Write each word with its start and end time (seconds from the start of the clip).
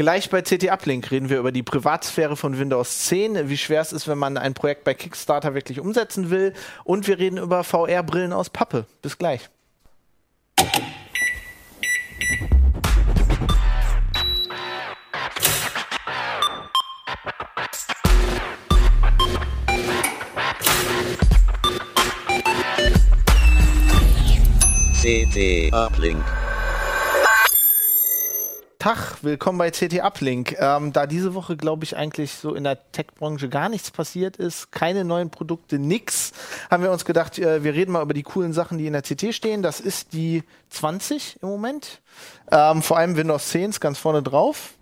Gleich 0.00 0.30
bei 0.30 0.40
CT 0.40 0.70
Uplink 0.70 1.10
reden 1.10 1.28
wir 1.28 1.38
über 1.38 1.52
die 1.52 1.62
Privatsphäre 1.62 2.34
von 2.34 2.58
Windows 2.58 3.00
10, 3.00 3.50
wie 3.50 3.58
schwer 3.58 3.82
es 3.82 3.92
ist, 3.92 4.08
wenn 4.08 4.16
man 4.16 4.38
ein 4.38 4.54
Projekt 4.54 4.82
bei 4.82 4.94
Kickstarter 4.94 5.52
wirklich 5.52 5.78
umsetzen 5.78 6.30
will. 6.30 6.54
Und 6.84 7.06
wir 7.06 7.18
reden 7.18 7.36
über 7.36 7.64
VR-Brillen 7.64 8.32
aus 8.32 8.48
Pappe. 8.48 8.86
Bis 9.02 9.18
gleich. 9.18 9.50
CT 25.02 25.72
Uplink. 25.72 26.22
Tag, 28.78 29.22
willkommen 29.22 29.56
bei 29.56 29.70
CT 29.70 30.00
Uplink. 30.02 30.56
Ähm, 30.58 30.92
da 30.92 31.06
diese 31.06 31.32
Woche, 31.32 31.56
glaube 31.56 31.84
ich, 31.84 31.96
eigentlich 31.96 32.34
so 32.34 32.54
in 32.54 32.64
der 32.64 32.92
Tech-Branche 32.92 33.48
gar 33.48 33.70
nichts 33.70 33.90
passiert 33.90 34.36
ist, 34.36 34.72
keine 34.72 35.06
neuen 35.06 35.30
Produkte, 35.30 35.78
nix, 35.78 36.32
haben 36.70 36.82
wir 36.82 36.90
uns 36.90 37.06
gedacht, 37.06 37.38
äh, 37.38 37.64
wir 37.64 37.72
reden 37.72 37.92
mal 37.92 38.02
über 38.02 38.12
die 38.12 38.22
coolen 38.22 38.52
Sachen, 38.52 38.76
die 38.76 38.86
in 38.86 38.92
der 38.92 39.00
CT 39.00 39.34
stehen. 39.34 39.62
Das 39.62 39.80
ist 39.80 40.12
die 40.12 40.42
20 40.68 41.38
im 41.40 41.48
Moment. 41.48 42.02
Ähm, 42.52 42.82
vor 42.82 42.98
allem 42.98 43.16
Windows 43.16 43.48
10 43.48 43.70
ist 43.70 43.80
ganz 43.80 43.98
vorne 43.98 44.22
drauf. 44.22 44.74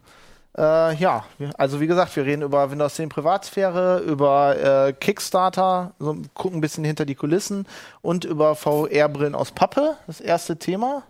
Äh, 0.57 0.95
ja, 0.97 1.25
also 1.57 1.81
wie 1.81 1.87
gesagt, 1.87 2.17
wir 2.17 2.25
reden 2.25 2.43
über 2.43 2.71
Windows 2.71 2.95
10 2.95 3.09
Privatsphäre, 3.09 4.01
über 4.01 4.89
äh, 4.89 4.93
Kickstarter, 4.93 5.93
so, 5.99 6.17
gucken 6.35 6.59
ein 6.59 6.61
bisschen 6.61 6.85
hinter 6.85 7.05
die 7.05 7.15
Kulissen 7.15 7.67
und 8.03 8.25
über 8.25 8.55
VR-Brillen 8.55 9.35
aus 9.35 9.53
Pappe, 9.53 9.97
das 10.07 10.21
erste 10.21 10.59
Thema. 10.59 11.05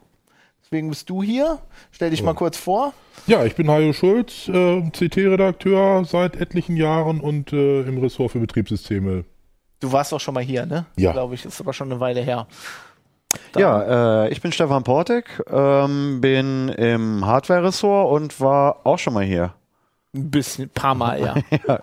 Deswegen 0.63 0.91
bist 0.91 1.09
du 1.09 1.23
hier. 1.23 1.61
Stell 1.93 2.11
dich 2.11 2.23
mal 2.23 2.35
kurz 2.35 2.59
vor. 2.59 2.93
Ja, 3.27 3.43
ich 3.47 3.55
bin 3.55 3.71
Hajo 3.71 3.95
Schulz, 3.95 4.49
äh, 4.49 4.83
CT-Redakteur 4.91 6.05
seit 6.05 6.37
etlichen 6.37 6.77
Jahren 6.77 7.21
und 7.21 7.55
äh, 7.55 7.83
im 7.83 7.97
Ressort 7.99 8.33
für 8.33 8.39
Betriebssysteme. 8.39 9.25
Du 9.81 9.93
warst 9.93 10.13
auch 10.13 10.21
schon 10.21 10.35
mal 10.35 10.43
hier, 10.43 10.67
ne? 10.67 10.85
Ja. 10.97 11.13
Glaube 11.13 11.37
ich, 11.37 11.47
ist 11.47 11.61
aber 11.61 11.73
schon 11.73 11.91
eine 11.91 12.01
Weile 12.01 12.21
her. 12.21 12.47
Ja, 13.57 14.25
äh, 14.25 14.29
ich 14.31 14.41
bin 14.41 14.53
Stefan 14.53 14.85
Portek, 14.85 15.43
ähm, 15.51 16.21
bin 16.21 16.69
im 16.71 17.27
Hardware-Ressort 17.27 18.11
und 18.13 18.41
war 18.41 18.81
auch 18.85 18.99
schon 18.99 19.15
mal 19.15 19.25
hier. 19.25 19.55
Ein 20.15 20.31
bisschen, 20.31 20.71
paar 20.71 20.95
Mal, 20.95 21.21
ja. 21.21 21.79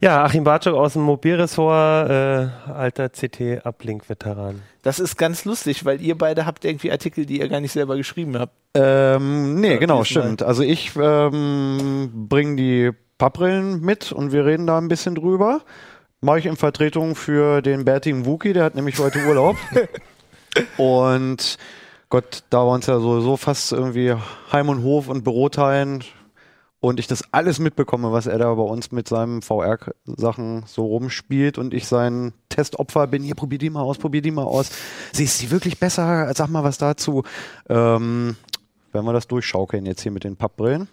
Ja, 0.00 0.24
Achim 0.24 0.44
Bartschok 0.44 0.74
aus 0.74 0.92
dem 0.92 1.02
Mobilressort, 1.02 2.10
äh, 2.10 2.48
alter 2.70 3.08
CT-Uplink-Veteran. 3.08 4.62
Das 4.82 5.00
ist 5.00 5.16
ganz 5.16 5.44
lustig, 5.44 5.84
weil 5.84 6.02
ihr 6.02 6.16
beide 6.18 6.44
habt 6.46 6.64
irgendwie 6.64 6.92
Artikel, 6.92 7.24
die 7.24 7.40
ihr 7.40 7.48
gar 7.48 7.60
nicht 7.60 7.72
selber 7.72 7.96
geschrieben 7.96 8.38
habt. 8.38 8.52
Ähm, 8.74 9.58
nee, 9.60 9.72
Ja, 9.72 9.78
genau, 9.78 10.04
stimmt. 10.04 10.42
Also 10.42 10.62
ich 10.62 10.92
ähm, 11.00 12.10
bringe 12.28 12.56
die 12.56 12.90
Pappbrillen 13.18 13.80
mit 13.80 14.12
und 14.12 14.32
wir 14.32 14.44
reden 14.44 14.66
da 14.66 14.76
ein 14.76 14.88
bisschen 14.88 15.14
drüber. 15.14 15.62
Mache 16.22 16.38
ich 16.38 16.46
in 16.46 16.56
Vertretung 16.56 17.14
für 17.14 17.60
den 17.60 17.84
bärtigen 17.84 18.24
Wookie, 18.24 18.52
der 18.52 18.64
hat 18.64 18.74
nämlich 18.74 18.98
heute 18.98 19.24
Urlaub. 19.26 19.56
und 20.78 21.58
Gott, 22.08 22.44
da 22.50 22.64
wir 22.64 22.72
uns 22.72 22.86
ja 22.86 22.98
sowieso 22.98 23.36
fast 23.36 23.72
irgendwie 23.72 24.14
Heim 24.50 24.68
und 24.68 24.82
Hof 24.82 25.08
und 25.08 25.24
Büro 25.24 25.48
teilen 25.48 26.02
und 26.80 27.00
ich 27.00 27.06
das 27.06 27.22
alles 27.32 27.58
mitbekomme, 27.58 28.12
was 28.12 28.26
er 28.26 28.38
da 28.38 28.54
bei 28.54 28.62
uns 28.62 28.92
mit 28.92 29.08
seinen 29.08 29.42
VR-Sachen 29.42 30.64
so 30.66 30.86
rumspielt 30.86 31.58
und 31.58 31.74
ich 31.74 31.86
sein 31.86 32.32
Testopfer 32.48 33.06
bin, 33.06 33.22
hier 33.22 33.34
probier 33.34 33.58
die 33.58 33.70
mal 33.70 33.82
aus, 33.82 33.98
probier 33.98 34.22
die 34.22 34.30
mal 34.30 34.44
aus. 34.44 34.70
Siehst 35.12 35.42
du 35.42 35.50
wirklich 35.50 35.78
besser? 35.78 36.32
Sag 36.34 36.48
mal 36.48 36.64
was 36.64 36.78
dazu. 36.78 37.24
Ähm, 37.68 38.36
werden 38.92 39.06
wir 39.06 39.12
das 39.12 39.26
durchschaukeln 39.26 39.84
jetzt 39.84 40.02
hier 40.02 40.12
mit 40.12 40.24
den 40.24 40.36
Pappbrillen. 40.36 40.88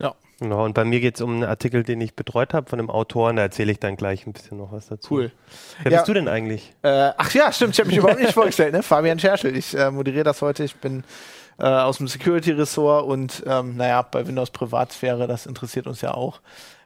Ja, 0.00 0.14
Genau, 0.40 0.64
und 0.64 0.72
bei 0.74 0.84
mir 0.84 1.00
geht 1.00 1.16
es 1.16 1.20
um 1.20 1.34
einen 1.34 1.44
Artikel, 1.44 1.82
den 1.82 2.00
ich 2.00 2.14
betreut 2.14 2.54
habe 2.54 2.68
von 2.70 2.78
einem 2.78 2.90
Autoren, 2.90 3.36
da 3.36 3.42
erzähle 3.42 3.72
ich 3.72 3.80
dann 3.80 3.96
gleich 3.96 4.24
ein 4.26 4.32
bisschen 4.32 4.56
noch 4.58 4.70
was 4.70 4.86
dazu. 4.86 5.14
cool. 5.14 5.32
Wer 5.82 5.90
Ja. 5.92 5.98
bist 5.98 6.08
du 6.08 6.14
denn 6.14 6.28
eigentlich? 6.28 6.72
Äh, 6.82 7.10
ach 7.16 7.32
ja, 7.34 7.50
stimmt, 7.52 7.74
ich 7.74 7.80
habe 7.80 7.88
mich 7.88 7.98
überhaupt 7.98 8.20
nicht 8.20 8.32
vorgestellt, 8.34 8.72
ne? 8.72 8.82
Fabian 8.84 9.18
Scherschel. 9.18 9.56
Ich 9.56 9.76
äh, 9.76 9.90
moderiere 9.90 10.22
das 10.24 10.40
heute. 10.40 10.62
Ich 10.62 10.76
bin 10.76 11.02
äh, 11.58 11.64
aus 11.64 11.98
dem 11.98 12.06
Security-Ressort 12.06 13.04
und 13.06 13.42
ähm, 13.46 13.76
naja, 13.76 14.02
bei 14.02 14.24
Windows 14.28 14.50
Privatsphäre, 14.50 15.26
das 15.26 15.44
interessiert 15.46 15.88
uns 15.88 16.02
ja 16.02 16.14
auch. 16.14 16.40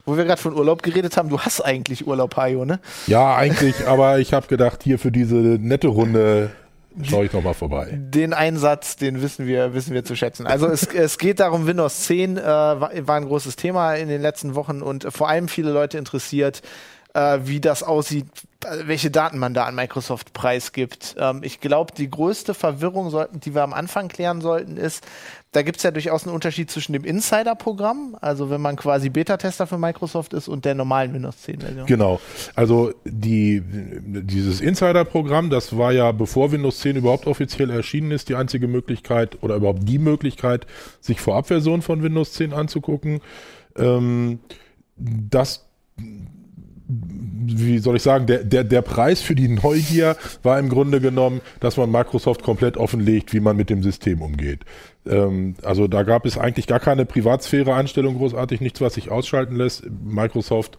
Wo 0.06 0.16
wir 0.16 0.24
gerade 0.24 0.40
von 0.40 0.54
Urlaub 0.54 0.82
geredet 0.82 1.16
haben, 1.18 1.28
du 1.28 1.38
hast 1.38 1.60
eigentlich 1.60 2.06
Urlaub, 2.06 2.34
Hajo, 2.36 2.64
ne? 2.64 2.80
Ja, 3.06 3.36
eigentlich, 3.36 3.86
aber 3.86 4.18
ich 4.18 4.32
habe 4.32 4.46
gedacht, 4.48 4.82
hier 4.82 4.98
für 4.98 5.12
diese 5.12 5.36
nette 5.36 5.88
Runde 5.88 6.50
schaue 7.02 7.26
ich 7.26 7.32
nochmal 7.32 7.54
vorbei. 7.54 7.98
Den 7.98 8.32
Einsatz, 8.32 8.96
den 8.96 9.22
wissen 9.22 9.46
wir, 9.46 9.74
wissen 9.74 9.94
wir 9.94 10.04
zu 10.04 10.16
schätzen. 10.16 10.46
Also 10.46 10.66
es, 10.66 10.86
es 10.94 11.18
geht 11.18 11.40
darum, 11.40 11.66
Windows 11.66 12.04
10 12.04 12.36
äh, 12.36 12.42
war, 12.42 12.90
war 13.06 13.16
ein 13.16 13.26
großes 13.26 13.56
Thema 13.56 13.94
in 13.94 14.08
den 14.08 14.22
letzten 14.22 14.54
Wochen 14.54 14.82
und 14.82 15.06
vor 15.10 15.28
allem 15.28 15.48
viele 15.48 15.72
Leute 15.72 15.98
interessiert, 15.98 16.62
äh, 17.14 17.40
wie 17.44 17.60
das 17.60 17.82
aussieht, 17.82 18.26
äh, 18.64 18.86
welche 18.86 19.10
Daten 19.10 19.38
man 19.38 19.54
da 19.54 19.64
an 19.64 19.74
Microsoft 19.74 20.32
preisgibt. 20.32 21.14
Ähm, 21.18 21.40
ich 21.42 21.60
glaube, 21.60 21.92
die 21.96 22.10
größte 22.10 22.54
Verwirrung, 22.54 23.10
sollten, 23.10 23.40
die 23.40 23.54
wir 23.54 23.62
am 23.62 23.72
Anfang 23.72 24.08
klären 24.08 24.40
sollten, 24.40 24.76
ist, 24.76 25.04
da 25.52 25.60
gibt 25.60 25.76
es 25.76 25.82
ja 25.82 25.90
durchaus 25.90 26.24
einen 26.24 26.34
Unterschied 26.34 26.70
zwischen 26.70 26.94
dem 26.94 27.04
Insider-Programm, 27.04 28.16
also 28.18 28.48
wenn 28.48 28.62
man 28.62 28.76
quasi 28.76 29.10
Beta-Tester 29.10 29.66
für 29.66 29.76
Microsoft 29.76 30.32
ist, 30.32 30.48
und 30.48 30.64
der 30.64 30.74
normalen 30.74 31.12
Windows 31.12 31.36
10-Version. 31.46 31.86
Genau. 31.86 32.20
Also 32.54 32.94
die, 33.04 33.62
dieses 33.62 34.62
Insider-Programm, 34.62 35.50
das 35.50 35.76
war 35.76 35.92
ja, 35.92 36.10
bevor 36.12 36.52
Windows 36.52 36.80
10 36.80 36.96
überhaupt 36.96 37.26
offiziell 37.26 37.68
erschienen 37.68 38.12
ist, 38.12 38.30
die 38.30 38.34
einzige 38.34 38.66
Möglichkeit 38.66 39.42
oder 39.42 39.56
überhaupt 39.56 39.86
die 39.86 39.98
Möglichkeit, 39.98 40.66
sich 41.00 41.20
Vorabversionen 41.20 41.82
von 41.82 42.02
Windows 42.02 42.32
10 42.32 42.54
anzugucken. 42.54 43.20
Ähm, 43.76 44.38
das 44.96 45.66
wie 47.44 47.78
soll 47.78 47.96
ich 47.96 48.02
sagen, 48.02 48.26
der, 48.26 48.44
der, 48.44 48.64
der 48.64 48.82
Preis 48.82 49.20
für 49.20 49.34
die 49.34 49.48
Neugier 49.48 50.16
war 50.42 50.58
im 50.58 50.68
Grunde 50.68 51.00
genommen, 51.00 51.40
dass 51.60 51.76
man 51.76 51.90
Microsoft 51.90 52.42
komplett 52.42 52.76
offenlegt, 52.76 53.32
wie 53.32 53.40
man 53.40 53.56
mit 53.56 53.70
dem 53.70 53.82
System 53.82 54.22
umgeht. 54.22 54.60
Ähm, 55.06 55.54
also 55.62 55.88
da 55.88 56.02
gab 56.02 56.26
es 56.26 56.38
eigentlich 56.38 56.66
gar 56.66 56.80
keine 56.80 57.04
Privatsphäre-Einstellung 57.04 58.16
großartig, 58.16 58.60
nichts, 58.60 58.80
was 58.80 58.94
sich 58.94 59.10
ausschalten 59.10 59.56
lässt. 59.56 59.84
Microsoft 60.04 60.78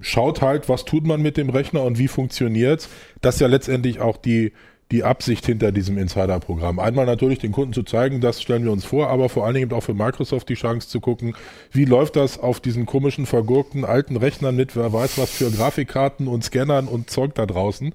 schaut 0.00 0.42
halt, 0.42 0.68
was 0.68 0.84
tut 0.84 1.06
man 1.06 1.22
mit 1.22 1.36
dem 1.36 1.50
Rechner 1.50 1.82
und 1.82 1.98
wie 1.98 2.08
funktioniert's. 2.08 2.88
Das 3.20 3.36
ist 3.36 3.40
ja 3.40 3.46
letztendlich 3.46 4.00
auch 4.00 4.16
die, 4.16 4.52
die 4.90 5.02
Absicht 5.02 5.46
hinter 5.46 5.72
diesem 5.72 5.98
Insider-Programm. 5.98 6.78
Einmal 6.78 7.06
natürlich 7.06 7.38
den 7.38 7.52
Kunden 7.52 7.72
zu 7.72 7.82
zeigen, 7.82 8.20
das 8.20 8.42
stellen 8.42 8.64
wir 8.64 8.72
uns 8.72 8.84
vor, 8.84 9.08
aber 9.08 9.28
vor 9.28 9.46
allen 9.46 9.54
Dingen 9.54 9.72
auch 9.72 9.82
für 9.82 9.94
Microsoft 9.94 10.48
die 10.48 10.54
Chance 10.54 10.88
zu 10.88 11.00
gucken, 11.00 11.34
wie 11.72 11.84
läuft 11.84 12.16
das 12.16 12.38
auf 12.38 12.60
diesen 12.60 12.86
komischen, 12.86 13.26
vergurkten 13.26 13.84
alten 13.84 14.16
Rechnern 14.16 14.56
mit, 14.56 14.76
wer 14.76 14.92
weiß 14.92 15.18
was 15.18 15.30
für 15.30 15.50
Grafikkarten 15.50 16.28
und 16.28 16.44
Scannern 16.44 16.86
und 16.86 17.10
Zeug 17.10 17.34
da 17.34 17.46
draußen. 17.46 17.94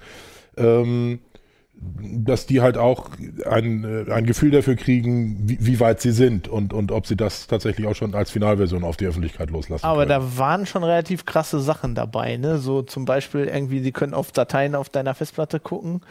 Ähm, 0.58 1.20
dass 1.82 2.46
die 2.46 2.62
halt 2.62 2.78
auch 2.78 3.10
ein, 3.46 3.84
äh, 3.84 4.12
ein 4.12 4.26
Gefühl 4.26 4.52
dafür 4.52 4.76
kriegen, 4.76 5.48
wie, 5.48 5.58
wie 5.62 5.80
weit 5.80 6.02
sie 6.02 6.12
sind 6.12 6.48
und, 6.48 6.74
und 6.74 6.92
ob 6.92 7.08
sie 7.08 7.16
das 7.16 7.48
tatsächlich 7.48 7.88
auch 7.88 7.96
schon 7.96 8.16
als 8.16 8.32
Finalversion 8.32 8.84
auf 8.84 8.98
die 8.98 9.06
Öffentlichkeit 9.06 9.50
loslassen 9.50 9.86
Aber 9.86 10.06
können. 10.06 10.10
da 10.10 10.38
waren 10.38 10.66
schon 10.66 10.84
relativ 10.84 11.26
krasse 11.26 11.60
Sachen 11.60 11.96
dabei, 11.96 12.36
ne? 12.38 12.58
So 12.58 12.82
zum 12.82 13.06
Beispiel 13.06 13.46
irgendwie, 13.46 13.80
sie 13.80 13.94
können 13.94 14.14
auf 14.14 14.32
Dateien 14.32 14.76
auf 14.76 14.90
deiner 14.90 15.14
Festplatte 15.16 15.60
gucken. 15.60 16.02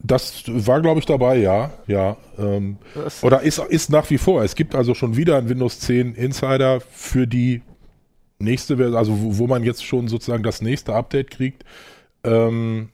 Das 0.00 0.44
war, 0.46 0.80
glaube 0.80 1.00
ich, 1.00 1.06
dabei, 1.06 1.36
ja. 1.38 1.70
ja 1.86 2.16
ähm, 2.38 2.78
oder 3.22 3.42
ist, 3.42 3.58
ist 3.58 3.90
nach 3.90 4.08
wie 4.10 4.18
vor. 4.18 4.42
Es 4.42 4.54
gibt 4.54 4.74
also 4.74 4.94
schon 4.94 5.16
wieder 5.16 5.36
einen 5.36 5.48
Windows 5.48 5.80
10 5.80 6.14
Insider 6.14 6.80
für 6.80 7.26
die 7.26 7.62
nächste 8.38 8.76
Version, 8.76 8.96
also 8.96 9.20
wo, 9.20 9.38
wo 9.38 9.46
man 9.46 9.64
jetzt 9.64 9.84
schon 9.84 10.08
sozusagen 10.08 10.42
das 10.42 10.62
nächste 10.62 10.94
Update 10.94 11.30
kriegt. 11.30 11.64
Ähm, 12.24 12.90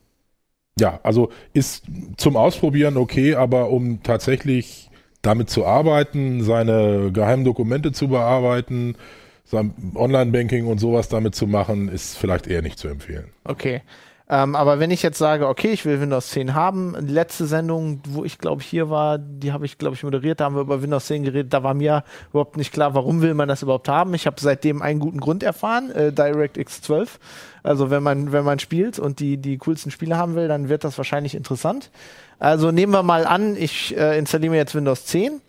ja, 0.79 1.01
also 1.03 1.31
ist 1.53 1.85
zum 2.17 2.37
Ausprobieren 2.37 2.97
okay, 2.97 3.35
aber 3.35 3.71
um 3.71 4.03
tatsächlich 4.03 4.91
damit 5.23 5.51
zu 5.51 5.67
arbeiten, 5.67 6.43
seine 6.43 7.11
geheimen 7.13 7.45
Dokumente 7.45 7.93
zu 7.93 8.09
bearbeiten, 8.09 8.97
sein 9.45 9.75
Online-Banking 9.95 10.67
und 10.67 10.79
sowas 10.79 11.09
damit 11.09 11.35
zu 11.35 11.47
machen, 11.47 11.89
ist 11.89 12.17
vielleicht 12.17 12.47
eher 12.47 12.63
nicht 12.63 12.79
zu 12.79 12.89
empfehlen. 12.89 13.29
Okay. 13.45 13.83
Ähm, 14.31 14.57
aber 14.57 14.79
wenn 14.79 14.91
ich 14.91 15.03
jetzt 15.03 15.17
sage, 15.17 15.49
okay, 15.49 15.69
ich 15.69 15.87
will 15.87 16.01
Windows 16.01 16.29
10 16.29 16.55
haben, 16.55 16.95
letzte 17.01 17.47
Sendung, 17.47 18.03
wo 18.07 18.25
ich 18.25 18.39
glaube 18.39 18.63
hier 18.63 18.91
war, 18.91 19.17
die 19.17 19.53
habe 19.53 19.65
ich 19.65 19.79
glaube 19.79 19.95
ich 19.95 20.03
moderiert, 20.03 20.41
da 20.41 20.45
haben 20.45 20.55
wir 20.55 20.61
über 20.61 20.83
Windows 20.83 21.07
10 21.07 21.23
geredet, 21.23 21.55
da 21.55 21.63
war 21.63 21.73
mir 21.73 22.05
überhaupt 22.31 22.59
nicht 22.59 22.73
klar, 22.73 22.95
warum 22.95 23.23
will 23.23 23.33
man 23.33 23.49
das 23.49 23.63
überhaupt 23.63 23.89
haben. 23.89 24.13
Ich 24.13 24.27
habe 24.27 24.37
seitdem 24.39 24.83
einen 24.83 25.01
guten 25.01 25.21
Grund 25.21 25.43
erfahren, 25.43 25.91
äh, 25.93 26.13
DirectX 26.13 26.83
12. 26.83 27.19
Also 27.63 27.89
wenn 27.91 28.03
man, 28.03 28.33
wenn 28.33 28.45
man 28.45 28.59
spielt 28.59 28.99
und 28.99 29.19
die, 29.19 29.39
die 29.39 29.57
coolsten 29.57 29.91
Spiele 29.91 30.19
haben 30.19 30.35
will, 30.35 30.47
dann 30.47 30.69
wird 30.69 30.85
das 30.85 30.99
wahrscheinlich 30.99 31.35
interessant. 31.35 31.91
Also 32.39 32.71
nehmen 32.71 32.93
wir 32.93 33.03
mal 33.03 33.27
an, 33.27 33.57
ich 33.57 33.97
äh, 33.97 34.19
installiere 34.19 34.51
mir 34.51 34.59
jetzt 34.59 34.75
Windows 34.75 35.07
10 35.07 35.41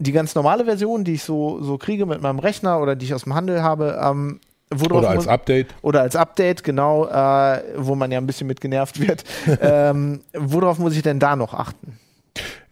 die 0.00 0.12
ganz 0.12 0.34
normale 0.34 0.64
Version, 0.64 1.04
die 1.04 1.14
ich 1.14 1.22
so, 1.22 1.62
so 1.62 1.76
kriege 1.76 2.06
mit 2.06 2.22
meinem 2.22 2.38
Rechner 2.38 2.80
oder 2.80 2.96
die 2.96 3.04
ich 3.04 3.12
aus 3.12 3.24
dem 3.24 3.34
Handel 3.34 3.62
habe, 3.62 4.00
ähm, 4.02 4.40
oder 4.70 5.10
als 5.10 5.26
Update. 5.26 5.74
Oder 5.82 6.02
als 6.02 6.16
Update, 6.16 6.62
genau, 6.62 7.06
äh, 7.06 7.62
wo 7.76 7.94
man 7.94 8.10
ja 8.12 8.18
ein 8.18 8.26
bisschen 8.26 8.46
mit 8.46 8.60
genervt 8.60 9.00
wird. 9.00 9.24
ähm, 9.60 10.20
worauf 10.32 10.78
muss 10.78 10.94
ich 10.96 11.02
denn 11.02 11.18
da 11.18 11.36
noch 11.36 11.54
achten? 11.54 11.98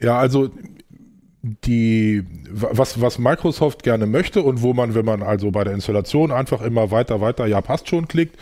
Ja, 0.00 0.18
also 0.18 0.50
die, 1.42 2.24
was, 2.50 3.00
was 3.00 3.18
Microsoft 3.18 3.82
gerne 3.82 4.06
möchte 4.06 4.42
und 4.42 4.62
wo 4.62 4.74
man, 4.74 4.94
wenn 4.94 5.04
man 5.04 5.22
also 5.22 5.50
bei 5.50 5.64
der 5.64 5.72
Installation 5.72 6.32
einfach 6.32 6.62
immer 6.62 6.90
weiter, 6.90 7.20
weiter, 7.20 7.46
ja, 7.46 7.60
passt 7.60 7.88
schon 7.88 8.08
klickt, 8.08 8.36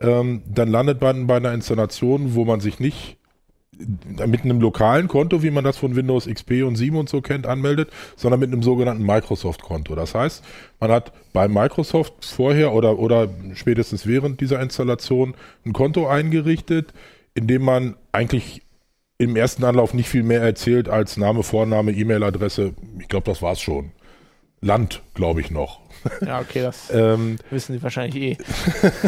ähm, 0.00 0.42
dann 0.46 0.68
landet 0.68 1.00
man 1.00 1.26
bei 1.26 1.36
einer 1.36 1.52
Installation, 1.52 2.34
wo 2.34 2.44
man 2.44 2.60
sich 2.60 2.80
nicht 2.80 3.19
mit 3.76 4.42
einem 4.42 4.60
lokalen 4.60 5.08
Konto, 5.08 5.42
wie 5.42 5.50
man 5.50 5.64
das 5.64 5.78
von 5.78 5.96
Windows 5.96 6.26
XP 6.26 6.62
und 6.64 6.76
7 6.76 6.96
und 6.96 7.08
so 7.08 7.20
kennt, 7.20 7.46
anmeldet, 7.46 7.90
sondern 8.16 8.40
mit 8.40 8.52
einem 8.52 8.62
sogenannten 8.62 9.04
Microsoft-Konto. 9.04 9.94
Das 9.94 10.14
heißt, 10.14 10.44
man 10.80 10.90
hat 10.90 11.12
bei 11.32 11.48
Microsoft 11.48 12.24
vorher 12.24 12.72
oder, 12.72 12.98
oder 12.98 13.28
spätestens 13.54 14.06
während 14.06 14.40
dieser 14.40 14.60
Installation 14.60 15.34
ein 15.64 15.72
Konto 15.72 16.06
eingerichtet, 16.08 16.92
in 17.34 17.46
dem 17.46 17.62
man 17.62 17.96
eigentlich 18.12 18.62
im 19.18 19.36
ersten 19.36 19.64
Anlauf 19.64 19.94
nicht 19.94 20.08
viel 20.08 20.22
mehr 20.22 20.40
erzählt 20.40 20.88
als 20.88 21.16
Name, 21.16 21.42
Vorname, 21.42 21.92
E-Mail-Adresse. 21.92 22.74
Ich 22.98 23.08
glaube, 23.08 23.30
das 23.30 23.42
war's 23.42 23.60
schon. 23.60 23.92
Land, 24.62 25.02
glaube 25.14 25.40
ich 25.40 25.50
noch. 25.50 25.80
Ja, 26.20 26.40
okay, 26.40 26.62
das 26.62 26.90
ähm, 26.92 27.36
wissen 27.50 27.74
Sie 27.74 27.82
wahrscheinlich 27.82 28.16
eh. 28.16 28.36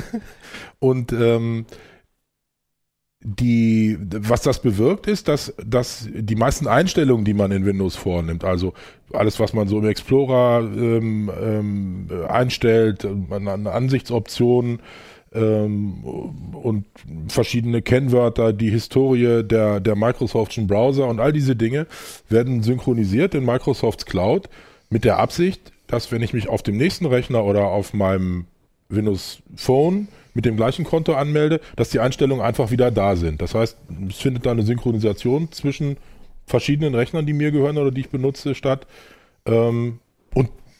und 0.78 1.12
ähm, 1.12 1.66
die, 3.24 3.96
was 4.00 4.42
das 4.42 4.60
bewirkt, 4.60 5.06
ist, 5.06 5.28
dass, 5.28 5.54
dass 5.64 6.08
die 6.12 6.34
meisten 6.34 6.66
Einstellungen, 6.66 7.24
die 7.24 7.34
man 7.34 7.52
in 7.52 7.64
Windows 7.64 7.94
vornimmt, 7.94 8.44
also 8.44 8.72
alles, 9.12 9.38
was 9.38 9.52
man 9.52 9.68
so 9.68 9.78
im 9.78 9.86
Explorer 9.86 10.60
ähm, 10.60 11.30
ähm, 11.40 12.08
einstellt, 12.28 13.04
an 13.04 13.66
Ansichtsoptionen 13.66 14.80
ähm, 15.32 16.04
und 16.52 16.84
verschiedene 17.28 17.80
Kennwörter, 17.80 18.52
die 18.52 18.70
Historie 18.70 19.44
der, 19.44 19.78
der 19.78 19.94
Microsoftschen 19.94 20.66
Browser 20.66 21.06
und 21.06 21.20
all 21.20 21.32
diese 21.32 21.54
Dinge 21.54 21.86
werden 22.28 22.62
synchronisiert 22.62 23.34
in 23.34 23.44
Microsofts 23.44 24.04
Cloud 24.04 24.48
mit 24.90 25.04
der 25.04 25.18
Absicht, 25.18 25.72
dass 25.86 26.10
wenn 26.10 26.22
ich 26.22 26.32
mich 26.32 26.48
auf 26.48 26.62
dem 26.62 26.76
nächsten 26.76 27.06
Rechner 27.06 27.44
oder 27.44 27.66
auf 27.66 27.94
meinem 27.94 28.46
Windows 28.88 29.42
Phone 29.54 30.08
mit 30.34 30.44
dem 30.44 30.56
gleichen 30.56 30.84
Konto 30.84 31.14
anmelde, 31.14 31.60
dass 31.76 31.90
die 31.90 32.00
Einstellungen 32.00 32.44
einfach 32.44 32.70
wieder 32.70 32.90
da 32.90 33.16
sind. 33.16 33.42
Das 33.42 33.54
heißt, 33.54 33.76
es 34.08 34.16
findet 34.16 34.46
da 34.46 34.52
eine 34.52 34.62
Synchronisation 34.62 35.52
zwischen 35.52 35.96
verschiedenen 36.46 36.94
Rechnern, 36.94 37.26
die 37.26 37.32
mir 37.32 37.50
gehören 37.50 37.78
oder 37.78 37.90
die 37.90 38.02
ich 38.02 38.10
benutze, 38.10 38.54
statt. 38.54 38.86
Ähm, 39.46 39.98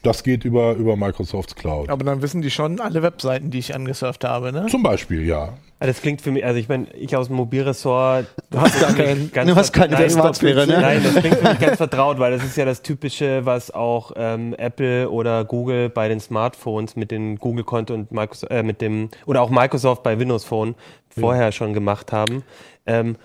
das 0.02 0.22
geht 0.24 0.44
über, 0.44 0.74
über 0.74 0.96
Microsofts 0.96 1.54
Cloud. 1.54 1.88
Aber 1.88 2.04
dann 2.04 2.22
wissen 2.22 2.42
die 2.42 2.50
schon 2.50 2.80
alle 2.80 3.02
Webseiten, 3.02 3.50
die 3.50 3.58
ich 3.58 3.74
angesurft 3.74 4.24
habe, 4.24 4.52
ne? 4.52 4.66
Zum 4.68 4.82
Beispiel, 4.82 5.26
ja. 5.26 5.54
Das 5.78 6.00
klingt 6.00 6.20
für 6.20 6.30
mich, 6.30 6.44
also 6.44 6.58
ich 6.58 6.68
meine, 6.68 6.86
ich 6.94 7.16
aus 7.16 7.26
dem 7.26 7.36
Mobilressort. 7.36 8.26
Du 8.50 8.60
hast 8.60 8.80
gar 8.80 8.92
keinen, 8.94 9.32
du 9.32 9.56
hast 9.56 9.72
keine 9.72 9.96
Privatsphäre, 9.96 10.66
ne? 10.66 10.80
Nein, 10.80 11.02
das 11.02 11.16
klingt 11.16 11.36
für 11.36 11.48
mich 11.48 11.58
ganz 11.58 11.76
vertraut, 11.76 12.18
weil 12.18 12.32
das 12.32 12.44
ist 12.44 12.56
ja 12.56 12.64
das 12.64 12.82
Typische, 12.82 13.44
was 13.46 13.72
auch 13.72 14.12
ähm, 14.16 14.54
Apple 14.58 15.10
oder 15.10 15.44
Google 15.44 15.88
bei 15.88 16.08
den 16.08 16.20
Smartphones 16.20 16.94
mit 16.94 17.10
dem 17.10 17.36
Google-Konto 17.38 17.94
und 17.94 18.12
Microsoft, 18.12 18.52
äh, 18.52 18.62
mit 18.62 18.80
dem, 18.80 19.08
oder 19.26 19.42
auch 19.42 19.50
Microsoft 19.50 20.02
bei 20.02 20.18
Windows 20.18 20.44
Phone 20.44 20.74
vorher 21.08 21.46
ja. 21.46 21.52
schon 21.52 21.74
gemacht 21.74 22.12
haben. 22.12 22.44
Ähm, 22.86 23.16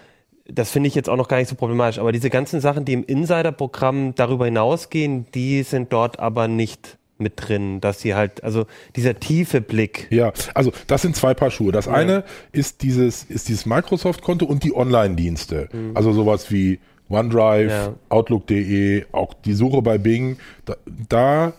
das 0.49 0.71
finde 0.71 0.87
ich 0.87 0.95
jetzt 0.95 1.09
auch 1.09 1.17
noch 1.17 1.27
gar 1.27 1.37
nicht 1.37 1.49
so 1.49 1.55
problematisch. 1.55 1.99
Aber 1.99 2.11
diese 2.11 2.29
ganzen 2.29 2.61
Sachen, 2.61 2.85
die 2.85 2.93
im 2.93 3.03
Insider-Programm 3.03 4.15
darüber 4.15 4.45
hinausgehen, 4.45 5.25
die 5.33 5.63
sind 5.63 5.91
dort 5.93 6.19
aber 6.19 6.47
nicht 6.47 6.97
mit 7.19 7.33
drin, 7.37 7.81
dass 7.81 7.99
sie 7.99 8.13
halt, 8.13 8.43
also 8.43 8.65
dieser 8.95 9.19
tiefe 9.19 9.59
Blick. 9.59 10.07
Ja, 10.11 10.31
also 10.53 10.71
das 10.85 11.01
sind 11.01 11.15
zwei 11.15 11.33
Paar 11.33 11.49
Schuhe. 11.49 11.71
Das 11.71 11.87
ja. 11.87 11.93
eine 11.93 12.23
ist 12.51 12.83
dieses, 12.83 13.23
ist 13.23 13.49
dieses 13.49 13.65
Microsoft-Konto 13.65 14.45
und 14.45 14.63
die 14.63 14.75
Online-Dienste. 14.75 15.69
Mhm. 15.71 15.91
Also 15.95 16.13
sowas 16.13 16.51
wie 16.51 16.79
OneDrive, 17.09 17.71
ja. 17.71 17.93
Outlook.de, 18.09 19.05
auch 19.11 19.33
die 19.33 19.53
Suche 19.53 19.81
bei 19.81 19.97
Bing. 19.97 20.37
Da, 20.65 20.75
da 21.09 21.53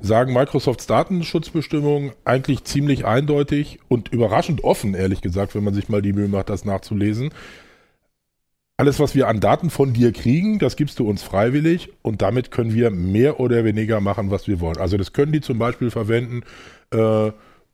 sagen 0.00 0.32
Microsofts 0.32 0.86
Datenschutzbestimmungen 0.86 2.12
eigentlich 2.24 2.64
ziemlich 2.64 3.04
eindeutig 3.04 3.80
und 3.88 4.08
überraschend 4.08 4.64
offen, 4.64 4.94
ehrlich 4.94 5.20
gesagt, 5.20 5.54
wenn 5.54 5.64
man 5.64 5.74
sich 5.74 5.88
mal 5.88 6.02
die 6.02 6.12
Mühe 6.12 6.28
macht, 6.28 6.48
das 6.48 6.64
nachzulesen 6.64 7.30
alles, 8.76 8.98
was 8.98 9.14
wir 9.14 9.28
an 9.28 9.40
Daten 9.40 9.70
von 9.70 9.92
dir 9.92 10.12
kriegen, 10.12 10.58
das 10.58 10.76
gibst 10.76 10.98
du 10.98 11.08
uns 11.08 11.22
freiwillig 11.22 11.90
und 12.02 12.22
damit 12.22 12.50
können 12.50 12.74
wir 12.74 12.90
mehr 12.90 13.38
oder 13.38 13.64
weniger 13.64 14.00
machen, 14.00 14.30
was 14.30 14.48
wir 14.48 14.60
wollen. 14.60 14.78
Also 14.78 14.96
das 14.96 15.12
können 15.12 15.32
die 15.32 15.40
zum 15.40 15.58
Beispiel 15.58 15.90
verwenden, 15.90 16.42
äh, 16.92 17.30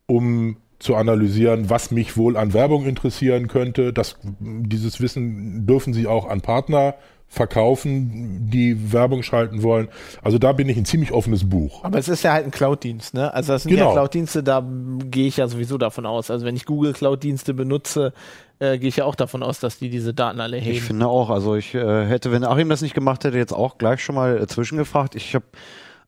um 0.07 0.57
zu 0.79 0.97
analysieren, 0.97 1.71
was 1.71 1.91
mich 1.91 2.17
wohl 2.17 2.37
an 2.37 2.53
Werbung 2.53 2.87
interessieren 2.87 3.49
könnte. 3.49 3.93
Das, 3.93 4.19
dieses 4.41 5.01
Wissen 5.01 5.67
dürfen 5.67 5.93
sie 5.93 6.07
auch 6.07 6.29
an 6.29 6.41
Partner 6.41 6.95
verkaufen, 7.33 8.51
die 8.51 8.93
Werbung 8.93 9.23
schalten 9.23 9.63
wollen. 9.63 9.89
Also 10.21 10.39
da 10.39 10.53
bin 10.53 10.69
ich 10.69 10.77
ein 10.77 10.85
ziemlich 10.85 11.13
offenes 11.13 11.49
Buch. 11.49 11.85
Aber 11.85 11.97
es 11.97 12.09
ist 12.09 12.25
ja 12.25 12.33
halt 12.33 12.45
ein 12.45 12.51
Cloud-Dienst, 12.51 13.15
ne? 13.15 13.33
Also 13.33 13.53
das 13.53 13.63
sind 13.63 13.71
genau. 13.71 13.87
ja 13.87 13.93
Cloud-Dienste, 13.93 14.43
da 14.43 14.67
gehe 15.05 15.29
ich 15.29 15.37
ja 15.37 15.47
sowieso 15.47 15.79
davon 15.79 16.07
aus. 16.07 16.33
Also 16.33 16.45
wenn 16.45 16.57
ich 16.57 16.67
Google 16.67 16.93
Cloud-Dienste 16.93 17.55
benutze, 17.55 18.13
äh, 18.59 18.79
gehe 18.79 18.89
ich 18.89 18.97
ja 18.97 19.05
auch 19.05 19.15
davon 19.15 19.45
aus, 19.45 19.61
dass 19.61 19.79
die 19.79 19.91
diese 19.91 20.13
Daten 20.13 20.41
alle 20.41 20.57
heben. 20.57 20.77
Ich 20.77 20.83
finde 20.83 21.07
auch, 21.07 21.31
also 21.31 21.55
ich 21.55 21.73
äh, 21.73 22.07
hätte, 22.07 22.33
wenn 22.33 22.45
Achim 22.45 22.69
das 22.69 22.83
nicht 22.83 22.95
gemacht 22.95 23.23
hätte, 23.23 23.39
jetzt 23.39 23.53
auch 23.53 23.79
gleich 23.79 24.03
schon 24.03 24.17
mal 24.17 24.37
äh, 24.37 24.47
zwischengefragt. 24.49 25.15
Ich 25.15 25.33
habe 25.37 25.45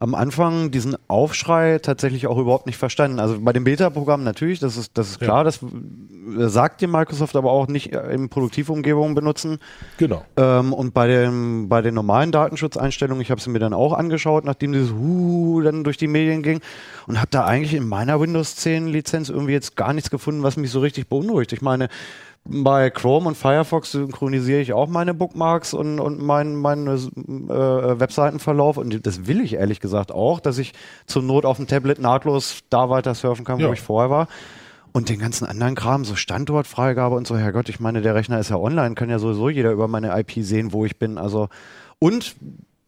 am 0.03 0.17
Anfang 0.17 0.73
diesen 0.73 0.97
Aufschrei 1.07 1.79
tatsächlich 1.79 2.27
auch 2.27 2.37
überhaupt 2.37 2.67
nicht 2.67 2.77
verstanden. 2.77 3.21
Also 3.21 3.39
bei 3.41 3.53
dem 3.53 3.63
Beta-Programm 3.63 4.25
natürlich, 4.25 4.59
das 4.59 4.77
ist, 4.77 4.99
das 4.99 5.11
ist 5.11 5.21
klar, 5.21 5.39
ja. 5.39 5.45
das 5.45 5.61
sagt 6.53 6.81
dir 6.81 6.89
Microsoft 6.89 7.37
aber 7.37 7.53
auch 7.53 7.69
nicht 7.69 7.95
in 7.95 8.29
Produktivumgebungen 8.29 9.15
benutzen. 9.15 9.61
Genau. 9.99 10.25
Ähm, 10.37 10.73
und 10.73 10.93
bei, 10.93 11.07
dem, 11.07 11.69
bei 11.69 11.83
den 11.83 11.95
normalen 11.95 12.33
Datenschutzeinstellungen, 12.33 13.23
ich 13.23 13.31
habe 13.31 13.41
sie 13.41 13.51
mir 13.51 13.61
dann 13.61 13.75
auch 13.75 13.93
angeschaut, 13.93 14.45
nachdem 14.45 14.73
dieses 14.73 14.91
Huh 14.93 15.63
dann 15.63 15.85
durch 15.85 15.99
die 15.99 16.09
Medien 16.09 16.43
ging 16.43 16.61
und 17.07 17.19
habe 17.19 17.29
da 17.31 17.45
eigentlich 17.45 17.75
in 17.75 17.87
meiner 17.87 18.21
Windows 18.21 18.57
10 18.57 18.89
Lizenz 18.89 19.29
irgendwie 19.29 19.53
jetzt 19.53 19.77
gar 19.77 19.93
nichts 19.93 20.11
gefunden, 20.11 20.43
was 20.43 20.57
mich 20.57 20.73
so 20.73 20.81
richtig 20.81 21.09
beunruhigt. 21.09 21.53
Ich 21.53 21.63
meine, 21.63 21.89
bei 22.45 22.91
Chrome 22.91 23.29
und 23.29 23.37
Firefox 23.37 23.93
synchronisiere 23.93 24.61
ich 24.61 24.73
auch 24.73 24.89
meine 24.89 25.15
Bookmarks 25.15 25.75
und, 25.75 26.01
und 26.01 26.21
meinen 26.21 26.57
mein, 26.57 26.87
äh, 26.89 26.91
Webseitenverlauf. 26.91 28.77
Und 28.79 29.07
das 29.07 29.27
will 29.27 29.41
ich 29.41 29.55
ehrlich 29.55 29.81
gesagt 29.81 30.11
auch, 30.11 30.41
dass 30.41 30.59
ich 30.59 30.73
zur 31.07 31.23
Not 31.23 31.45
auf 31.45 31.59
dem 31.59 31.69
Tablet 31.69 32.01
nahtlos 32.01 32.61
da 32.69 32.91
weiter 32.91 33.15
surfen 33.15 33.45
kann, 33.45 33.59
wo 33.59 33.67
ja. 33.67 33.73
ich 33.73 33.81
vorher 33.81 34.11
war. 34.11 34.29
Und 34.93 35.09
den 35.09 35.21
ganzen 35.21 35.47
anderen 35.47 35.75
Kram, 35.75 36.05
so 36.05 36.17
Standortfreigabe 36.17 37.15
und 37.15 37.27
so, 37.27 37.37
Herrgott, 37.39 37.69
ich 37.69 37.81
meine, 37.81 38.03
der 38.03 38.15
Rechner 38.15 38.41
ist 38.41 38.51
ja 38.51 38.57
online, 38.57 38.95
kann 38.95 39.09
ja 39.09 39.19
sowieso 39.19 39.49
jeder 39.49 39.71
über 39.71 39.89
meine 39.89 40.19
IP 40.19 40.45
sehen, 40.45 40.73
wo 40.73 40.85
ich 40.85 40.99
bin. 40.99 41.19
Also, 41.19 41.49
und 41.99 42.37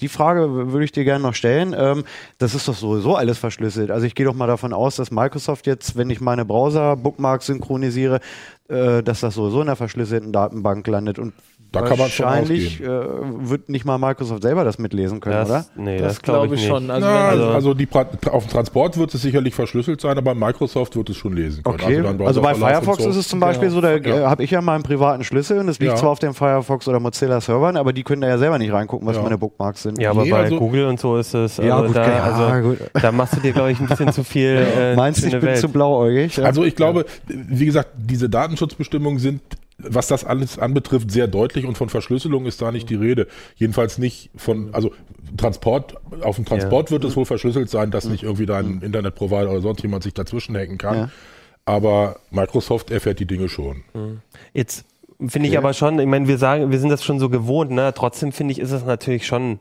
die 0.01 0.09
Frage 0.09 0.73
würde 0.73 0.85
ich 0.85 0.93
dir 0.93 1.05
gerne 1.05 1.23
noch 1.23 1.35
stellen. 1.35 1.75
Ähm, 1.77 2.05
das 2.39 2.55
ist 2.55 2.67
doch 2.67 2.75
sowieso 2.75 3.15
alles 3.15 3.39
verschlüsselt. 3.39 3.91
Also 3.91 4.07
ich 4.07 4.15
gehe 4.15 4.27
doch 4.27 4.35
mal 4.35 4.47
davon 4.47 4.73
aus, 4.73 4.97
dass 4.97 5.11
Microsoft 5.11 5.67
jetzt, 5.67 5.97
wenn 5.97 6.11
ich 6.11 6.21
meine 6.21 6.45
Browser-Bookmarks 6.45 7.47
synchronisiere, 7.47 8.17
äh, 8.17 8.21
dass 8.67 9.21
das 9.21 9.35
sowieso 9.35 9.61
in 9.61 9.67
der 9.67 9.77
verschlüsselten 9.77 10.33
Datenbank 10.33 10.87
landet. 10.87 11.19
Und 11.19 11.35
da 11.75 11.81
kann 11.81 11.99
man 11.99 12.05
Wahrscheinlich 12.05 12.81
äh, 12.81 12.87
wird 12.87 13.69
nicht 13.69 13.85
mal 13.85 13.99
Microsoft 13.99 14.43
selber 14.43 14.65
das 14.65 14.79
mitlesen 14.79 15.21
können, 15.21 15.37
das, 15.37 15.51
oder? 15.51 15.67
Nee, 15.77 15.99
das, 15.99 16.15
das 16.15 16.23
glaube 16.23 16.49
glaub 16.49 16.59
ich, 16.59 16.67
schon. 16.67 16.91
Also, 16.91 17.07
Na, 17.07 17.29
also, 17.29 17.45
also 17.49 17.75
die, 17.75 17.89
auf 18.31 18.47
dem 18.47 18.51
Transport 18.51 18.97
wird 18.97 19.15
es 19.15 19.23
sicherlich 19.23 19.55
verschlüsselt 19.55 20.01
sein, 20.01 20.17
aber 20.17 20.35
Microsoft 20.35 20.97
wird 20.97 21.11
es 21.11 21.17
schon 21.17 21.35
lesen 21.35 21.63
können. 21.63 21.75
Okay. 21.75 22.01
Also, 22.01 22.25
also 22.25 22.43
bei 22.43 22.55
Firefox 22.55 23.03
so. 23.03 23.11
ist 23.11 23.17
es 23.17 23.29
zum 23.29 23.41
Beispiel 23.41 23.69
genau. 23.69 23.81
so, 23.81 23.81
da 23.81 23.97
ja. 23.97 24.31
habe 24.31 24.43
ich 24.45 24.51
ja 24.51 24.61
meinen 24.61 24.83
privaten 24.83 25.25
Schlüssel 25.25 25.59
und 25.59 25.69
es 25.69 25.79
liegt 25.79 25.93
ja. 25.93 25.97
zwar 25.97 26.11
auf 26.11 26.19
dem 26.19 26.35
Firefox 26.35 26.87
oder 26.89 27.01
Mozilla 27.01 27.41
Servern, 27.41 27.77
aber 27.77 27.93
die 27.93 28.03
können 28.03 28.23
da 28.23 28.29
ja 28.29 28.39
selber 28.39 28.59
nicht 28.59 28.73
reingucken, 28.73 29.07
was 29.07 29.17
ja. 29.17 29.23
meine 29.23 29.39
Bookmarks 29.39 29.83
sind. 29.83 30.01
Ja, 30.01 30.11
aber 30.11 30.25
nee, 30.25 30.31
bei 30.31 30.45
also, 30.45 30.59
Google 30.59 30.87
und 30.87 31.01
so 31.01 31.17
ist 31.17 31.35
es. 31.35 31.59
Also 31.59 31.63
ja, 31.63 31.81
gut, 31.81 31.97
da, 31.97 32.03
also, 32.03 32.69
gut. 32.69 32.79
da 33.01 33.13
machst 33.13 33.37
du 33.37 33.41
dir, 33.41 33.53
glaube 33.53 33.73
ich, 33.73 33.81
ein 33.81 33.87
bisschen 33.87 34.13
zu 34.13 34.25
viel. 34.25 34.45
Äh, 34.75 34.97
Meinst 34.97 35.23
du, 35.23 35.27
ich 35.27 35.33
bin 35.33 35.43
Welt. 35.43 35.59
zu 35.59 35.69
blauäugig? 35.69 36.43
Also 36.43 36.65
ich 36.65 36.75
glaube, 36.75 37.05
wie 37.27 37.67
gesagt, 37.67 37.91
diese 37.97 38.29
Datenschutzbestimmungen 38.29 39.19
sind 39.19 39.41
was 39.79 40.07
das 40.07 40.25
alles 40.25 40.59
anbetrifft, 40.59 41.11
sehr 41.11 41.27
deutlich 41.27 41.67
und 41.67 41.77
von 41.77 41.89
Verschlüsselung 41.89 42.47
ist 42.47 42.63
da 42.63 42.73
nicht 42.73 42.89
die 42.91 42.95
Rede. 42.95 43.27
Jedenfalls 43.57 43.99
nicht 43.99 44.31
von, 44.37 44.73
also 44.73 44.93
Transport, 45.37 45.97
auf 46.23 46.37
dem 46.37 46.45
Transport 46.45 46.89
ja. 46.89 46.93
wird 46.93 47.05
es 47.05 47.17
wohl 47.17 47.25
verschlüsselt 47.25 47.71
sein, 47.71 47.91
dass 47.91 48.05
nicht 48.05 48.23
irgendwie 48.23 48.47
dein 48.47 48.81
Internetprovider 48.83 49.51
oder 49.51 49.61
sonst 49.61 49.83
jemand 49.83 50.05
sich 50.05 50.15
dazwischen 50.15 50.57
hacken 50.57 50.79
kann. 50.79 50.97
Ja. 50.97 51.11
aber 51.67 52.21
Microsoft 52.31 52.91
erfährt 52.91 53.21
die 53.21 53.27
Dinge 53.27 53.49
schon. 53.49 53.85
Jetzt 54.53 54.85
finde 55.27 55.49
ich 55.49 55.59
aber 55.59 55.73
schon, 55.73 55.99
ich 55.99 56.07
meine, 56.07 56.29
wir 56.29 56.39
sagen, 56.39 56.71
wir 56.71 56.79
sind 56.79 56.91
das 56.91 57.03
schon 57.03 57.19
so 57.19 57.29
gewohnt, 57.29 57.71
ne? 57.71 57.93
Trotzdem 57.95 58.33
finde 58.33 58.53
ich, 58.53 58.59
ist 58.59 58.73
es 58.73 58.85
natürlich 58.85 59.27
schon 59.27 59.61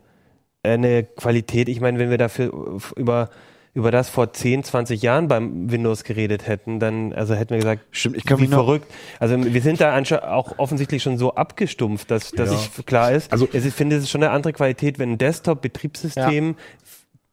eine 0.63 1.03
Qualität. 1.03 1.69
Ich 1.69 1.81
meine, 1.81 1.99
wenn 1.99 2.09
wir 2.09 2.17
dafür 2.17 2.79
über 2.95 3.29
über 3.75 3.89
das 3.89 4.07
vor 4.09 4.31
10, 4.33 4.63
20 4.63 5.01
Jahren 5.01 5.27
beim 5.27 5.71
Windows 5.71 6.03
geredet 6.03 6.45
hätten, 6.47 6.79
dann 6.79 7.11
also 7.11 7.33
hätten 7.33 7.51
wir 7.51 7.57
gesagt, 7.57 7.81
Stimmt, 7.91 8.17
ich 8.17 8.25
kann 8.25 8.37
wie 8.37 8.43
mich 8.43 8.51
verrückt. 8.51 8.85
Also 9.19 9.35
wir 9.43 9.61
sind 9.61 9.81
da 9.81 9.99
auch 10.31 10.59
offensichtlich 10.59 11.01
schon 11.01 11.17
so 11.17 11.33
abgestumpft, 11.33 12.11
dass, 12.11 12.29
dass 12.31 12.51
Ja. 12.51 12.57
ich 12.77 12.85
klar 12.85 13.11
ist. 13.11 13.31
Also- 13.31 13.47
ich 13.51 13.73
finde, 13.73 13.95
es 13.95 14.03
ist 14.03 14.09
schon 14.11 14.21
eine 14.23 14.31
andere 14.31 14.53
Qualität, 14.53 14.99
wenn 14.99 15.13
ein 15.13 15.17
Desktop-Betriebssystem 15.17 16.55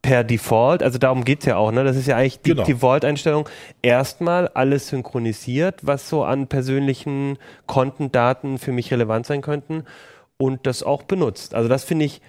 per 0.01 0.23
Default, 0.23 0.81
also 0.81 0.97
darum 0.97 1.23
geht's 1.25 1.45
ja 1.45 1.57
auch, 1.57 1.71
ne? 1.71 1.83
Das 1.83 1.95
ist 1.95 2.07
ja 2.07 2.17
eigentlich 2.17 2.41
die 2.41 2.51
Genau. 2.51 2.63
Default-Einstellung, 2.63 3.47
erstmal 3.83 4.47
alles 4.47 4.87
synchronisiert, 4.87 5.85
was 5.85 6.09
so 6.09 6.23
an 6.23 6.47
persönlichen 6.47 7.37
Kontendaten 7.67 8.57
für 8.57 8.71
mich 8.71 8.91
relevant 8.91 9.27
sein 9.27 9.41
könnten 9.41 9.83
und 10.37 10.65
das 10.65 10.81
auch 10.81 11.03
benutzt. 11.03 11.53
Also 11.53 11.69
das 11.69 11.83
finde 11.83 12.05
ich, 12.05 12.19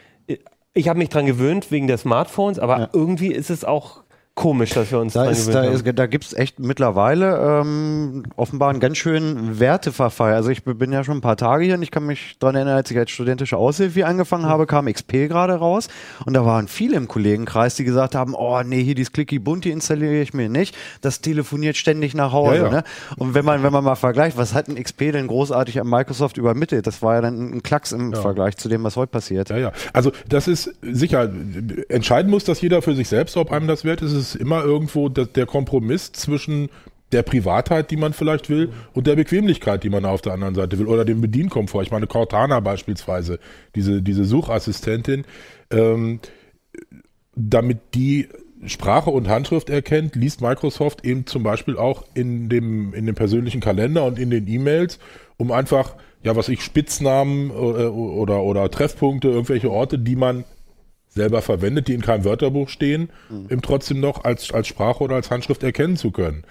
ich 0.74 0.88
habe 0.88 0.98
mich 0.98 1.08
dran 1.08 1.24
gewöhnt 1.24 1.70
wegen 1.70 1.86
der 1.86 1.96
Smartphones, 1.96 2.58
aber 2.58 2.78
Ja. 2.78 2.88
irgendwie 2.92 3.32
ist 3.32 3.48
es 3.48 3.64
auch 3.64 4.01
komisch, 4.34 4.70
dass 4.70 4.90
wir 4.90 4.98
uns 4.98 5.12
Da, 5.12 5.26
ist, 5.26 5.52
da, 5.52 5.64
haben. 5.64 5.72
ist, 5.72 5.84
da 5.86 6.06
gibt 6.06 6.24
es 6.24 6.32
echt 6.32 6.58
mittlerweile 6.58 7.60
ähm, 7.60 8.22
offenbar 8.36 8.70
einen 8.70 8.80
ganz 8.80 8.96
schönen 8.96 9.60
Werteverfall. 9.60 10.32
Also 10.32 10.48
ich 10.48 10.64
bin 10.64 10.90
ja 10.90 11.04
schon 11.04 11.18
ein 11.18 11.20
paar 11.20 11.36
Tage 11.36 11.64
hier 11.64 11.74
und 11.74 11.82
ich 11.82 11.90
kann 11.90 12.06
mich 12.06 12.36
daran 12.38 12.56
erinnern, 12.56 12.76
als 12.76 12.90
ich 12.90 12.96
als 12.96 13.10
studentische 13.10 13.58
Aushilfe 13.58 13.94
hier 13.94 14.08
angefangen 14.08 14.46
habe, 14.46 14.66
kam 14.66 14.86
XP 14.86 15.28
gerade 15.28 15.54
raus 15.54 15.88
und 16.24 16.32
da 16.32 16.46
waren 16.46 16.66
viele 16.68 16.96
im 16.96 17.08
Kollegenkreis, 17.08 17.74
die 17.76 17.84
gesagt 17.84 18.14
haben, 18.14 18.34
oh 18.34 18.62
nee, 18.62 18.82
hier 18.82 18.94
dieses 18.94 19.12
Clicky 19.12 19.38
Bunti 19.38 19.70
installiere 19.70 20.22
ich 20.22 20.32
mir 20.32 20.48
nicht, 20.48 20.74
das 21.02 21.20
telefoniert 21.20 21.76
ständig 21.76 22.14
nach 22.14 22.32
Hause. 22.32 22.56
Ja, 22.56 22.64
ja. 22.64 22.70
Ne? 22.70 22.84
Und 23.16 23.34
wenn 23.34 23.44
man, 23.44 23.62
wenn 23.62 23.72
man 23.72 23.84
mal 23.84 23.96
vergleicht, 23.96 24.38
was 24.38 24.54
hat 24.54 24.68
ein 24.68 24.82
XP 24.82 25.12
denn 25.12 25.26
großartig 25.26 25.78
an 25.78 25.86
Microsoft 25.86 26.38
übermittelt? 26.38 26.86
Das 26.86 27.02
war 27.02 27.16
ja 27.16 27.20
dann 27.20 27.52
ein 27.56 27.62
Klacks 27.62 27.92
im 27.92 28.14
Vergleich 28.14 28.56
zu 28.56 28.70
dem, 28.70 28.82
was 28.82 28.96
heute 28.96 29.10
passiert. 29.10 29.50
Ja, 29.50 29.58
ja. 29.58 29.72
Also 29.92 30.10
das 30.28 30.48
ist 30.48 30.74
sicher, 30.80 31.30
entscheiden 31.88 32.30
muss 32.30 32.44
das 32.44 32.62
jeder 32.62 32.80
für 32.80 32.94
sich 32.94 33.08
selbst, 33.08 33.36
ob 33.36 33.52
einem 33.52 33.66
das 33.66 33.84
wert 33.84 34.00
ist. 34.00 34.21
Ist 34.22 34.36
immer 34.36 34.64
irgendwo 34.64 35.08
der, 35.08 35.26
der 35.26 35.46
Kompromiss 35.46 36.12
zwischen 36.12 36.68
der 37.12 37.22
Privatheit, 37.22 37.90
die 37.90 37.96
man 37.96 38.12
vielleicht 38.12 38.48
will, 38.48 38.70
und 38.94 39.06
der 39.06 39.16
Bequemlichkeit, 39.16 39.84
die 39.84 39.90
man 39.90 40.04
auf 40.04 40.22
der 40.22 40.32
anderen 40.32 40.54
Seite 40.54 40.78
will, 40.78 40.86
oder 40.86 41.04
dem 41.04 41.20
Bedienkomfort. 41.20 41.82
Ich 41.82 41.90
meine, 41.90 42.06
Cortana 42.06 42.60
beispielsweise, 42.60 43.38
diese, 43.74 44.02
diese 44.02 44.24
Suchassistentin, 44.24 45.24
ähm, 45.70 46.20
damit 47.34 47.78
die 47.94 48.28
Sprache 48.66 49.10
und 49.10 49.28
Handschrift 49.28 49.70
erkennt, 49.70 50.14
liest 50.14 50.40
Microsoft 50.40 51.04
eben 51.04 51.26
zum 51.26 51.42
Beispiel 51.42 51.76
auch 51.76 52.04
in 52.14 52.48
dem, 52.48 52.94
in 52.94 53.06
dem 53.06 53.14
persönlichen 53.14 53.60
Kalender 53.60 54.04
und 54.04 54.18
in 54.18 54.30
den 54.30 54.46
E-Mails, 54.46 54.98
um 55.36 55.50
einfach, 55.50 55.96
ja, 56.22 56.36
was 56.36 56.48
ich, 56.48 56.62
Spitznamen 56.62 57.50
äh, 57.50 57.54
oder, 57.54 58.42
oder 58.42 58.70
Treffpunkte, 58.70 59.28
irgendwelche 59.28 59.70
Orte, 59.70 59.98
die 59.98 60.16
man 60.16 60.44
selber 61.14 61.42
verwendet, 61.42 61.88
die 61.88 61.94
in 61.94 62.00
keinem 62.00 62.24
Wörterbuch 62.24 62.68
stehen, 62.70 63.10
eben 63.50 63.60
trotzdem 63.60 64.00
noch 64.00 64.24
als, 64.24 64.50
als 64.52 64.66
Sprache 64.66 65.04
oder 65.04 65.14
als 65.16 65.30
Handschrift 65.30 65.62
erkennen 65.62 65.96
zu 65.98 66.10
können. 66.10 66.44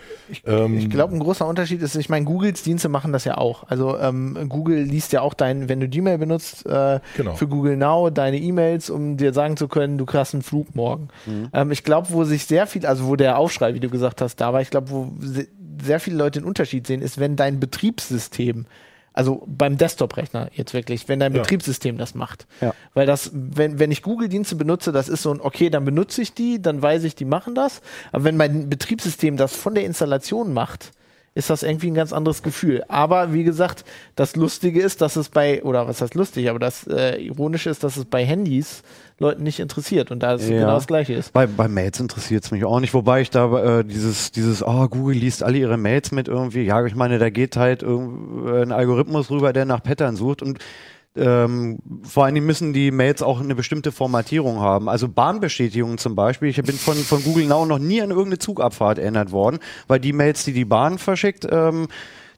Ähm, 0.45 0.77
Ich 0.77 0.89
glaube, 0.89 1.15
ein 1.15 1.19
großer 1.19 1.47
Unterschied 1.47 1.81
ist, 1.81 1.95
ich 1.95 2.09
meine, 2.09 2.25
Googles 2.25 2.61
Dienste 2.61 2.87
machen 2.87 3.11
das 3.11 3.25
ja 3.25 3.37
auch. 3.37 3.63
Also 3.69 3.97
ähm, 3.97 4.37
Google 4.49 4.83
liest 4.83 5.13
ja 5.13 5.21
auch 5.21 5.33
dein, 5.33 5.67
wenn 5.67 5.79
du 5.79 5.87
Gmail 5.87 6.19
benutzt, 6.19 6.65
äh, 6.67 6.99
Genau. 7.17 7.33
für 7.33 7.47
Google 7.47 7.75
Now 7.75 8.11
deine 8.11 8.37
E-Mails, 8.37 8.89
um 8.91 9.17
dir 9.17 9.33
sagen 9.33 9.57
zu 9.57 9.67
können, 9.67 9.97
du 9.97 10.05
kriegst 10.05 10.33
einen 10.35 10.43
Flug 10.43 10.75
morgen. 10.75 11.07
Ähm, 11.53 11.71
ich 11.71 11.83
glaube, 11.83 12.09
wo 12.11 12.23
sich 12.23 12.45
sehr 12.45 12.67
viel, 12.67 12.85
also 12.85 13.07
wo 13.07 13.15
der 13.15 13.39
Aufschrei, 13.39 13.73
wie 13.73 13.79
du 13.79 13.89
gesagt 13.89 14.21
hast, 14.21 14.35
da 14.35 14.53
war, 14.53 14.61
ich 14.61 14.69
glaube, 14.69 14.91
wo 14.91 15.11
se- 15.19 15.47
sehr 15.83 15.99
viele 15.99 16.17
Leute 16.17 16.39
den 16.39 16.45
Unterschied 16.45 16.85
sehen, 16.85 17.01
ist, 17.01 17.19
wenn 17.19 17.35
dein 17.35 17.59
Betriebssystem 17.59 18.65
also 19.13 19.43
beim 19.45 19.77
Desktop-Rechner 19.77 20.49
jetzt 20.53 20.73
wirklich, 20.73 21.07
wenn 21.09 21.19
dein 21.19 21.33
Ja. 21.33 21.41
Betriebssystem 21.41 21.97
das 21.97 22.15
macht. 22.15 22.47
Ja. 22.61 22.73
Weil 22.93 23.05
das, 23.05 23.31
wenn, 23.33 23.79
wenn 23.79 23.91
ich 23.91 24.03
Google-Dienste 24.03 24.55
benutze, 24.55 24.91
das 24.91 25.09
ist 25.09 25.23
so 25.23 25.33
ein, 25.33 25.41
okay, 25.41 25.69
dann 25.69 25.83
benutze 25.85 26.21
ich 26.21 26.33
die, 26.33 26.61
dann 26.61 26.81
weiß 26.81 27.03
ich, 27.03 27.15
die 27.15 27.25
machen 27.25 27.55
das. 27.55 27.81
Aber 28.11 28.23
wenn 28.23 28.37
mein 28.37 28.69
Betriebssystem 28.69 29.37
das 29.37 29.55
von 29.55 29.75
der 29.75 29.83
Installation 29.83 30.53
macht, 30.53 30.91
ist 31.33 31.49
das 31.49 31.63
irgendwie 31.63 31.87
ein 31.89 31.93
ganz 31.95 32.11
anderes 32.11 32.43
Gefühl. 32.43 32.83
Aber 32.89 33.33
wie 33.33 33.43
gesagt, 33.43 33.85
das 34.15 34.35
Lustige 34.35 34.81
ist, 34.81 35.01
dass 35.01 35.15
es 35.15 35.29
bei, 35.29 35.63
oder 35.63 35.87
was 35.87 36.01
heißt 36.01 36.15
lustig, 36.15 36.49
aber 36.49 36.59
das 36.59 36.85
äh, 36.87 37.17
Ironische 37.21 37.69
ist, 37.69 37.83
dass 37.83 37.95
es 37.95 38.05
bei 38.05 38.25
Handys 38.25 38.83
Leuten 39.21 39.43
nicht 39.43 39.59
interessiert 39.59 40.11
und 40.11 40.21
da 40.21 40.33
es 40.33 40.49
Ja. 40.49 40.59
genau 40.59 40.73
das 40.75 40.87
Gleiche 40.87 41.13
ist. 41.13 41.31
Bei, 41.31 41.47
bei 41.47 41.67
Mails 41.67 41.99
interessiert 41.99 42.43
es 42.43 42.51
mich 42.51 42.65
auch 42.65 42.79
nicht, 42.79 42.93
wobei 42.93 43.21
ich 43.21 43.29
da 43.29 43.79
äh, 43.79 43.85
dieses, 43.85 44.31
dieses, 44.31 44.63
oh, 44.65 44.87
Google 44.87 45.15
liest 45.15 45.43
alle 45.43 45.57
ihre 45.57 45.77
Mails 45.77 46.11
mit 46.11 46.27
irgendwie, 46.27 46.63
ja, 46.63 46.83
ich 46.85 46.95
meine, 46.95 47.19
da 47.19 47.29
geht 47.29 47.55
halt 47.55 47.83
äh, 47.83 47.85
ein 47.85 48.71
Algorithmus 48.71 49.29
rüber, 49.29 49.53
der 49.53 49.65
nach 49.65 49.83
Pattern 49.83 50.15
sucht 50.15 50.41
und 50.41 50.59
ähm, 51.15 51.79
vor 52.03 52.23
allen 52.25 52.35
Dingen 52.35 52.45
müssen 52.47 52.71
die 52.73 52.89
Mails 52.89 53.21
auch 53.21 53.41
eine 53.41 53.53
bestimmte 53.53 53.91
Formatierung 53.91 54.61
haben. 54.61 54.87
Also 54.87 55.09
Bahnbestätigungen 55.09 55.97
zum 55.97 56.15
Beispiel. 56.15 56.47
Ich 56.47 56.61
bin 56.63 56.75
von, 56.75 56.95
von 56.95 57.21
Google 57.23 57.45
Now 57.45 57.65
noch 57.65 57.79
nie 57.79 58.01
an 58.01 58.11
irgendeine 58.11 58.39
Zugabfahrt 58.39 58.97
erinnert 58.97 59.33
worden, 59.33 59.59
weil 59.87 59.99
die 59.99 60.13
Mails, 60.13 60.45
die 60.45 60.53
die 60.53 60.63
Bahn 60.63 60.97
verschickt, 60.99 61.45
ähm, 61.51 61.89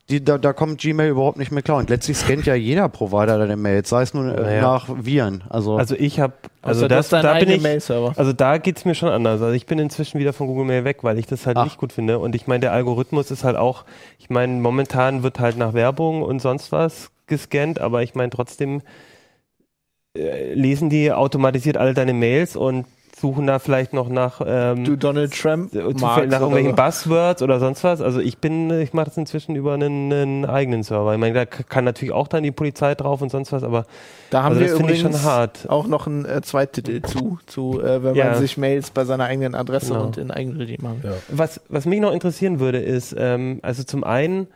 die, 0.09 0.23
da, 0.23 0.37
da 0.37 0.51
kommt 0.51 0.81
Gmail 0.81 1.09
überhaupt 1.11 1.37
nicht 1.37 1.51
mehr 1.51 1.63
klar. 1.63 1.77
Und 1.77 1.89
letztlich 1.89 2.17
scannt 2.19 2.45
ja 2.45 2.55
jeder 2.55 2.89
Provider 2.89 3.37
deine 3.37 3.55
Mails, 3.55 3.89
sei 3.89 4.01
es 4.01 4.13
nur 4.13 4.37
äh, 4.37 4.41
Naja. 4.41 4.61
nach 4.61 4.87
Viren. 5.05 5.43
Also, 5.49 5.77
Also 5.77 5.95
ich 5.95 6.19
habe, 6.19 6.33
also 6.61 6.81
du 6.81 6.87
das, 6.89 7.09
deinen 7.09 7.23
da 7.23 7.33
bin 7.39 7.49
ich, 7.49 7.61
Mail-Server. 7.61 8.13
also 8.17 8.33
da 8.33 8.57
geht's 8.57 8.83
mir 8.85 8.95
schon 8.95 9.09
anders. 9.09 9.41
Also 9.41 9.53
ich 9.53 9.65
bin 9.65 9.79
inzwischen 9.79 10.19
wieder 10.19 10.33
von 10.33 10.47
Google 10.47 10.65
Mail 10.65 10.83
weg, 10.83 11.03
weil 11.03 11.17
ich 11.19 11.25
das 11.25 11.45
halt 11.47 11.55
Ach. 11.57 11.63
nicht 11.63 11.77
gut 11.77 11.93
finde. 11.93 12.19
Und 12.19 12.35
ich 12.35 12.47
meine, 12.47 12.59
der 12.61 12.73
Algorithmus 12.73 13.31
ist 13.31 13.43
halt 13.43 13.55
auch, 13.55 13.85
ich 14.19 14.29
meine, 14.29 14.53
momentan 14.53 15.23
wird 15.23 15.39
halt 15.39 15.57
nach 15.57 15.73
Werbung 15.73 16.21
und 16.21 16.39
sonst 16.41 16.71
was 16.73 17.09
gescannt, 17.27 17.79
aber 17.79 18.03
ich 18.03 18.13
meine 18.15 18.29
trotzdem 18.29 18.81
äh, 20.17 20.53
lesen 20.53 20.89
die 20.89 21.11
automatisiert 21.11 21.77
alle 21.77 21.93
deine 21.93 22.13
Mails 22.13 22.55
und 22.55 22.85
suchen 23.23 23.47
da 23.47 23.57
vielleicht 23.57 23.93
noch 23.93 24.09
nach 24.09 24.41
ähm, 24.45 24.83
Du 24.83 24.97
Donald 24.97 25.33
Trump 25.33 25.73
äh, 25.73 25.77
nach 25.77 26.17
oder 26.17 26.23
irgendwelchen 26.41 26.71
so. 26.71 26.75
Buzzwords 26.75 27.41
oder 27.41 27.61
sonst 27.61 27.81
was. 27.85 28.01
Also 28.01 28.19
ich 28.19 28.37
bin, 28.39 28.69
ich 28.81 28.91
mache 28.91 29.05
das 29.05 29.15
inzwischen 29.15 29.55
über 29.55 29.75
einen, 29.75 30.11
einen 30.11 30.45
eigenen 30.45 30.83
Server. 30.83 31.13
Ich 31.13 31.19
meine, 31.21 31.33
da 31.33 31.45
kann 31.45 31.85
natürlich 31.85 32.11
auch 32.13 32.27
dann 32.27 32.43
die 32.43 32.51
Polizei 32.51 32.95
drauf 32.95 33.21
und 33.21 33.29
sonst 33.29 33.53
was, 33.53 33.63
aber 33.63 33.85
Da 34.29 34.43
haben 34.43 34.49
also 34.55 34.59
wir 34.59 34.67
das 34.67 34.75
finde 34.75 34.91
ich 34.91 34.99
schon 34.99 35.11
übrigens 35.11 35.25
hart. 35.25 35.69
auch 35.69 35.87
noch 35.87 36.05
einen 36.05 36.25
äh, 36.25 36.41
Zweittitel 36.41 37.01
zu, 37.01 37.39
zu 37.45 37.79
äh, 37.81 38.03
wenn 38.03 38.13
Ja. 38.15 38.31
man 38.31 38.35
sich 38.39 38.57
Mails 38.57 38.91
bei 38.91 39.05
seiner 39.05 39.23
eigenen 39.23 39.55
Adresse 39.55 39.93
Genau. 39.93 40.03
und 40.03 40.17
in 40.17 40.29
Eigenregie 40.29 40.77
machen. 40.81 40.99
Ja. 41.05 41.11
Was, 41.29 41.61
was 41.69 41.85
mich 41.85 42.01
noch 42.01 42.11
interessieren 42.11 42.59
würde, 42.59 42.79
ist, 42.79 43.15
ähm, 43.17 43.59
also 43.61 43.83
zum 43.83 44.03
einen, 44.03 44.47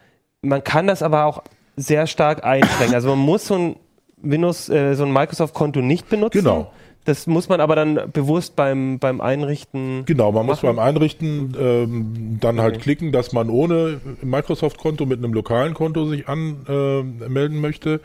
man 0.42 0.62
kann 0.62 0.88
das 0.88 1.02
aber 1.04 1.24
auch 1.24 1.42
sehr 1.78 2.06
stark 2.06 2.44
einschränken. 2.44 2.96
Also 2.96 3.12
man 3.12 3.20
muss 3.20 3.48
so 3.48 3.56
ein 3.56 3.76
Windows, 4.22 4.68
äh, 4.68 4.94
so 4.96 5.06
ein 5.06 5.14
Microsoft-Konto 5.14 5.80
nicht 5.80 6.10
benutzen. 6.10 6.40
Genau. 6.40 6.70
Das 7.08 7.26
muss 7.26 7.48
man 7.48 7.62
aber 7.62 7.78
dann 7.78 8.12
bewusst 8.12 8.58
beim, 8.58 9.00
beim 9.00 9.22
Einrichten. 9.22 10.04
Genau, 10.06 10.34
man 10.34 10.46
muss 10.46 10.62
machen? 10.62 10.76
beim 10.76 10.80
Einrichten 10.80 11.56
ähm, 11.58 12.38
dann 12.42 12.60
halt 12.60 12.76
Okay. 12.76 12.84
klicken, 12.84 13.12
dass 13.14 13.32
man 13.32 13.50
ohne 13.50 14.02
Microsoft-Konto 14.22 15.06
mit 15.06 15.20
einem 15.20 15.32
lokalen 15.32 15.74
Konto 15.74 16.06
sich 16.06 16.28
anmelden 16.28 17.58
äh, 17.58 17.62
möchte. 17.62 18.02